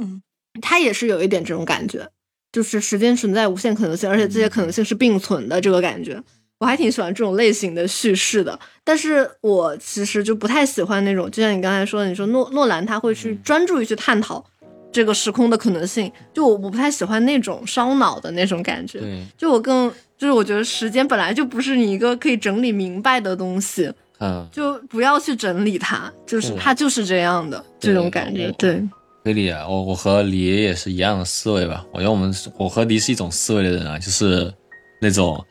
[0.00, 0.20] 嗯，
[0.60, 2.08] 他也是有一点这种感觉。
[2.56, 6.18] 就是时间存在无限可能性，而且这些可能性是并存的，这个感觉
[6.56, 8.58] 我还挺喜欢这种类型的叙事的。
[8.82, 14.42] 但是我其实就不太喜欢那种，就像你刚才说的，你说诺诺兰他会去专注于去探讨
[14.90, 19.02] 这个时空的可能性，就我我不太喜欢那种烧脑的那种感觉。
[19.36, 28.76] 就我更就是我觉得时间本来就不是你一个可以整理明白的东西，嗯，就不要去整理它，就是它就是这样的这种感觉，对。
[28.76, 28.82] 可
[29.30, 31.84] 以理解，我我和李也是一样的思维吧。
[31.92, 34.52] 我觉得我们我和李是一种思维的人啊，就是
[35.00, 35.44] 那种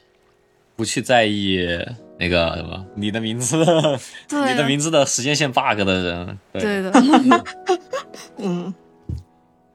[0.76, 1.60] 不去在意
[2.18, 3.58] 那个什么你的名字，
[4.30, 6.40] 你的名字的时间线 bug 的人。
[6.54, 6.92] 对的，
[8.38, 8.74] 嗯，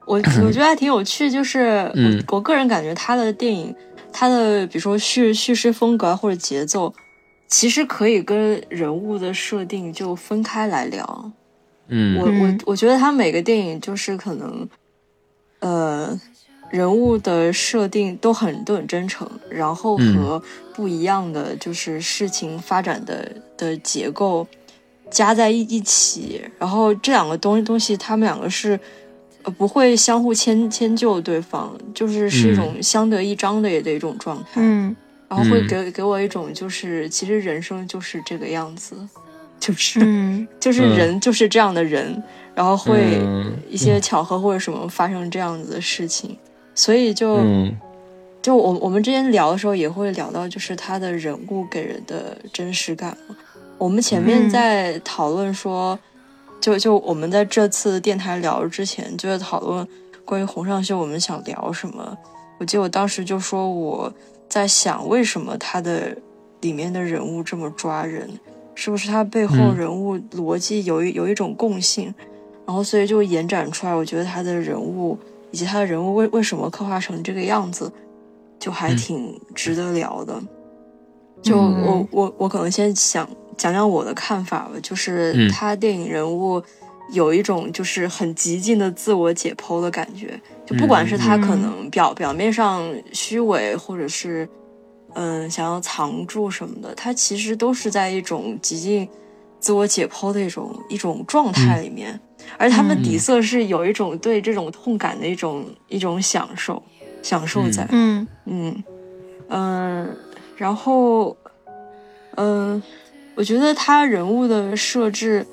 [0.05, 1.91] 我我觉得还挺有趣，就是
[2.29, 3.75] 我我个人感觉他的电影，
[4.11, 6.93] 他的比如说叙叙事风格或者节奏，
[7.47, 11.31] 其实可以跟人物的设定就分开来聊。
[11.93, 14.67] 嗯，我我我觉得他每个电影就是可能，
[15.59, 16.19] 呃，
[16.69, 20.41] 人物的设定都很都很真诚，然后和
[20.73, 24.47] 不一样的就是事情发展的的结构
[25.09, 28.79] 加在一一起，然后这两个东东西，他们两个是
[29.43, 34.95] 呃不会相互迁迁就对方，就是是一种相得益彰的的一种状态，嗯，
[35.27, 38.95] 然后会给给我一种就是其实人生就是这个样子。
[39.61, 40.01] 就是，
[40.59, 42.21] 就是人就是这样的人，
[42.53, 43.21] 然后会
[43.69, 46.35] 一些巧合或者什么发生这样子的事情，
[46.75, 47.39] 所以就，
[48.41, 53.15] 就我我们之前聊的时候也会聊到，就是他的人物给人的真实感。
[53.77, 55.97] 我们前面在讨论说，
[56.59, 59.87] 就就我们在这次电台聊之前就在讨论
[60.25, 62.17] 关于洪尚秀，我们想聊什么？
[62.59, 64.11] 我记得我当时就说我
[64.49, 66.15] 在想，为什么他的
[66.61, 68.29] 里面的人物这么抓人。
[68.83, 72.11] 是不是他背后人物逻辑有一有一种共性，
[72.65, 73.93] 然后所以就延展出来。
[73.93, 75.15] 我觉得他的人物
[75.51, 77.93] 以及他的人物为为什么刻画成这个样子，
[78.59, 80.41] 就还挺值得聊的。
[81.43, 86.59] 就我我我可能先想讲讲我的看法吧，就是他电影人物
[87.11, 92.83] 有一种就是很极尽的自我解剖的感觉，就不管是他可能表表面上
[93.13, 94.49] 虚伪，或者是。
[95.13, 99.07] 嗯，想要藏住什么的，他其实都是在一种极尽
[99.59, 102.17] 自我解剖的一种一种状态里面，
[102.57, 106.81] 而他们底色是有一种对这种痛感的一种一种享受，
[107.21, 108.83] 享受在，嗯嗯
[109.49, 110.17] 嗯，
[110.55, 111.35] 然后
[112.35, 112.81] 嗯，
[113.35, 115.45] 我觉得他人物的设置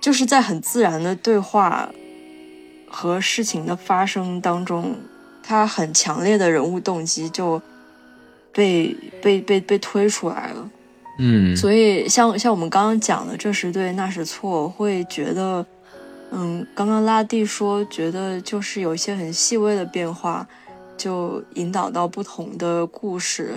[0.00, 1.90] 就是在很自然的对话
[2.88, 4.96] 和事情的发生当中，
[5.42, 7.60] 他很强烈的人物动机就。
[8.54, 10.70] 被被被被推出来了，
[11.18, 15.66] 嗯，所以像像我们刚刚讲的，这时对那时错，会觉得，
[16.30, 20.46] 嗯，刚刚拉蒂说觉得就是有一些很细微的变化，
[20.96, 23.54] 就引导到不同的故事。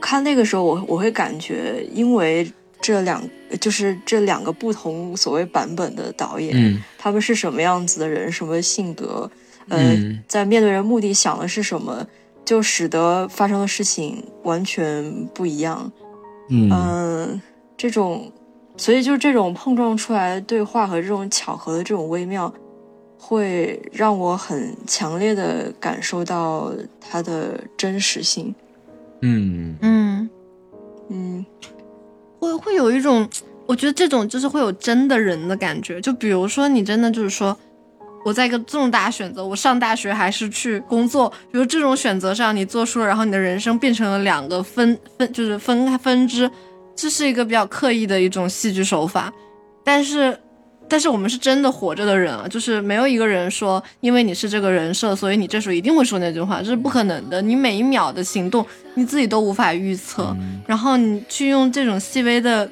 [0.00, 2.50] 看那个时候，我我会感觉，因为
[2.82, 3.22] 这两
[3.60, 9.30] 就是这两个不同所谓版本的导演，他们是什么样子的人，什么性格，
[9.68, 9.96] 呃，
[10.26, 12.04] 在面对人目的想的是什么。
[12.44, 15.90] 就使得发生的事情完全不一样，
[16.50, 17.40] 嗯，
[17.76, 18.30] 这种，
[18.76, 22.52] 所以就这种碰撞出来的对话和这种巧合的这种微妙，
[23.18, 28.54] 会让我很强烈的感受到它的真实性。
[29.22, 30.30] 嗯嗯
[31.08, 31.46] 嗯，
[32.38, 33.26] 会会有一种，
[33.64, 36.00] 我觉得这种就是会有真的人的感觉。
[36.00, 37.56] 就比如说，你真的就是说。
[38.24, 46.50] 我在一个重大选择，我上大学还是去工作，比如这种选择上你做出了，然后你的人生变成了两个分分，就是分开分支，
[46.96, 49.32] 这是一个比较刻意的一种戏剧手法。
[49.84, 50.36] 但是
[50.88, 57.42] 但是我们是真的活着的人啊，就是没有一个人说，因为你是这个人设，所以你这时候一定会说那句话，这是不可能的。
[57.42, 58.64] 你每一秒的行动，
[58.94, 60.34] 你自己都无法预测，
[60.66, 62.70] 然后你去用这种细微的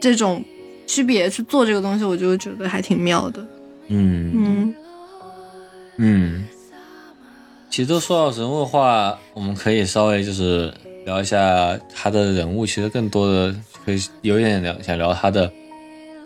[0.00, 0.44] 这种
[0.86, 3.46] 区别去做这个东西，我就觉得还挺妙的。
[3.88, 4.74] 嗯嗯
[5.96, 6.44] 嗯，
[7.70, 10.72] 其实都说到人物的话，我们可以稍微就是
[11.04, 13.54] 聊一下他的人物，其实更多的
[13.84, 15.52] 可以有一点聊想聊他的。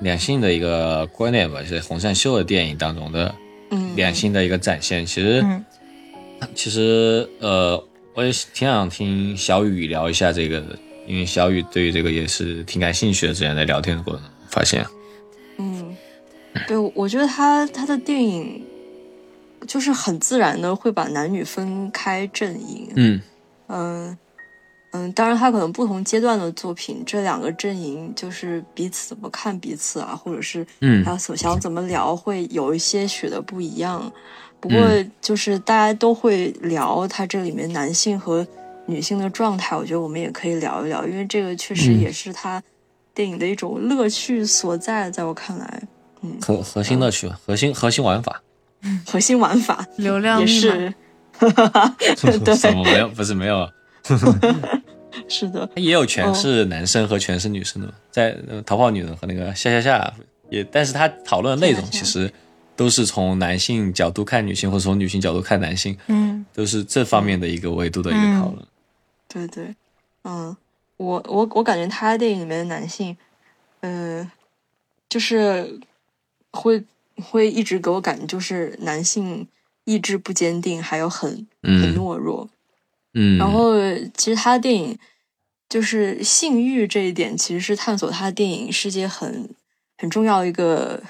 [0.00, 3.34] 两性的一个观点吧，就是洪善秀的电影当中的
[3.94, 5.06] 两性的一个展现。
[5.06, 5.42] 其实，
[6.54, 7.82] 其实呃，
[8.12, 13.32] 我也挺想听小雨聊一下这个的，因为小雨对于这个也是挺感兴趣的。
[13.32, 14.84] 之前在聊天的过程中发现，
[15.56, 15.96] 嗯，
[16.68, 18.62] 对，我觉得他他的电影
[19.66, 22.90] 就是很自然的会把男女分开阵营。
[22.96, 23.20] 嗯
[23.68, 24.18] 嗯。
[24.92, 34.10] 嗯，当然，他可能不同阶段的作品，这两个阵营就是彼此怎么看彼此啊，或者是嗯，他所想怎么聊，会有一些许的不一样。
[34.58, 34.78] 不过，
[35.20, 38.46] 就是大家都会聊他这里面男性和
[38.86, 42.62] 女性的状态，我觉得我们也可以聊一聊，因为这个确实也是他
[43.12, 45.82] 电影的一种乐趣所在，在我看来，
[46.22, 48.40] 嗯，核核心乐趣，核心核心玩法，
[49.06, 50.94] 核心玩法， 流量也是，
[52.44, 53.08] 对，什么没有？
[53.08, 53.68] 不是没有。
[55.28, 60.12] 是的，也有全是男生和全是女生的，在逃跑女人和那个下下下
[60.50, 62.32] 也，但是他讨论的内容其实
[62.76, 68.64] 都是从男性角度看女性，或者从女性角度看男性，嗯，都是这方面的一个维度的一个讨论。
[69.26, 69.74] 对对，
[70.24, 70.54] 嗯，
[70.98, 73.16] 我我我感觉他电影里面的男性，
[73.80, 74.30] 嗯，
[75.08, 75.80] 就是
[76.52, 76.84] 会
[77.22, 79.46] 会一直给我感觉就是男性
[79.84, 82.48] 意志不坚定，还有很很懦弱。
[83.14, 83.72] 嗯，然后
[84.14, 84.98] 其实他的电影
[85.68, 89.48] 就是性欲这一点，其实是探索他的电影世界很
[89.96, 91.02] 很重要一个，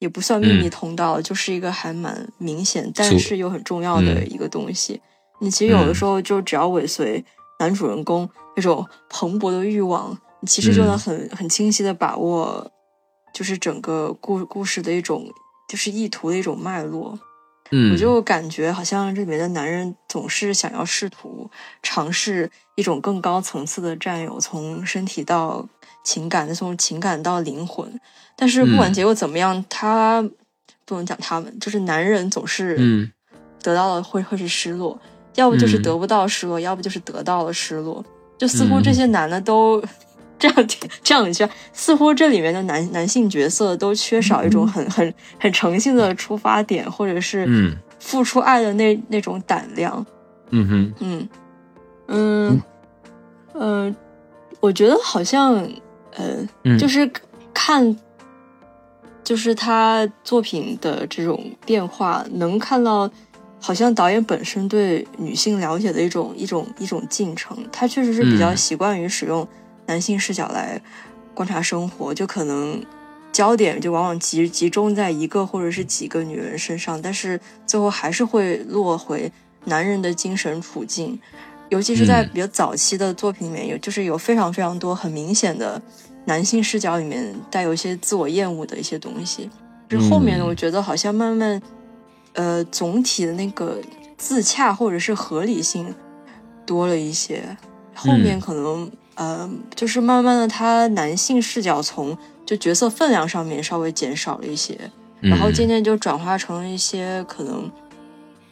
[0.00, 5.00] 也不算秘密通道，就是一个还蛮明显，但是又很重要的一个东西。
[5.40, 7.24] 你其实有的时候就只要尾随
[7.60, 12.70] 男主人公那种蓬勃的欲望，你其实就能很很清晰的把握，
[13.32, 15.28] 就是整个故故事的一种
[15.72, 17.18] 就是意图的一种脉络。
[17.70, 21.50] 嗯我就感觉好像这里面的男人总是想要试图
[21.82, 25.66] 尝试一种更高层次的占有，从身体到
[26.04, 27.98] 情感，再从情感到灵魂。
[28.36, 30.22] 但是不管结果怎么样，他
[30.84, 33.08] 不能讲他们，就是男人总是
[33.62, 35.00] 得到了会会是失落，
[35.36, 38.04] 要不就是得不到失落，要不就是得到了失落。
[38.36, 39.82] 就似乎这些男的都。
[40.42, 40.68] 这样
[41.04, 50.04] 这样一下，似乎这里面的男男性角色都缺少一种很很很诚信的出发点，或者是嗯付出爱的那那种胆量。
[50.50, 51.28] 嗯哼，嗯
[52.08, 52.62] 嗯
[53.54, 53.96] 嗯，
[54.58, 55.64] 我觉得好像
[56.16, 57.08] 呃，就是
[57.54, 57.96] 看，
[59.22, 63.08] 就是他作品的这种变化，能看到
[63.60, 67.56] 好像导演本身对女性了解的一种一种一种进程。
[67.70, 69.46] 他确实是比较习惯于使用。
[69.92, 70.80] 男性视角来
[71.34, 72.82] 观察生活，就可能
[73.30, 79.30] 焦点就往往集集中在一个或者是几个女人身上，但是最后还是会落回
[79.66, 81.20] 男人的精神处境。
[81.68, 85.80] 尤其是在比较早期的作品里面，有就是有非常非常多很明显的
[86.24, 89.50] 男性视角里面带有一些自我厌恶的一些东西。
[89.90, 91.60] 就后面我觉得好像慢慢，
[92.32, 93.78] 呃，总体的那个
[94.16, 95.94] 自洽或者是合理性
[96.64, 97.54] 多了一些。
[97.94, 98.90] 后面可能。
[99.14, 102.16] 呃，就是慢慢的，他男性视角从
[102.46, 104.78] 就角色分量上面稍微减少了一些，
[105.20, 107.70] 然后渐渐就转化成了一些可能，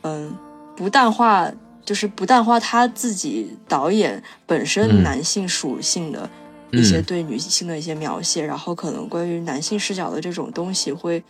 [0.03, 0.37] 嗯，
[0.77, 1.51] 不淡化，
[1.85, 6.28] 就是不淡化他自己导演本身男性属性的
[6.70, 11.23] 一些对女性的一些描写，然后可能关于男性视角的这种东西会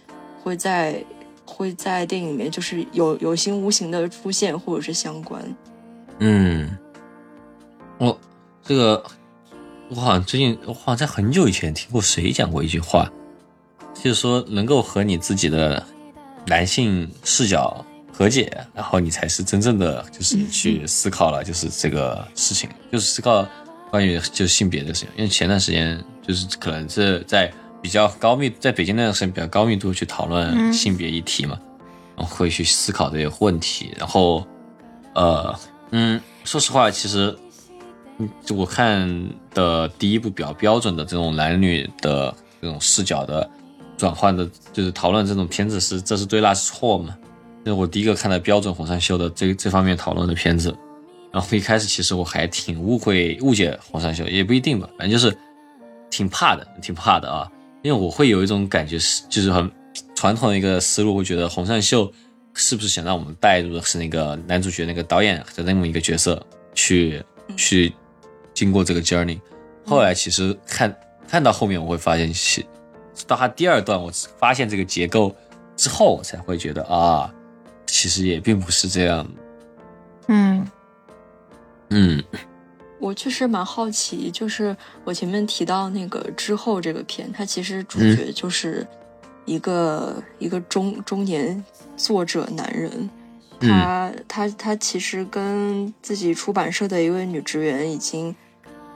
[0.43, 1.03] 会在
[1.47, 5.41] 会在电影里面就是有有形无形的出现或者是相关。
[6.19, 6.77] 嗯，
[7.97, 8.19] 我
[8.65, 9.03] 这个。
[9.91, 13.11] 我好像最近，我好像在很久以前听过谁讲过一句话，
[13.93, 15.85] 就是说能够和你自己的
[16.47, 23.45] 男性视角和解，然后你才是真正的就是去思考了，就是这个事情，就是思考
[23.91, 25.09] 关于就是性别的事情。
[25.17, 27.53] 因为前段时间就是可能是在
[27.83, 31.59] 比较高密，在北京那段时间比较高密度去讨论性别议题嘛，
[32.17, 33.93] 然后会去思考这些问题。
[33.99, 34.47] 然后，
[35.17, 35.59] 呃，
[35.91, 37.37] 嗯，说实话，其实。
[38.45, 39.09] 就我看
[39.55, 43.49] 的第一部比较标准的这种男女的这种视角的
[43.97, 47.17] 转换的，就是讨论这种片子是这是对那是错嘛？
[47.63, 50.75] 那我第一个看的标准红山秀的这这方面讨论的片子，
[51.31, 55.37] 然后一开始其实我还挺误会误解红山秀，也不一定吧，反正就是
[56.11, 57.51] 挺怕的，挺怕的啊，
[57.83, 59.71] 因为我会有一种感觉是，就是很
[60.15, 62.11] 传统的一个思路，会觉得洪善秀
[62.55, 66.43] 是不是想让我们带入的是那个男主角那个导演的那么一个角色
[66.75, 67.23] 去
[67.57, 67.93] 去
[68.61, 69.41] 经过这个 journey。
[69.87, 70.95] 后来其实看
[71.27, 72.63] 看到后面，我会发现，是
[73.27, 75.35] 到他第二段，我发现这个结构
[75.77, 77.33] 之后，我才会觉得啊，
[77.87, 79.27] 其实也并不是这样。
[80.29, 80.71] 嗯
[81.89, 82.23] 嗯。
[82.99, 88.87] 我确实蛮好奇，就是我前面提到那个之后这个片，它其实主角就是
[89.47, 91.65] 一个一个中中年
[91.97, 93.09] 作者男人，
[93.59, 98.37] 他他他其实跟自己出版社的一位女职员已经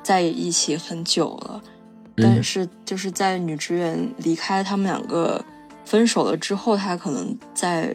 [0.05, 1.61] 在一起很久了，
[2.17, 5.45] 但是就是在女职员离开他们两个
[5.85, 7.93] 分手了之后，他可能在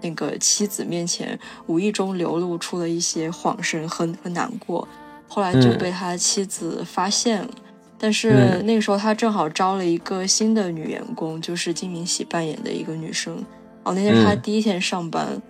[0.00, 4.86] 那个妻子面前无意中流露出了一些谎神和和难过。
[5.26, 7.50] 后来就被他妻子发现了，
[7.98, 13.44] 但是那个时候他正好招了一个新的女员工，就是金敏喜扮演的一个女生。
[13.82, 15.40] 哦，那天是他第一天上班，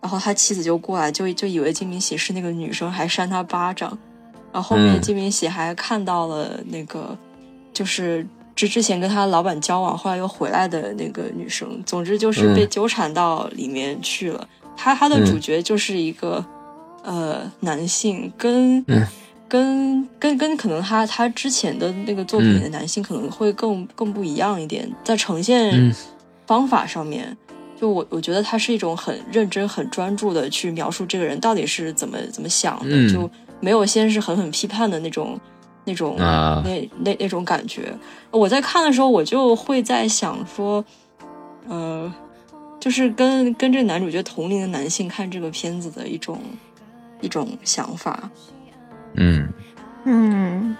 [0.00, 3.96] 然后他妻子就过来，就就以为金敏喜是那个女生，还扇他巴掌。
[4.54, 7.14] 然后后面金敏喜还看到了那个，
[7.72, 11.82] 就是之之前跟他老板交往，后来又回来的那个女生。
[11.84, 14.48] 总之就是被纠缠到里面去了。
[14.76, 16.42] 他他的主角就是一个
[17.02, 18.32] 呃男性。
[18.38, 18.82] 跟。
[19.46, 25.94] 跟跟跟可能他他之前的那个作品的男性可能会更更不一样一点，在呈现
[26.46, 27.36] 方法上面，
[27.78, 33.30] 就我我觉得他是一种很认真、很专注的去描述这个人到底是怎么怎么想的，就
[33.64, 35.40] 没有先是狠狠批判的那种
[35.86, 37.96] 那种那那那种感觉。
[38.30, 40.84] 我在看的时候，我就会在想说，
[41.66, 42.12] 呃，
[42.78, 46.38] 就是跟跟这个男主角同龄的男性看这个片子的一种
[47.22, 48.30] 一种想法。
[49.14, 49.48] 嗯
[50.04, 50.76] 嗯，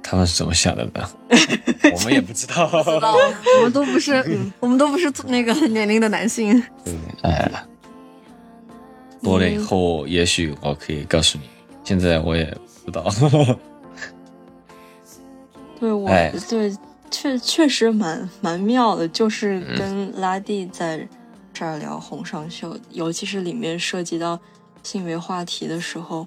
[0.00, 1.08] 他们是怎么想的呢？
[1.92, 3.16] 我们也不知道，知道，
[3.58, 4.24] 我们都不是，
[4.60, 6.62] 我们都不是那个年龄的男性。
[6.86, 7.50] 嗯，哎，
[9.22, 11.44] 多了以后，也许我可以告诉你，
[11.84, 12.44] 现在我也
[12.84, 13.04] 不知道。
[15.78, 16.08] 对，我
[16.48, 16.76] 对
[17.10, 21.06] 确确实蛮蛮妙的，就是跟拉蒂在
[21.52, 24.38] 这儿聊红上秀，尤其是里面涉及到
[24.82, 26.26] 性别话题的时候。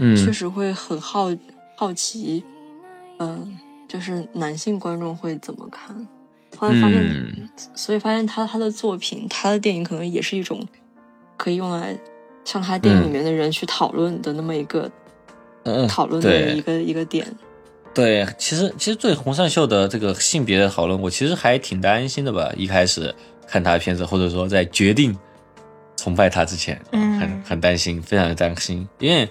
[0.00, 1.28] 嗯，确实会很好
[1.74, 2.44] 好奇，
[3.18, 3.58] 嗯，
[3.88, 6.06] 就是男性观众会怎么看？
[6.56, 10.64] 后来发现，所以发现他他的作品，他的电影可能也是一种
[11.36, 11.98] 可以用来
[12.48, 14.90] 向他电影里面的人去讨论的那么一个，
[15.64, 17.26] 嗯，讨论的一个一个点。
[17.92, 22.50] 对，其实其实对洪善秀的这个性别的讨论，我其实还挺担心的吧。
[22.56, 23.14] 一开始
[23.46, 25.14] 看他的片子，或者说在决定
[25.96, 29.28] 崇拜他之前，嗯很很担心，非常的担心，因为。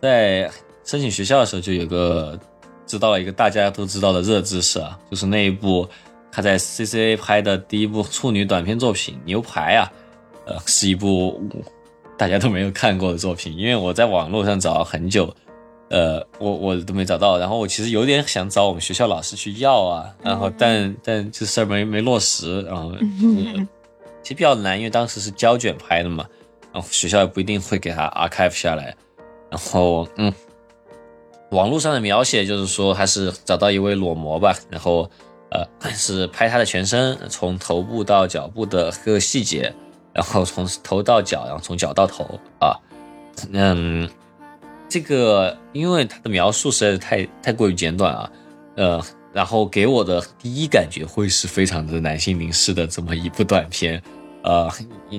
[0.00, 0.48] 在
[0.84, 2.38] 申请学校的时候，就有个
[2.86, 5.88] 知道了一个大家都知道的热知识啊，就是那一部
[6.30, 9.90] 他在 CCA 拍的第一部处女短片作品《牛排》啊，
[10.46, 11.42] 呃，是一部
[12.18, 13.56] 大家都没有看过的作品。
[13.56, 15.34] 因为我在网络上找了很久，
[15.88, 17.38] 呃，我我都没找到。
[17.38, 22.60] 然后我其实有点想找我们学校老师去要啊，然后但但这事儿没没落实。
[22.62, 22.92] 然后
[24.20, 26.26] 其实比较难，因为当时是胶卷拍的嘛，
[26.72, 28.94] 然后学校也不一定会给他 archive 下来。
[29.50, 30.30] 然后，嗯，
[31.52, 35.10] 网络上的描写就是说，还是找到一位裸模吧，然后，
[35.50, 39.72] 呃，是拍他的全身，从头部到脚部的各个细节，
[40.18, 42.24] 然后从头到脚，然后从脚到头
[42.58, 42.74] 啊，
[43.52, 44.10] 嗯，
[44.88, 48.30] 这个因为他的描述实在是太太过于简短啊，
[48.74, 49.00] 呃，
[49.32, 54.02] 然后给我的第一感觉会是非常的男性凝视的这么一部短片，
[54.42, 54.68] 呃，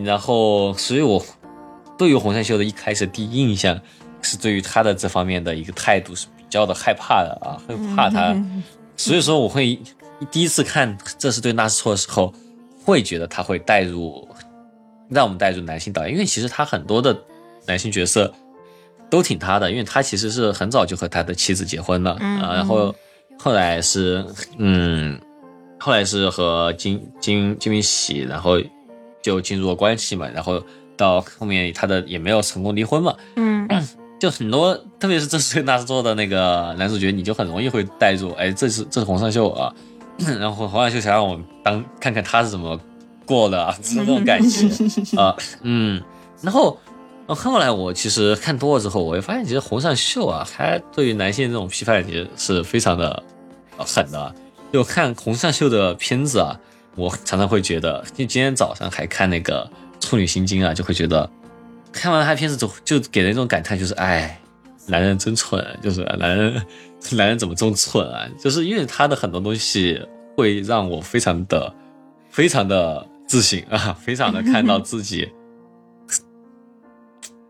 [0.03, 1.23] 然后，所以我
[1.97, 3.79] 对于洪山秀的一开始第一印象。
[4.21, 8.35] 是对于他的这方面的一个态度是比较的害怕的啊，会怕他，
[8.97, 9.79] 所以说我会
[10.29, 12.33] 第一次看《这是对那是错》的时候，
[12.83, 14.27] 会觉得他会带入，
[15.09, 17.17] 让我们带入男性导演，因为其实他很多的
[17.65, 18.33] 男性角色
[19.09, 22.93] 都挺他的，因为他其实是很早就和他的妻子结婚了啊，然后
[23.37, 24.25] 后来是
[24.57, 25.19] 嗯，
[25.79, 28.59] 后来是和金金金敏喜，然后
[29.21, 30.63] 就进入了关系嘛，然后
[30.95, 33.67] 到后面他的也没有成功离婚嘛，嗯。
[34.19, 39.73] 就很多，特别是这是纳斯做的那个男主角，你就很容易会带入，哎，这是这是洪尚秀啊，
[40.37, 42.77] 然后洪尚秀想让我们当看看他是怎么
[43.29, 44.67] 过了啊，这种感觉
[45.15, 46.01] 啊， 嗯，
[46.41, 46.79] 然后
[47.27, 53.23] 后来我其实看多了之后，我会发现其实洪尚秀啊，他对于男性这种批判其实是非常的
[53.77, 54.33] 狠的。
[54.73, 56.59] 就看洪尚秀的片子啊，
[56.95, 59.63] 我常常会觉得，就今天早上还看那个
[60.03, 61.29] 《处女心经》啊，就会觉得。
[61.91, 64.39] 看完他片子就就给人一种感叹，就是哎，
[64.87, 66.65] 男人真蠢，就是男人，
[67.11, 68.27] 男人怎么这么蠢啊？
[68.39, 69.99] 就是因为他的很多东西
[70.35, 71.71] 会让我非常的、
[72.29, 75.29] 非非常的自省啊，非常的看到自己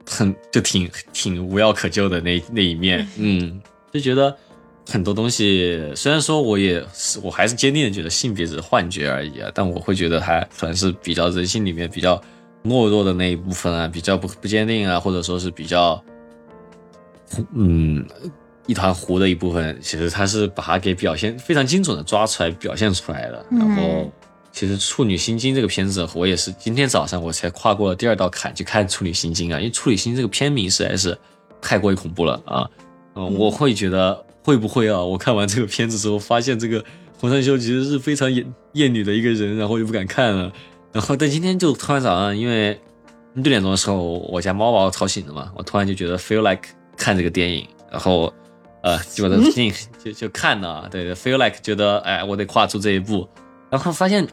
[0.05, 3.61] 很就挺挺无药可救的那那一面，嗯，
[3.93, 4.35] 就觉得
[4.89, 12.21] 很多东西，虽然说我也是我还是坚定的觉得性别只是幻觉而已啊，但我会觉得还算是比较人性里面比较
[12.65, 16.03] 懦弱的那一部分啊，比较不不坚定啊，或者说是比较
[17.53, 18.05] 嗯。
[18.67, 23.43] 一团糊的一部分，其实他是把它给表现非常精准的抓出来表现出来了。
[23.49, 24.11] 然后，
[24.51, 31.17] 其实《处女心经》这个片子，我也是今天早上我才跨过了第二道坎去看《处女心经》啊，因为《处女心经》这个片名实在是
[31.61, 32.69] 太过于恐怖了啊。
[33.15, 34.99] 嗯，我会觉得会不会啊？
[34.99, 36.83] 我看完这个片子之后，发现这个
[37.19, 40.51] 洪尚秀其实是非常厌厌女的一个人，然后就不敢看了。
[40.91, 42.79] 然后，但今天就突然早上，因为
[43.33, 48.33] 六点钟的时候，我家猫把我吵醒了嘛，我突然就觉得 feel like 看这个电影，然后。
[48.81, 53.27] 呃，就把它进就就看呢，对，feel like 觉得哎，我得跨出这一步，
[53.69, 54.25] 然后发现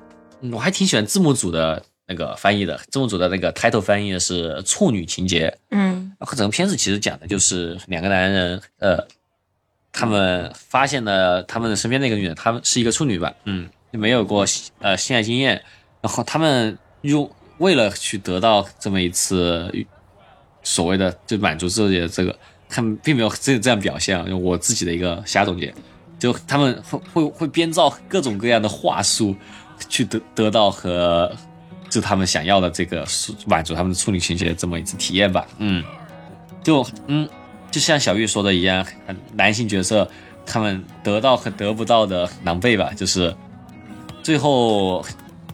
[0.52, 8.98] 我还挺喜欢字幕组的那个翻译的，字幕组的那个 title 翻译的是处女情节，嗯，然后整个片子其实讲的就是两个男人，呃，
[9.92, 14.44] 他们发现了他们身边那个女人，他们是一个处女吧，嗯，没有过
[14.80, 15.62] 呃性爱经验，
[16.00, 19.72] 然后他们用为了去得到这么一次
[20.62, 22.36] 所谓的就满足自己的这个。
[22.68, 25.72] 他们并没有这这样表现啊，用我自己的一个瞎总结，
[26.18, 29.36] 就他们会会会编造各种各样的话术，
[29.88, 31.30] 去得得到和
[31.88, 33.06] 就他们想要的这个
[33.46, 35.46] 满足他们的处女情节这么一次体验吧。
[35.58, 35.82] 嗯，
[36.62, 37.28] 就嗯，
[37.70, 38.86] 就像小玉说的一样，
[39.34, 40.08] 男性角色
[40.44, 43.34] 他们得到和得不到的狼狈吧，就是
[44.22, 45.04] 最后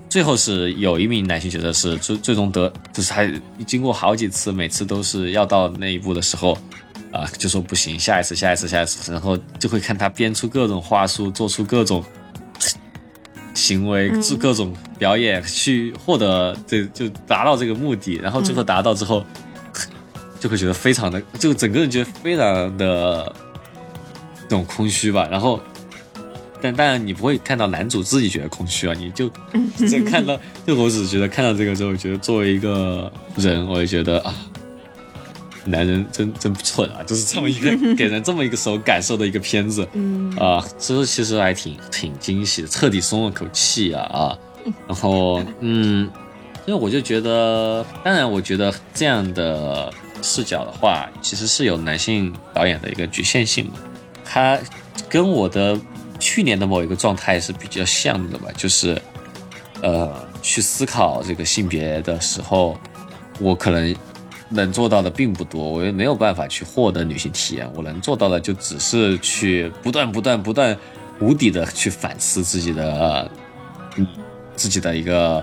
[0.08, 3.26] 最后是有一名男性角色是最最终得，就是他
[3.66, 6.56] 经过好几次，每次都是要到那一步的时候。
[7.12, 12.02] 啊，就说不行，下一次，下一次，下一次，然后就会看他编出各种话术，做出各种
[13.62, 19.24] 行为，做各种表演，去获得这就达到这个目的，然后最后达到之后，
[20.40, 23.32] 就会觉得非常的，就整个人觉得非常的
[24.42, 25.28] 这种空虚吧。
[25.30, 25.60] 然后，
[26.60, 29.30] 但当然你不会看到男主自己觉得空虚啊，你就
[29.78, 30.36] 只看到，
[30.66, 34.34] 就我只觉得看到这个之后，觉得作为一个人，我也觉得啊。
[35.64, 37.02] 男人真真不蠢啊！
[37.06, 44.38] 就是这么一个 给人这么一个手感受的一个片子，嗯啊，所以其实还挺挺惊喜的，彻底松了口气啊啊！
[44.88, 46.10] 然后嗯，
[46.66, 53.74] 因为我就觉得，当然我觉得这样的视角的话，其实是有男性导演的一个局限性嘛，
[54.24, 54.58] 他
[55.08, 55.78] 跟我的
[56.18, 59.00] 去年的某一个状态是比较像的吧，就是
[59.80, 60.12] 呃，
[60.42, 62.76] 去思考这个性别的时候，
[63.38, 63.94] 我可能。
[64.52, 67.68] 能做到的并不多，我也没有办法去获得女性体验。
[67.74, 70.76] 我能做到的就只是去不断、不断、不断、
[71.20, 73.30] 无底的去反思自己的，
[73.96, 74.06] 嗯，
[74.54, 75.42] 自己的一个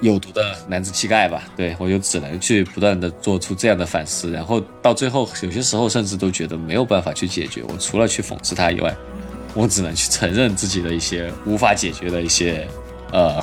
[0.00, 1.42] 有毒的男子气概吧。
[1.56, 7.62] 对我就只能去不断的做出这样的反思，然后到最后，有些时候甚至都觉得没有办法去解决。
[7.64, 8.94] 我除了去讽刺他以外，
[9.54, 12.68] 我只能去承认自己的一些无法解决的一些，
[13.12, 13.42] 呃，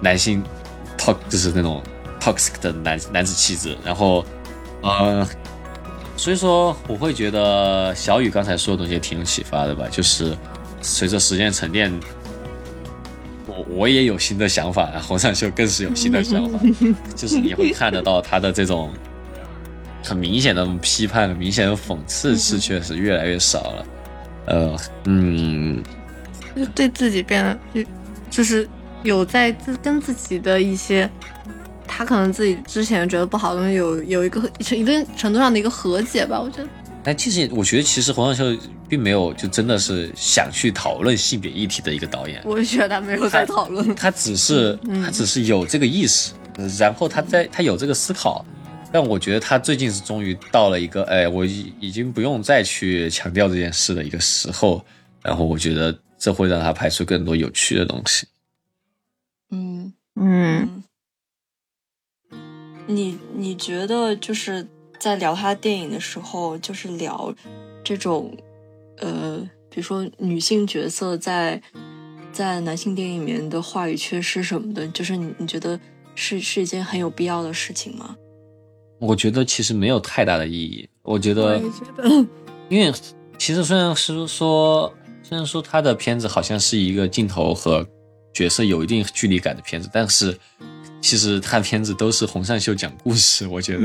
[0.00, 0.42] 男性
[0.98, 1.82] ，talk 就是那种。
[2.22, 4.24] Toxic 的男男子气质，然后，
[4.80, 5.26] 呃，
[6.16, 10.36] 所以说我会觉得小雨刚才说的东西挺有启发的吧，就是
[10.80, 11.92] 随着时间沉淀，
[13.46, 16.60] 我我也有新的想法，然后上秀更是有新的想法，
[17.16, 18.92] 就是你会看得到他的这种
[20.04, 23.86] 很明显的批判、明显的讽刺是确实越来越少了，
[24.46, 24.76] 呃，
[25.06, 25.82] 嗯，
[26.54, 27.90] 就对自己变得就
[28.30, 28.68] 就是
[29.02, 31.10] 有在自跟自己的一些。
[31.86, 36.68] 他可能自己之前觉得不好的东西，有有一个一定程度上的一个和解吧，我觉得。
[37.04, 42.40] 但其实我觉得，其实黄晓秀并没有就真的是想去讨论性别议题的一个导演。
[42.44, 46.32] 我觉得他没有在讨论，他只是他只是有这个意识，
[46.78, 48.44] 然后他在他有这个思考。
[48.92, 54.84] 但我觉得他最近是终于到了一个，哎，我已已经不用再去强调这件事的一个时候。
[55.22, 58.26] 然后我觉得这会让他拍出更多有趣的东西。
[59.50, 60.81] 嗯嗯。
[62.86, 64.66] 你你觉得就是
[64.98, 67.32] 在聊他电影的时候，就是聊
[67.84, 68.36] 这种，
[68.98, 69.38] 呃，
[69.70, 71.62] 比如说女性角色在
[72.32, 75.78] 在男性电影里面的话语缺失什么的，就是你你觉得
[76.14, 78.16] 是是一件很有必要的事情吗？
[79.00, 80.88] 我觉得其实没有太大的意义。
[81.02, 81.60] 我觉得，
[82.68, 82.92] 因为
[83.38, 84.92] 其实虽然是说，
[85.22, 87.86] 虽然说他的片子好像是一个镜头和
[88.32, 90.36] 角色有一定距离感的片子，但是。
[91.02, 93.84] 其实他的片子都是洪善秀讲故事，我觉得，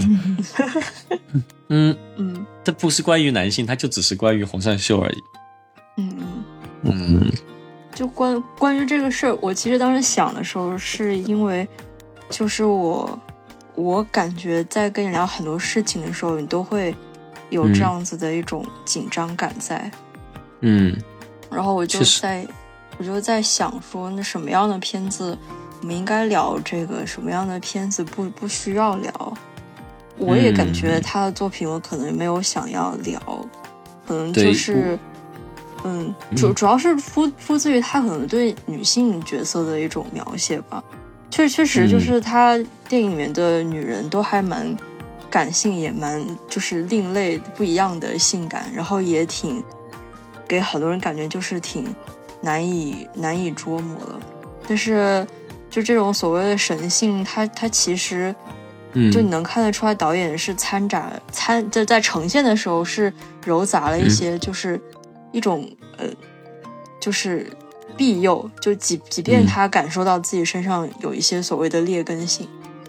[1.68, 1.98] 嗯。
[2.16, 5.24] 嗯，这不是关于男性，他就只是关于洪善秀而已。
[5.98, 6.44] 嗯嗯。
[6.84, 7.32] 嗯，
[7.94, 11.68] 就关关于这个事儿，我其实当时想的时候，是因为
[12.30, 13.20] 就是我
[13.76, 16.96] 我感觉在跟你聊很多事情的时候，你都会
[17.50, 19.90] 有这样子的一种紧张感在。
[20.62, 20.96] 嗯，
[21.50, 22.46] 然后我就在
[22.98, 25.38] 我就在想说，那什么样的片子
[25.82, 29.34] 我们应该聊这个，什么样的片子不不需要聊？
[30.18, 33.20] 我也感觉他的作品我可能没有想要聊，
[34.08, 34.98] 可能就是。
[35.84, 40.84] 嗯，主主要是出出自于他可能对女性角色的一种描写吧，
[41.30, 42.58] 确确实就是他
[42.90, 44.76] 电影里面的女人都还蛮
[45.30, 49.64] 感性，也蛮就是另类不一样的性感，然后也挺
[50.48, 51.96] 给很多人感觉就是挺
[52.42, 54.20] 难以难以捉摸的。
[54.68, 55.26] 但是
[55.78, 58.34] 就这种所谓的神性，他他其实，
[59.12, 63.14] 就你能看得出来，导演是掺杂掺在在呈现的时候是
[63.46, 64.82] 揉杂了一些就是。
[65.34, 66.06] 一种呃，
[67.02, 67.46] 就是
[67.98, 72.48] 庇佑，就即即便他感受到自己身上有一些所谓的劣根性，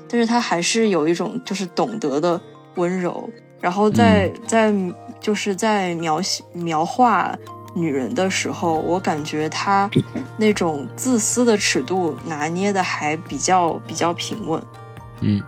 [0.08, 2.40] 但是他还是有一种就是懂得的
[2.76, 3.28] 温柔，
[3.60, 4.72] 然后在在
[5.20, 7.36] 就是在描写描画
[7.80, 9.90] 女人的时候，我感觉他
[10.36, 14.62] 那种自私的尺度拿捏的还比较比较平稳，
[15.20, 15.42] 嗯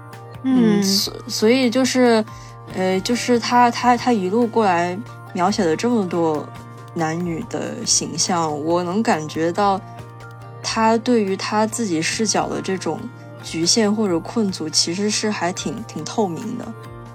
[0.45, 2.25] 嗯，所所以就是
[2.75, 4.99] 呃，就是他他他一路过来
[5.35, 6.47] 描写了这么多。
[6.93, 9.81] 男女的形象，我能感觉到
[10.61, 12.99] 他对于他自己视角的这种
[13.45, 16.65] 局限或者困阻，其实是还挺挺透明的。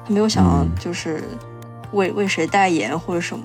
[0.07, 1.25] 他没有想要就是
[1.91, 3.43] 为为谁代言或者什么，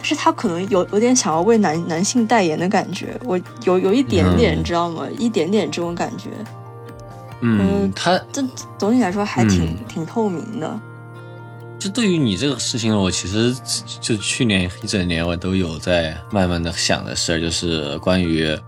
[0.00, 3.14] 但是他可能有有点想要为男男性代言的感觉。
[3.26, 5.06] 我有有一点点，你知道吗？
[5.18, 6.30] 一点点这种感觉。
[7.42, 8.42] 嗯，他这
[8.78, 10.80] 总体来说还挺挺透明的。
[11.78, 13.54] 就对于你这个事情，我其实
[14.00, 18.58] 就去年一整年我都有在慢慢的想的事儿，就是关于，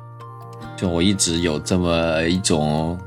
[0.76, 2.98] 就我一直有这么一种，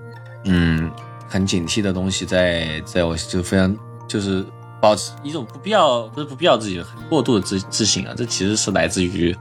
[0.46, 0.90] 嗯，
[1.28, 3.76] 很警惕的东西在，在我就非常
[4.08, 4.44] 就是
[4.82, 9.36] 保持一种不必要不是不必要自己过度的自自信啊，这其实是来自于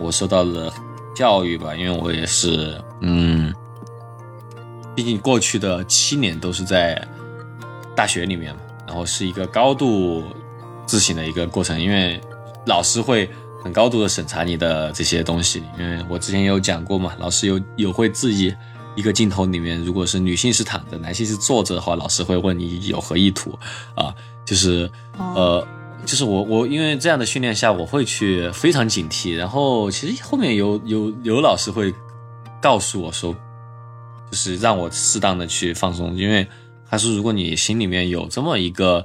[0.00, 0.72] 我受到的
[1.14, 3.54] 教育吧，因为我也是，嗯，
[4.94, 7.00] 毕竟过去的七年都是在
[7.94, 8.60] 大学里面嘛。
[8.86, 10.22] 然后是一个高度
[10.86, 12.20] 自省的一个过程，因为
[12.66, 13.28] 老师会
[13.64, 15.60] 很高度的审查你的这些东西。
[15.76, 18.54] 因为我之前有讲过嘛，老师有有会质疑
[18.96, 23.56] 一个镜头里面，如果是女性是躺着，男性是坐着的话，老师会问你有何意图
[23.94, 24.12] 啊？
[24.44, 25.64] 就是呃，
[26.04, 29.36] 就是我我因为这样的训练下，我会去非常警惕。
[29.36, 31.94] 然后其实后面有有有老师会
[32.60, 33.32] 告诉我说，
[34.30, 36.44] 就是让我适当的去放松，因为。
[36.88, 39.04] 他说如果你心里面有这么一个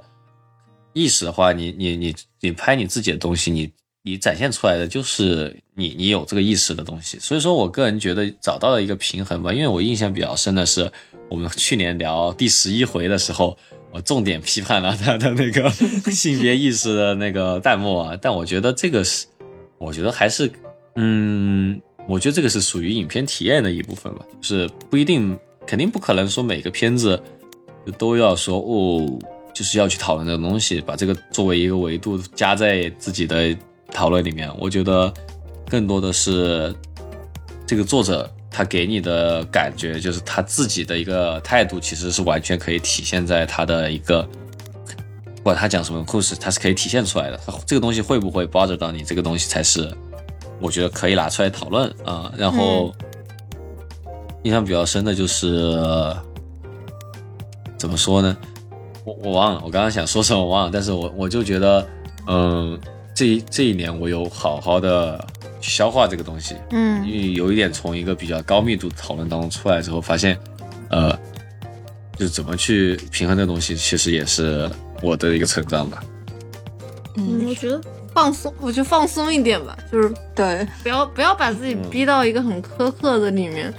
[0.94, 3.72] 意识的话，你你你你拍你自己的东西，你
[4.04, 7.20] 你展现出来的就是你你有这个意识的东西。
[7.20, 9.54] 所以说我个人觉得找到了一个平衡吧。
[9.54, 10.92] 因为我印象比较深的是，
[11.30, 13.58] 我们去年聊第十一回的时候，
[13.92, 15.70] 我重点批判了他的那个
[16.12, 18.18] 性别意识的那个弹幕啊。
[18.22, 19.26] 但我觉得这个是，
[19.78, 20.52] 我觉得还是，
[20.96, 27.22] 嗯，我觉得这个是属于影片体验的一部分吧，就是不一定，肯定不可能说每个片子。
[27.98, 29.20] 都要说哦，
[29.56, 33.58] 就是要去讨论这个东西，把这个作为一个维度加在自己的
[33.92, 34.50] 讨论里面。
[34.58, 35.14] 我觉得
[35.70, 36.74] 更多的是
[37.66, 44.22] 这个作者他给你的感觉，就是他自己的一个态度，其实是完全可以体现在他的一个，
[45.36, 47.40] 不管他讲什么故事，他是可以体现出来的。
[47.66, 49.04] 这个东西会不会 bother 到你？
[49.04, 49.92] 这个东西才是
[50.60, 52.32] 我觉得可以拿出来讨论啊。
[52.38, 52.94] 然后
[54.44, 56.16] 印象比较深的就是。
[57.78, 58.38] 怎么说呢？
[59.04, 61.88] 我我忘了，我刚刚想说什么我忘了，但是我我就觉得，
[62.28, 62.80] 嗯，
[63.22, 65.24] 这这一年我有好好的
[65.60, 70.36] 消化这个东西，嗯，因为有一点从一个比较高密度的讨论当中出来之后，发现，
[70.90, 71.16] 呃，
[72.18, 74.68] 就怎么去平衡这个东西，其实也是
[75.04, 76.04] 我的一个成长吧。
[77.16, 77.80] 嗯，我觉得
[78.12, 83.72] 放松，我就放松一点吧，就是对，不要不要把自己逼到一个很苛刻的里面，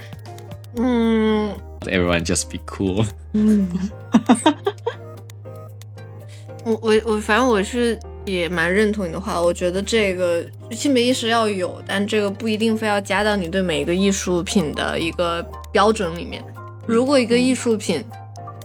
[0.77, 1.53] 嗯。
[1.81, 3.05] Everyone just be cool。
[3.33, 3.67] 嗯，
[6.63, 9.41] 我我我，反正我是也蛮认同你的话。
[9.41, 16.43] 我觉得这个性别意识要有，但这个不一定非要加到你对每一个艺术品的一个标准里面。
[16.85, 18.03] 如果一个艺术品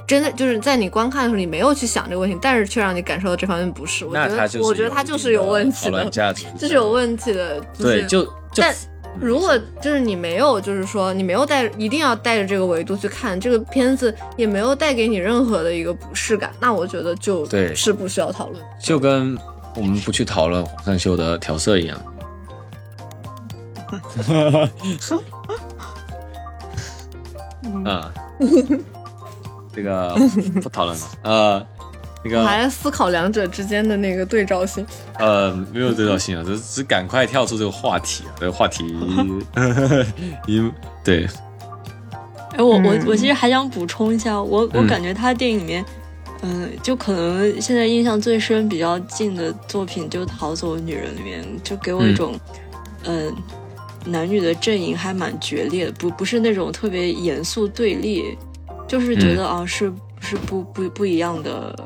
[0.07, 6.11] 真的就是在你观看的时候，你没有去想这个问题，但是却让你感受到这方面不适，我觉得我觉得它就是有问题的，
[6.59, 7.61] 这是有问题的。
[7.79, 8.75] 对，就但。
[9.21, 18.63] 如果就是你没有，就是说你没有带，一定要带着这个维度去看这个片子，也没有带给你任何的一个不适感，那我觉得就对是不需要讨论。
[18.81, 19.37] 就跟
[19.75, 21.99] 我们不去讨论黄山秀的调色一样。
[27.85, 28.03] 嗯，
[29.75, 30.15] 这个
[30.63, 31.07] 不讨论了。
[31.23, 31.67] 呃，
[32.29, 34.87] 那个还在思考两者之间的那个对照性。
[35.19, 38.85] 呃，没有对照性啊，只只赶快跳出这个话题啊，这个话题，
[40.47, 40.73] 因
[41.05, 41.27] 对。
[42.57, 45.85] 哎，我我我其实还想补充一下，我我感觉他电影里面，
[46.43, 52.39] 嗯，就可能现在印象最深、比较近的作品就《逃走的女人》里面，就给我一种，
[53.05, 53.35] 嗯。
[54.05, 58.39] 男女的阵营还蛮决裂的，不不是那种特别严肃对立，
[58.87, 61.77] 就是觉得啊是是不不不一样的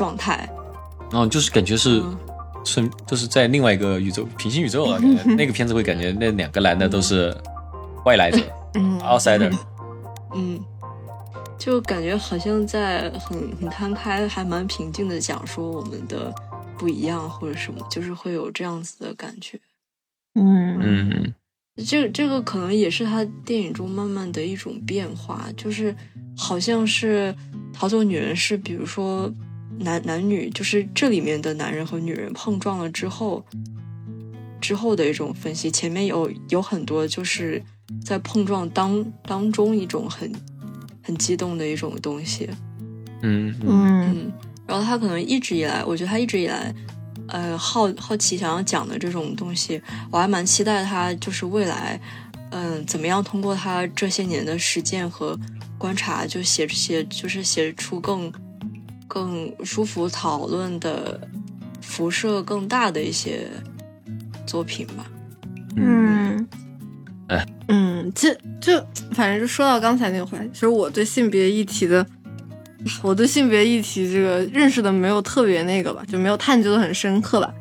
[0.00, 0.48] 状态，
[1.12, 2.02] 嗯，就是感觉是
[2.64, 4.98] 是就是在另外一个宇宙平行宇宙啊，
[5.36, 7.36] 那个片子会感觉那两个男的都是
[8.06, 8.38] 外来者，
[9.04, 9.54] outsider，
[10.34, 10.58] 嗯，
[11.58, 16.34] 就感觉好像在很很摊开，还蛮平静的讲说我们的
[16.78, 19.60] 不一样或者什么，就是会有这样子的感觉。
[20.34, 20.78] 嗯。
[20.80, 21.34] 嗯，
[21.86, 25.94] 这这个可能也是他电影中慢慢的一种变化，就是
[26.34, 27.34] 好像是
[27.70, 29.30] 逃走女人是，比如说
[29.80, 33.44] 男男女，就是这里面的男人和女人碰撞了之后
[34.60, 35.70] 之后的一种分析。
[35.70, 37.62] 前面有有很多就是
[38.04, 40.32] 在碰撞当当中一种很
[41.02, 42.48] 很激动的一种东西。
[43.22, 44.32] 嗯嗯，
[44.66, 46.74] 然后他可能一直以来，我觉得他一直以来。
[47.32, 49.80] 呃，好好奇想要讲的这种东西，
[50.10, 52.00] 我还蛮期待他就是未来，
[52.50, 55.38] 嗯，怎么样通过他这些年的实践和
[55.78, 58.32] 观察，就写写就是写出更
[59.10, 61.20] 更舒服讨论的
[61.80, 63.50] 辐射更大的一些
[64.46, 65.04] 作品吧。
[65.74, 66.46] 嗯，
[67.26, 68.80] 哎，嗯，这就
[69.12, 72.06] 反正就说到刚才那个话题，其实我对性别议题的。
[73.02, 77.52] 我对性别议题这个认识的没有特别那个吧，就没有探究的很深刻吧。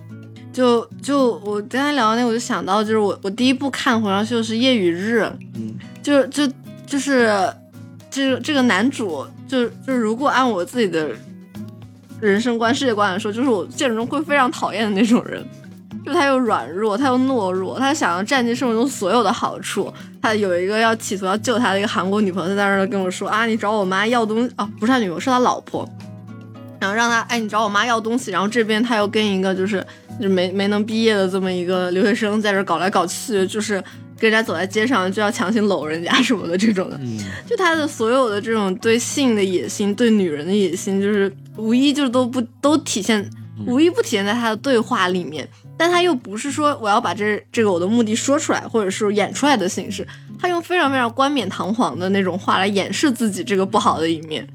[0.53, 5.23] 就就我刚才聊那，我就想到，就是我我第一部看《红上秀》是《夜与日》，
[5.55, 6.49] 嗯，就就
[6.87, 7.29] 就是
[8.09, 11.11] 这这个男主，就就如果按我自己的
[12.21, 15.45] 人生观、世界观来说，就是我现实中会非常讨厌的那种人。
[16.05, 19.91] 就他又软弱，他又懦弱，他想要占尽生活中所有的好处。
[20.21, 25.87] 他有一个要企图要救他的一个韩国女朋友，他在那儿跟我说啊，你找我妈要东啊，不是他女朋友，是他老婆。
[26.79, 28.31] 然后让他哎，你找我妈要东西。
[28.31, 29.85] 然后这边他又跟一个就是
[30.21, 33.73] 就没没能毕业的这么一个留学生在这搞来搞去，就是
[34.17, 36.97] 跟人家走在街上就要强行搂人家什么的这种的。
[37.45, 41.29] 就他的所有的这种对性的野心，对女人的野心，就是
[41.59, 43.29] 无一就是都不都体现，
[43.67, 45.47] 无一不体现在他的对话里面。
[45.77, 50.05] 但他又不是说我要把这这个我的目的说出来，或者是演出来的形式，
[50.37, 54.45] 他用非常非常冠冕堂皇的那种话来掩饰自己这个不好的一面，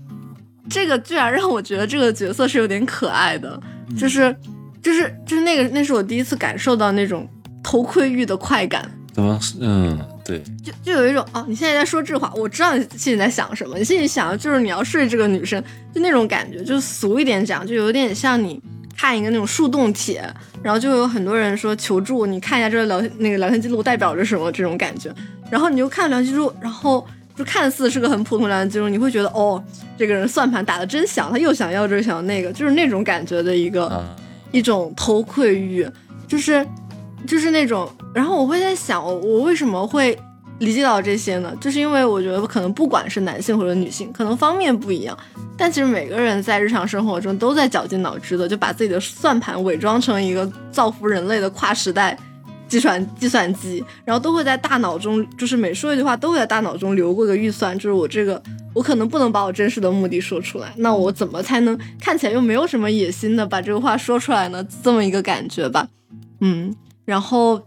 [0.68, 3.59] 这个居然让我觉得这个角色是有点可爱的，
[3.98, 4.36] 就是
[4.82, 7.26] 就是就是那个那是我第一次感受到那种
[7.62, 8.90] 偷窥欲的快感。
[9.14, 9.40] 怎么？
[9.60, 15.62] 嗯，对，就就有一种哦，你现在在说这话，我知道你心里在想什么，你心里想的就是你要睡这个女生，
[15.94, 18.60] 就那种感觉，就俗一点讲，就有点像你。
[18.96, 20.24] 看一个那种树洞帖，
[20.62, 25.12] 然后就有很多人说求助，你看一下这个聊那个聊天记录代表着什么这种感觉，
[25.51, 27.05] 然后你就看聊天记录，然后
[27.36, 29.62] 就看似是个很普通聊天记录，你会觉得哦，
[29.98, 34.16] 这个人算盘打的真响，他又想要这想要那个，就是那种感觉的一个
[34.52, 35.84] 一种偷窥欲，
[36.28, 36.64] 就是
[37.26, 40.18] 就是那种，然后我会在想，我我为什么会。
[40.60, 45.18] 理解到这些呢，就是因为我觉得可能不管是男性或者女性，可能方面不一样，
[45.56, 52.16] 但其实每个人在日常生活中都在绞尽脑汁的，就把自己的算盘伪装成一个造福人类的跨时代
[52.68, 58.40] 计算计算机，然后都会在大脑中，就是每说一句话都会在大脑中留过个预算，就是我这个
[58.72, 64.64] 我可能不能把我真实的目的说出来，那我怎么才能看起来又没有什么野心的把这个话说出来呢？
[64.84, 65.88] 这么一个感觉吧，
[66.40, 66.72] 嗯，
[67.05, 67.60] 然后。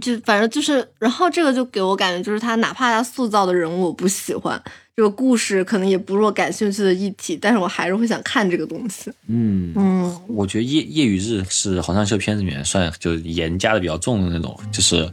[0.00, 4.60] 就反正就是，然后这个就给我感觉就是他哪怕他塑造的人物我不喜欢，
[4.96, 9.08] 这个故事可能也不是我感兴趣的议题，但是我还是会想看这个东西。
[9.28, 15.08] 嗯嗯，我觉得夜夜与日是黄尚秀片子里面算就是严加的比较重的那种，就是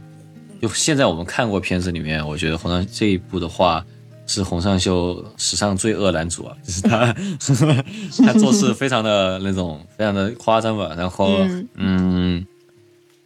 [0.60, 3.86] 就现在我们看过片子里面，我觉得黄尚这一部的话
[4.26, 7.14] 是洪尚秀史上最恶男主啊，就是他
[8.26, 11.38] 他做事非常的那种非常的夸张吧，然后
[11.76, 12.44] 嗯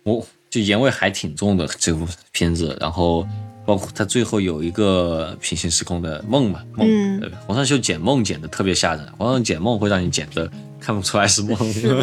[0.06, 0.26] 我。
[0.48, 3.26] 就盐味还挺重的这部片子，然后
[3.66, 10.50] 包括他最后有一个平行时空的梦嘛，梦，黄尚秀剪梦剪的特别吓人，黄尚剪梦会让你剪的
[10.80, 11.58] 看不出来是梦，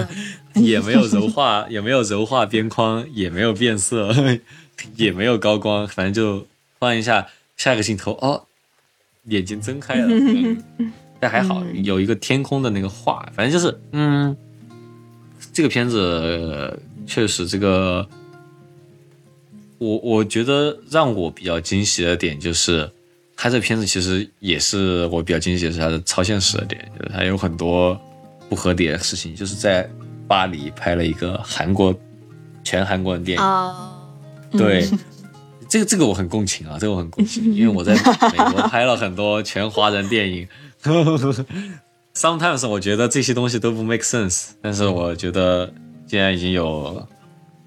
[0.56, 4.14] 也没有柔化，也没有柔化边框，也没有变色，
[4.98, 6.46] 也没有高光，反正就
[6.78, 7.26] 换一下
[7.58, 8.44] 下一个镜头，哦，
[9.30, 10.08] 眼睛睁开了，
[11.20, 14.38] 但还好有一个天空的那个画，反正就是，嗯，
[15.54, 18.08] 这个片子确实这个。
[19.80, 22.90] 我我觉得让我比较惊喜的点就是，
[23.36, 28.00] 他这片子其实也是我比较惊喜的是他的超现实的点，就是他有很多
[28.48, 29.90] 不合理的事情，就是在
[30.26, 31.94] 巴黎拍了一个韩国
[32.64, 34.88] 全韩国人电影，对，
[35.68, 40.48] 这个这个我很共情啊，这个我很共情，因为我在美国拍了很多全华人电影。
[42.16, 45.74] Sometimes 我觉得这些东西都不 make sense，但是我觉得
[46.06, 47.06] 既然已经有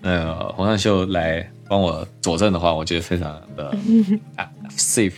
[0.00, 3.76] 那个洪尚秀来帮我佐证的话，我觉得非常的
[4.76, 5.14] safe。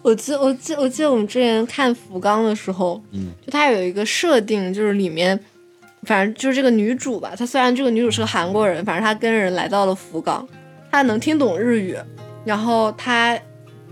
[0.00, 5.38] 我记我记我记得我们之前看福冈的时候，嗯，就它有一个设定，就是里面
[6.04, 10.48] 反正就是这个女主吧，她虽然这个女主是个韩国人，反正她跟人来到了福冈，
[10.90, 11.96] 她能听懂日语，
[12.44, 13.38] 然后她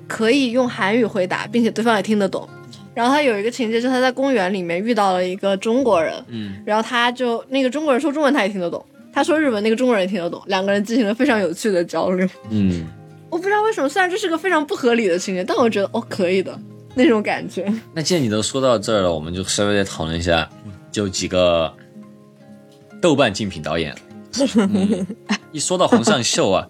[0.09, 2.49] 可以用韩语回答，并且对方也听得懂。
[2.93, 12.87] 然后他有一个情节，就是他在公园里面遇到了一个中国人，嗯，然后他就那个中国人说中文他也听得懂，他说日文那个中国人也听得懂，两个人进行了非常有趣的交流，嗯，
[13.31, 16.59] 我不知道为什么，虽然这是个非常不合理的情节，但我觉得哦可以的
[16.97, 17.73] 那种感觉。
[17.95, 20.51] 那既然你都说到这儿了，我们就稍微再讨论一下，
[20.91, 21.73] 就几个
[23.01, 23.95] 豆瓣竞品导演，
[25.53, 26.69] 一说到洪尚秀啊，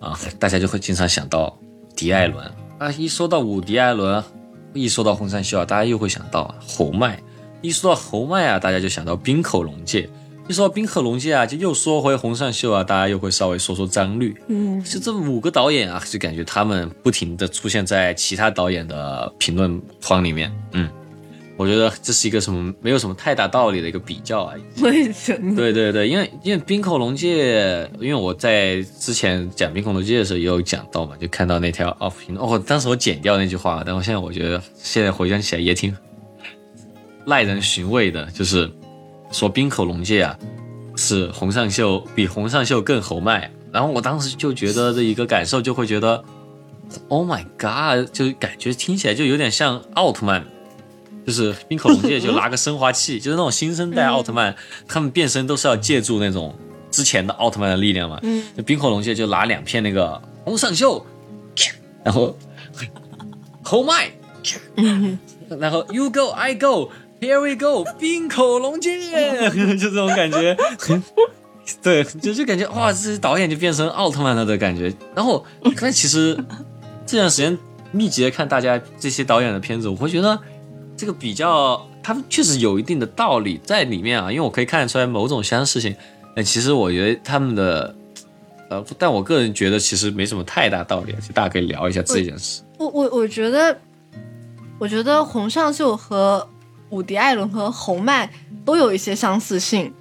[0.00, 1.58] 啊，大家就会经常想到
[1.96, 2.48] 迪艾伦
[2.78, 4.22] 啊，一说到伍迪艾伦。
[4.78, 7.16] 一说到红山秀啊，大家又会想到侯麦；
[7.60, 10.08] 一说到侯麦啊，大家就想到冰口龙介；
[10.48, 14.36] 一说到冰口龙介啊，就又说回洪尚秀啊，大家又会稍微说说张律。
[14.48, 20.52] 嗯，就这五个导演啊，就感觉他们不停的出现在其他导演的评论框里面。
[20.72, 20.88] 嗯。
[21.58, 24.54] 我觉得这是一个什么没有什么太大道理的一个比较啊。
[24.80, 25.56] 为什么？
[25.56, 35.92] 对对对，因为因为冰口龙介，因为我在之前讲冰口龙介的时候也有讲到嘛，就看到那条 off 评论，哦，当时我剪掉那句话，但我现在我觉得现在回想起来也挺
[37.26, 38.70] 耐人寻味的，就是
[39.32, 40.38] 说冰口龙介啊
[40.94, 46.24] 是洪尚秀比洪尚秀更侯麦，然后我当时就觉得这一个感受就会觉得
[47.08, 50.46] ，Oh my God，就感觉听起来就有点像奥特曼。
[51.28, 54.56] 就是冰口龙介就拿个升华器，就是那种新生代奥特曼，
[54.86, 56.56] 他们变身都是要借助那种
[56.90, 58.18] 之前的奥特曼的力量嘛。
[58.22, 61.04] 嗯，就冰口龙介就拿两片那个红上秀，
[62.02, 62.34] 然后
[63.62, 64.10] 后麦，
[65.50, 66.90] 然后 You go I go
[67.20, 68.98] Here we go 冰口龙介，
[69.76, 70.56] 就这种感觉。
[71.82, 74.90] 对，就就感觉哇，这些导演就变成奥特曼了的感觉。
[75.14, 75.44] 然后，
[75.78, 76.42] 但其实
[77.04, 77.58] 这段时间
[77.92, 80.40] 密集的看大家这些导演的片子，我会觉得。
[80.98, 85.94] 这个比较，他们确实有一定的道理在里面啊，因为我可以看得出来某种相似性。
[86.34, 87.94] 哎其实我觉得他们的，
[88.68, 92.62] 呃，但我个人觉得其实没什么太大道理，就大家可以聊一下这件事。
[92.78, 93.78] 我我我觉得，
[94.78, 96.48] 我觉得洪尚秀和
[96.90, 98.28] 伍迪·艾伦和侯麦
[98.64, 99.92] 都有一些相似性，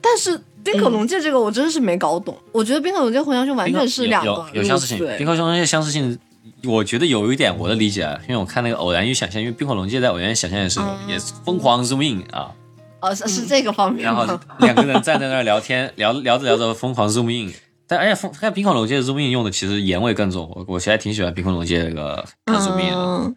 [0.00, 2.36] 但是冰可龙界这个我真的是没搞懂。
[2.52, 6.18] 我觉得冰可龙界、洪尚秀完全是两个有相似性，冰可龙界相似性。
[6.64, 12.52] 我觉得有一点我的理解，因为我看那个《偶然与想象》，因为冰火龙界在《偶然与想象》的时候也是疯狂 zoom in 啊，
[13.00, 17.52] 哦是是这个方面，然后两个人站在那儿聊天，聊聊着聊着疯狂 zoom in，
[17.86, 23.34] 但而且风看冰火龙界 zoom in 用的其实盐味更重，我我其实还挺喜欢冰火龙界这个 zoom in 的，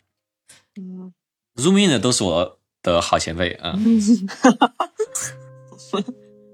[0.78, 1.14] 嗯
[1.56, 3.76] ，zoom in 的都是我的好前辈啊，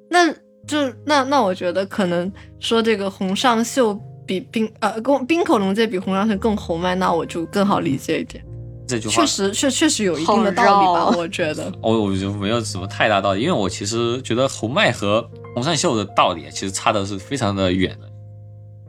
[0.09, 0.33] 那
[0.67, 3.99] 就那那我觉得可能说这个红上秀。
[4.29, 8.45] 比冰呃，跟冰口龙介比红尚秀更红麦，那我就更好理解一点。
[8.87, 11.17] 这句话确实确确实有一定的道理吧？
[11.17, 11.71] 我觉得。
[11.81, 18.07] 我我就没有什么太大道理，因为我其实觉得红麦和红尚秀的道理其实差的是非常的远的。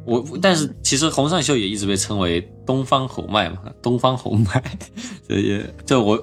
[0.04, 4.62] 我但是其实红尚秀也一直被称为东方红麦嘛，东方红麦，
[5.26, 6.22] 这也就我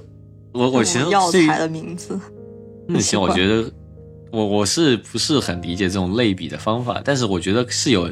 [0.52, 2.19] 我我其实药材的名字。
[2.88, 3.68] 那行，我觉得
[4.31, 7.02] 我我是不是很理解这种类比的方法？
[7.03, 8.07] 但是我觉得是有。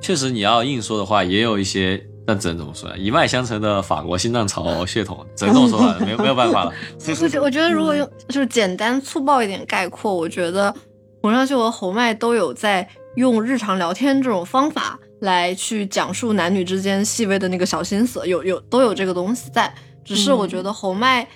[0.00, 2.96] 确实，你要硬说的话，也有一些，但只能怎么说呢？
[2.96, 6.72] 一脉相承的法国心脏潮血统，只能这么说了，没有没有办法了。
[7.20, 10.74] 我觉我觉得，如果用就是简单粗暴一点概括，我觉得
[11.22, 19.72] 洪尚秀和侯麦都有在用日常聊天这种方法来去讲述男女之间细微的那个小心思，有有都有这个东西在。
[20.04, 21.26] 只是我觉得侯麦，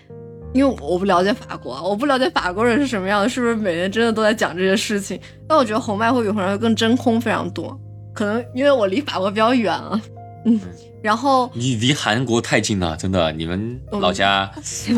[0.54, 5.20] 因为我不了解法国，我不了解法国人是什么样的，是不是每天真的都在讲这些事情？
[5.46, 7.78] 但我觉得侯麦会比洪尚秀更真空非常多。
[8.12, 10.00] 可能因为我离法国比较远啊，
[10.44, 10.60] 嗯，
[11.02, 14.94] 然后你离韩国太近了，真的，你们老家 是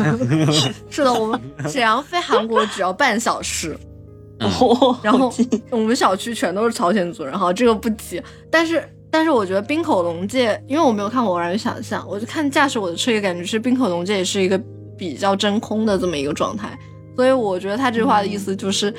[1.03, 1.39] 的，我们
[1.69, 3.77] 沈阳飞韩国只要半小时，
[4.39, 5.33] 然后
[5.69, 8.21] 我们小区全都是朝鲜族人，哈，这个不提。
[8.51, 14.61] 但是但是我觉得冰口龙介，因为我没有看过《偶然与想象》，我就看驾驶我的车也感觉是冰口龙介也是一个
[14.97, 16.77] 比较真空的这么一个状态，
[17.15, 18.93] 所以我觉得他这句话的意思就是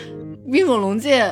[0.50, 1.30] 冰口龙介，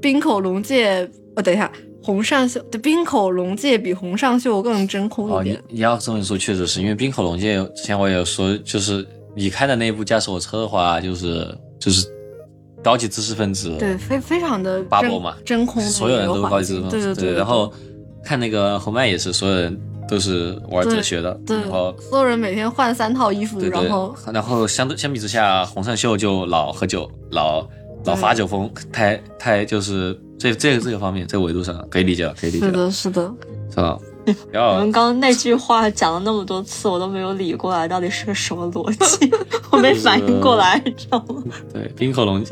[0.00, 1.10] 冰口龙介。
[1.36, 1.70] 哦，等一下，
[2.02, 5.62] 红上秀的冰口龙介比红上秀更真空一点。
[5.68, 9.06] 你要这么说，确实是因为冰口龙介之前我也有说，就是
[9.36, 12.06] 你开的那部驾驶我车的话，就是就是
[12.82, 17.34] 高级知识分子，对，非非常的巴博嘛，真空，所有人都是高级知识分子，对对对。
[17.34, 17.70] 然后
[18.24, 19.78] 看那个红麦也是，所有人
[20.08, 27.68] 都是玩哲学的，对，然后所有人每天换三套衣服，然后然后相对相比之下，红上秀就老喝酒，老
[28.06, 30.18] 老发酒疯，太太就是。
[30.40, 32.64] 这这个这个方面，这个维度上可以理解了，可以理解。
[32.64, 33.34] 是的，是的，
[33.68, 33.98] 是吧？
[34.54, 39.30] 我 们刚刚那句话讲了那么多次，我都没有理过来，到底是个什么逻辑？
[39.70, 41.42] 我没反应过来，你知道吗？
[41.72, 42.42] 对，冰口龙，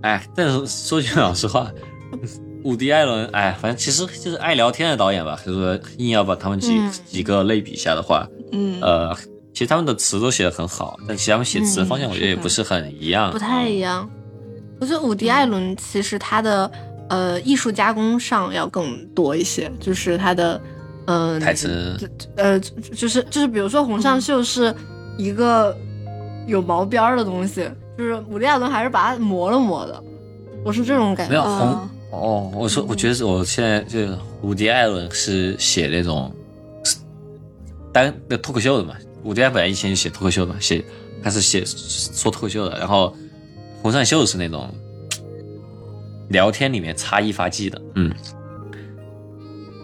[0.00, 1.70] 哎，但是说句老实话，
[2.62, 5.38] 伍迪·艾伦，哎，反正其实就是爱聊天的导演吧。
[5.44, 9.14] 就是说，硬要把他们几几个类比一下的话，嗯，呃，
[9.52, 14.08] 其实他们的词都写的很好，但其实他们写词的方向，我觉得也不是很一样，不太一样。
[14.80, 16.70] 我觉得伍迪·艾伦其实他的。
[17.08, 20.60] 呃，艺术加工上要更多一些，就是他的，
[21.06, 21.98] 嗯，台词，
[22.34, 24.74] 呃，就是就是，比如说洪尚秀是
[25.18, 25.76] 一个
[26.46, 27.68] 有毛边儿的东西，
[27.98, 30.02] 就是伍迪·艾伦还是把它磨了磨的，
[30.64, 31.32] 我是这种感觉。
[31.32, 33.98] 没有洪哦，我说，我觉得我现在就
[34.40, 36.32] 伍迪·艾伦是写那种
[37.92, 38.94] 单那脱口秀的嘛，
[39.24, 40.82] 伍迪·艾伦本来以前就写脱口秀的，写
[41.22, 43.14] 他是写说脱口秀的，然后
[43.82, 44.74] 洪尚秀是那种。
[46.28, 48.12] 聊天里面插一发剂的，嗯，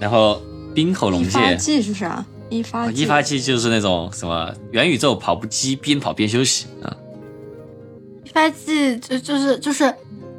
[0.00, 0.40] 然后
[0.74, 2.24] 冰口龙介，一发剂是啥？
[2.48, 6.96] 一发一发剂就是那种什么元宇宙跑步机，边跑边休息啊。
[8.24, 9.94] 一发剂就就是就是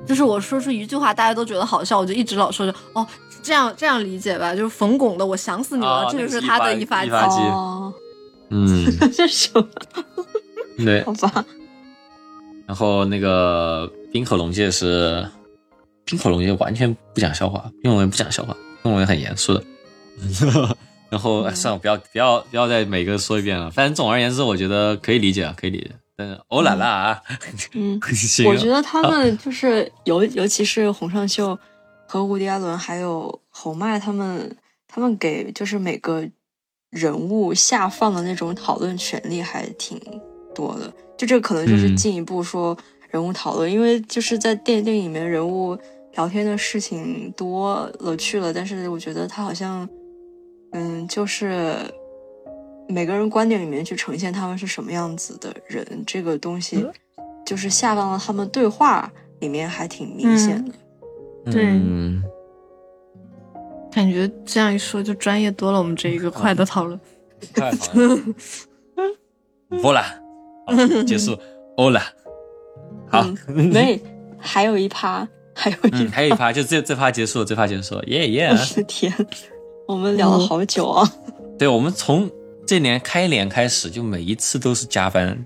[0.06, 3.08] 就是我说出一句话，大家都觉得好笑，我就一直老说着哦，
[3.42, 7.16] 这样这样理解吧，就是冯巩的“我想死你了”，这就是他的一发剂。
[8.50, 8.68] 嗯，
[9.16, 9.66] 这什么？
[10.84, 11.46] 对，好吧。
[12.66, 15.26] 然后那个冰口龙介是。
[16.12, 19.64] 冰口龙介完全不讲笑话，冰口龙介不讲笑话，冰口龙介很严肃的。
[21.10, 23.72] 然后算了，不要不要不要再每个说一遍了。
[23.72, 25.92] 反正总而言之，我觉得可以理解，可以理解。
[26.18, 27.22] 但是欧啦啦啊，
[27.74, 28.00] 嗯，
[28.46, 31.58] 我觉得他们就是尤尤其是洪尚秀
[32.08, 34.56] 和伍迪·艾伦还有侯麦他们，
[34.88, 36.28] 他们给就是每个
[36.90, 40.00] 人物下放的那种讨论权利还挺
[40.54, 40.94] 多的。
[41.18, 42.78] 就这个可能就是进一步说。
[43.12, 45.78] 人物讨论，因为就是在电电影里面人物
[46.16, 49.88] 聊天的事情多了去了，但是我觉得他好像，
[50.72, 51.76] 嗯，就是
[52.88, 56.86] 每个人观点里面去呈现他们是什么样子的人，这个东西
[57.46, 60.74] 就是下放到他们对话里面还挺明显的。
[61.52, 61.64] 对，
[63.92, 65.78] 感觉这样一说就专业多了。
[65.80, 67.00] 我们这一个快的讨论，
[69.82, 70.04] 不了，
[71.08, 71.38] 结束，
[71.78, 72.02] 欧了。
[73.10, 74.00] 好，没，
[74.38, 78.48] 还有一趴，还有一，还有一趴，就这这趴结束了，这趴结束了，耶耶！
[78.48, 79.14] 我的天，
[79.88, 81.10] 我们聊了好久啊。
[81.60, 82.30] 对，我们从
[82.66, 85.46] 这年开年开始，就每一次都是加班，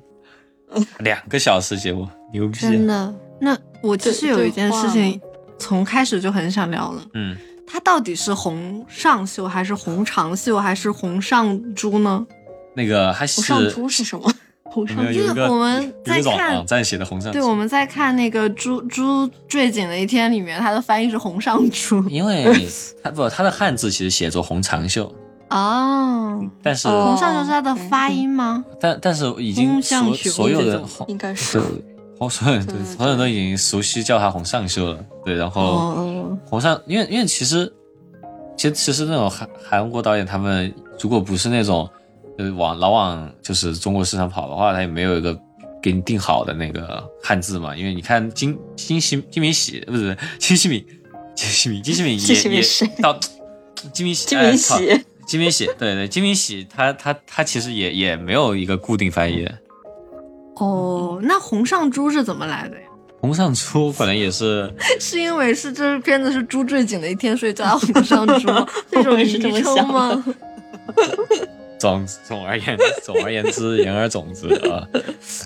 [1.00, 2.60] 两个小时节目，牛逼！
[2.60, 3.14] 真的。
[3.42, 5.20] 那我其实有一件事情，
[5.58, 7.02] 从开始就很想聊了。
[7.14, 7.36] 嗯，
[7.68, 12.26] 它到底是红上秀还是红长秀还是红上珠呢？
[12.76, 14.32] 那个还是红上珠是什么？
[14.76, 22.46] 红上就是我们在看网站写的红上，对，我们在看那个朱朱坠井的一天里面，它的翻译是红上朱，因为
[23.02, 25.10] 它不，它的汉字其实写作红长袖
[25.50, 28.66] 哦，但是红上就是它的发音吗？
[28.82, 31.62] 但但是已经所所有的应该是
[32.20, 35.96] 红所有人对所有人都已经熟悉叫他红上秀了，对，然后
[36.46, 37.72] 红上，因为因为其实
[38.58, 41.90] 其实其实那种韩韩国导演他们如果不是那种。
[42.38, 45.38] 就是往老往就是中国市场跑的话，他也没有一个
[45.82, 47.76] 给你定好的那个汉字嘛。
[47.76, 50.86] 因为你看金金喜金明喜不是金喜敏
[51.36, 53.18] 金喜敏金喜敏也 也到
[53.94, 59.48] 金明喜金明喜金明喜对对金明喜他他他其实也也没有一个固定翻译。
[60.58, 62.84] 哦，那红上珠是怎么来的呀？
[63.22, 68.48] 红上珠可能也是 是因为是这片子是朱坠井的一天，所以叫红上珠
[68.92, 70.24] 这种是这么想吗？
[71.80, 74.88] 总总而言总而言之 言而总之啊，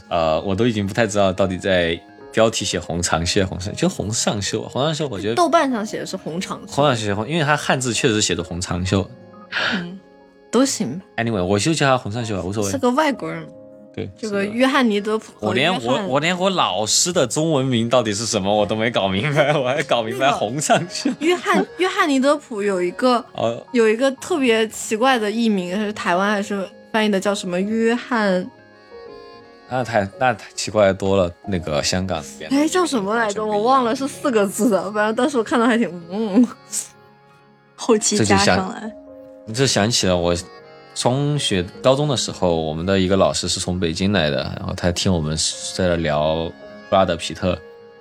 [0.10, 2.00] 呃，我都已经不太知道到底在
[2.32, 9.10] 标题写红长袖红上就红上袖红上袖，我觉得豆瓣上写的是红长袖，红上袖红，因为它汉字确实写的红长袖，
[9.74, 10.00] 嗯，
[10.52, 11.02] 都行。
[11.18, 12.72] Anyway，我就叫它红上袖吧，无所谓。
[12.72, 13.48] 是个外国人。
[13.94, 21.14] 对，这个约翰尼德普，我连我我连我老师的中文名到底是什么我都没搞明白，我还搞明白红上去。
[21.20, 23.24] 约翰约翰尼德普有一个
[23.74, 28.50] 有一个特别奇怪的艺名，是台湾还是翻译的叫什么约翰？
[29.72, 33.46] 那太那太奇怪多了，那个香港那边哎叫什么来着？
[33.46, 36.48] 我忘了，是四个字的，反正当时我看到还挺嗯。
[37.76, 38.92] 后期加上来。
[39.46, 40.36] 你这想起了我
[40.96, 45.38] 中学、高中的时候，我们的一个老师是从北京来的，然后他听我们
[45.74, 46.52] 在那聊
[46.90, 47.58] 布拉德皮特，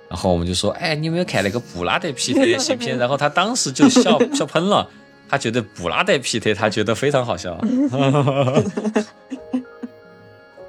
[0.09, 4.87] 然后我们就说：“哎，你有没有看那个布拉德皮特的新片？”然后他当时就笑笑喷了，
[5.29, 7.57] 他觉得布拉德皮特他觉得非常好笑。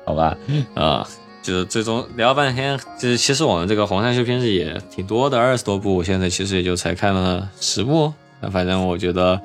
[0.04, 0.36] 好吧，
[0.74, 1.06] 啊，
[1.42, 8.12] 就是最终聊半天，就是其实我们这个黄山修片子也挺多的，二十多部，现在其实也就才看了十部。
[8.50, 9.40] 反正我觉得，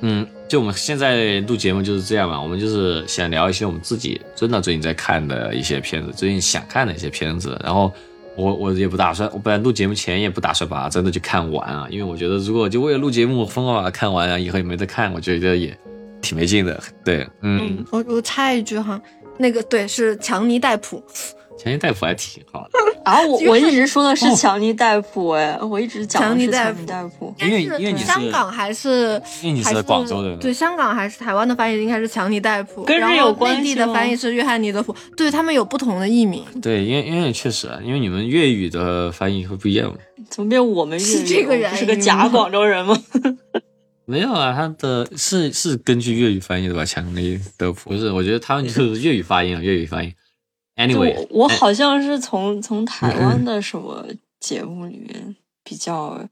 [0.00, 7.58] 嗯，就我们现在录节目就是这样嘛，我们就是想聊一些我们自己真的最近在看的一些片子，最近想看的一些片子。
[7.64, 7.92] 然后
[8.36, 15.76] 我我也不打算，我本来录节目前也不打算把它真的去看完啊，因为我觉得如果就为了录节目疯狂把它看完啊，以后也没得看，我觉得也
[16.22, 16.80] 挺没劲的。
[17.04, 19.00] 对，嗯，我我插一句哈。
[19.38, 21.02] 那个对是强尼戴普，
[21.58, 23.22] 强尼戴普还挺好的啊！
[23.24, 26.72] 我我一直说的是强尼戴普哎，我一直讲强尼戴
[27.04, 36.44] 普，因为因为你是香港还是因为你是广州的，对香港还是台湾的翻译应该是强尼戴普，跟这有关系内地的翻译是约翰尼德普，对他们有不同的译名。
[36.60, 39.96] 对，因为因为确实啊，因为你们粤语的翻译会不一样。
[40.28, 41.24] 怎么变我们粤语？
[41.24, 43.00] 这个人是个假广州人吗？
[44.04, 46.84] 没有啊，他的是是根据粤语翻译的吧？
[46.84, 50.12] 强尼德普不是，我觉得他们就是粤语发音啊，粤语发音。
[50.76, 54.06] Anyway，我好像是从从台湾的什么
[54.38, 55.34] 节目里面
[55.64, 56.22] 比较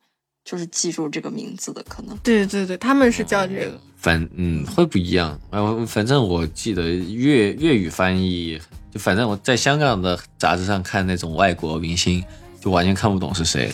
[0.44, 2.16] 就是记住这个名字的，可能。
[2.18, 3.78] 对对对，他们是叫这个。
[3.96, 8.60] 反嗯会不一样，呃，反正我记得粤粤语翻译，
[8.92, 12.22] 就反正我在香港的杂志上看那种外国明星，
[12.60, 13.72] 就完全看不懂是谁。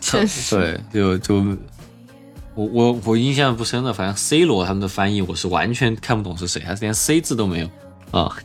[0.00, 0.56] 确实。
[0.56, 1.56] 对，就就。
[2.54, 7.70] 我我我印象不深了，反正 C 罗他们的翻译我是完全看不懂是谁，还是连 C 字都没有
[8.10, 8.36] 啊。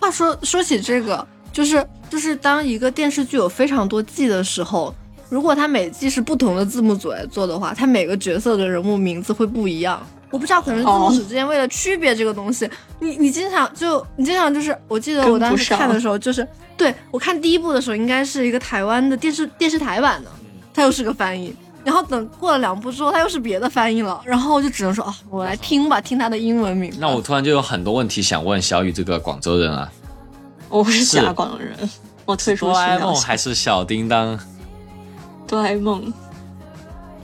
[0.00, 4.94] 话说说起这个，就是就是当一个电视剧有非常多季的时候，
[5.28, 10.00] 如果它每季是不同的字幕组来做的话，它每个角色的人物名字会不一样。
[10.30, 12.68] 我不知道，可能字幕组之间为了区别这个东西，
[13.00, 16.46] 你你经常就你经常就是，我记得我当时看的时候，就是
[16.76, 20.30] 对我看第一部的时候，应该是一个台湾的电视电视台版的，
[20.74, 21.54] 它又是个翻译。
[21.88, 26.92] 然后等过了两步之后，他又是别的翻译了，然后我就只能说啊，我来听吧，听他的英文名。
[26.98, 29.90] 那我突然就有很多问题想问小雨这个广州人啊，
[30.68, 31.74] 我不是假广州人，
[32.26, 32.66] 我退出。
[32.66, 34.38] 哆啦 A 梦还是小叮当？
[35.46, 36.12] 哆啦 A 梦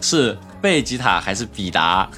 [0.00, 2.08] 是贝吉塔还是比达？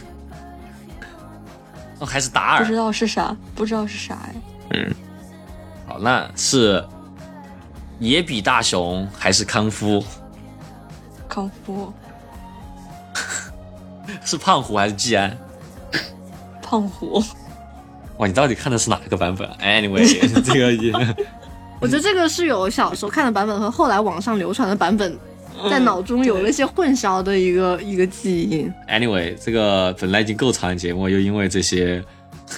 [1.98, 2.60] 哦，还是达尔？
[2.60, 4.34] 不知道是啥，不知道是啥呀？
[4.70, 4.94] 嗯，
[5.88, 6.86] 好，那是
[7.98, 10.04] 野比大雄还是康夫？
[11.28, 11.92] 康夫。
[14.24, 15.36] 是胖虎还是季安？
[16.62, 17.22] 胖虎。
[18.18, 20.04] 哇，你到底看的是哪个版本？Anyway，
[20.42, 20.92] 这个也，
[21.80, 25.16] 我觉得这个是有小时候看的版本和后来网上流传的版本，
[25.70, 28.70] 在脑中有了一些混淆的一个一个记忆。
[28.90, 32.02] Anyway，这个本来已经够长的节目，又因为这些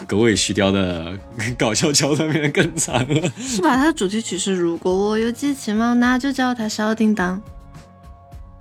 [0.06, 1.12] 狗尾续貂的
[1.58, 3.32] 搞笑桥段变得更长了。
[3.38, 3.76] 是吧？
[3.76, 7.36] 它的主题曲是《如果我有机器猫，那就叫它小叮当》。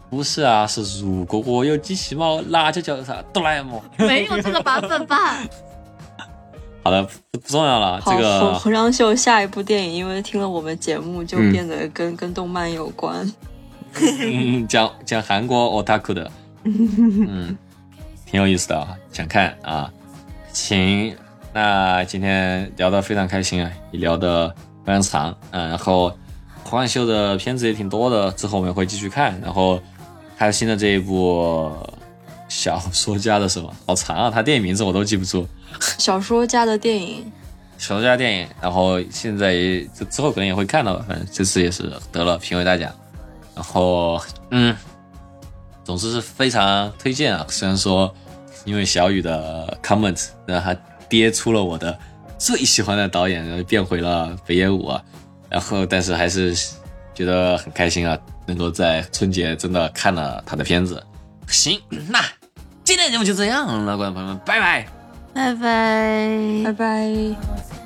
[0.10, 3.82] 不是啊，是如果我有机器猫，那就叫啥哆啦 A 梦。
[3.98, 5.38] 没有这个版本吧？
[6.82, 8.02] 好的，不重要了。
[8.06, 13.30] 这个《和尚秀》下一部电影，因为听了我们节目，就变得跟跟动漫有关。
[14.00, 16.32] 嗯讲讲韩国 otaku 的，
[16.64, 17.58] 嗯，
[18.26, 19.92] 挺有意思的啊，想看啊。
[20.54, 21.14] 行，
[21.52, 24.48] 那今天聊得非常开心啊，也聊得
[24.86, 26.10] 非常长，嗯，然后
[26.64, 29.78] 《黄汉秀》的片子也挺多的，之后我们会继续看，然后。
[30.38, 31.72] 还有新的这一部
[32.48, 33.74] 小说家的什么？
[33.88, 35.48] 好长啊，他电影名字我都记不住。
[35.98, 37.30] 小说家的电影，
[37.78, 42.94] 小说家电影，然后现在也之后可能也会看到吧，反正这次也是得了评委大奖。
[43.56, 44.76] 然后，嗯，
[45.84, 47.44] 总之是非常推荐啊。
[47.50, 48.14] 虽然说
[48.66, 50.76] 因为小雨的 comment 让他
[51.10, 51.98] 跌出了我的
[52.38, 55.04] 最喜欢的导演，然后变回了北野武啊。
[55.50, 56.54] 然后，但是还是
[57.18, 58.18] 觉得很开心啊。
[58.46, 61.04] 能够在春节真的看了他的片子，
[61.50, 61.78] 行，
[62.08, 62.24] 那
[62.86, 64.88] 今天节目就这样了，观众朋友们，拜拜，
[65.34, 67.77] 拜拜，拜拜。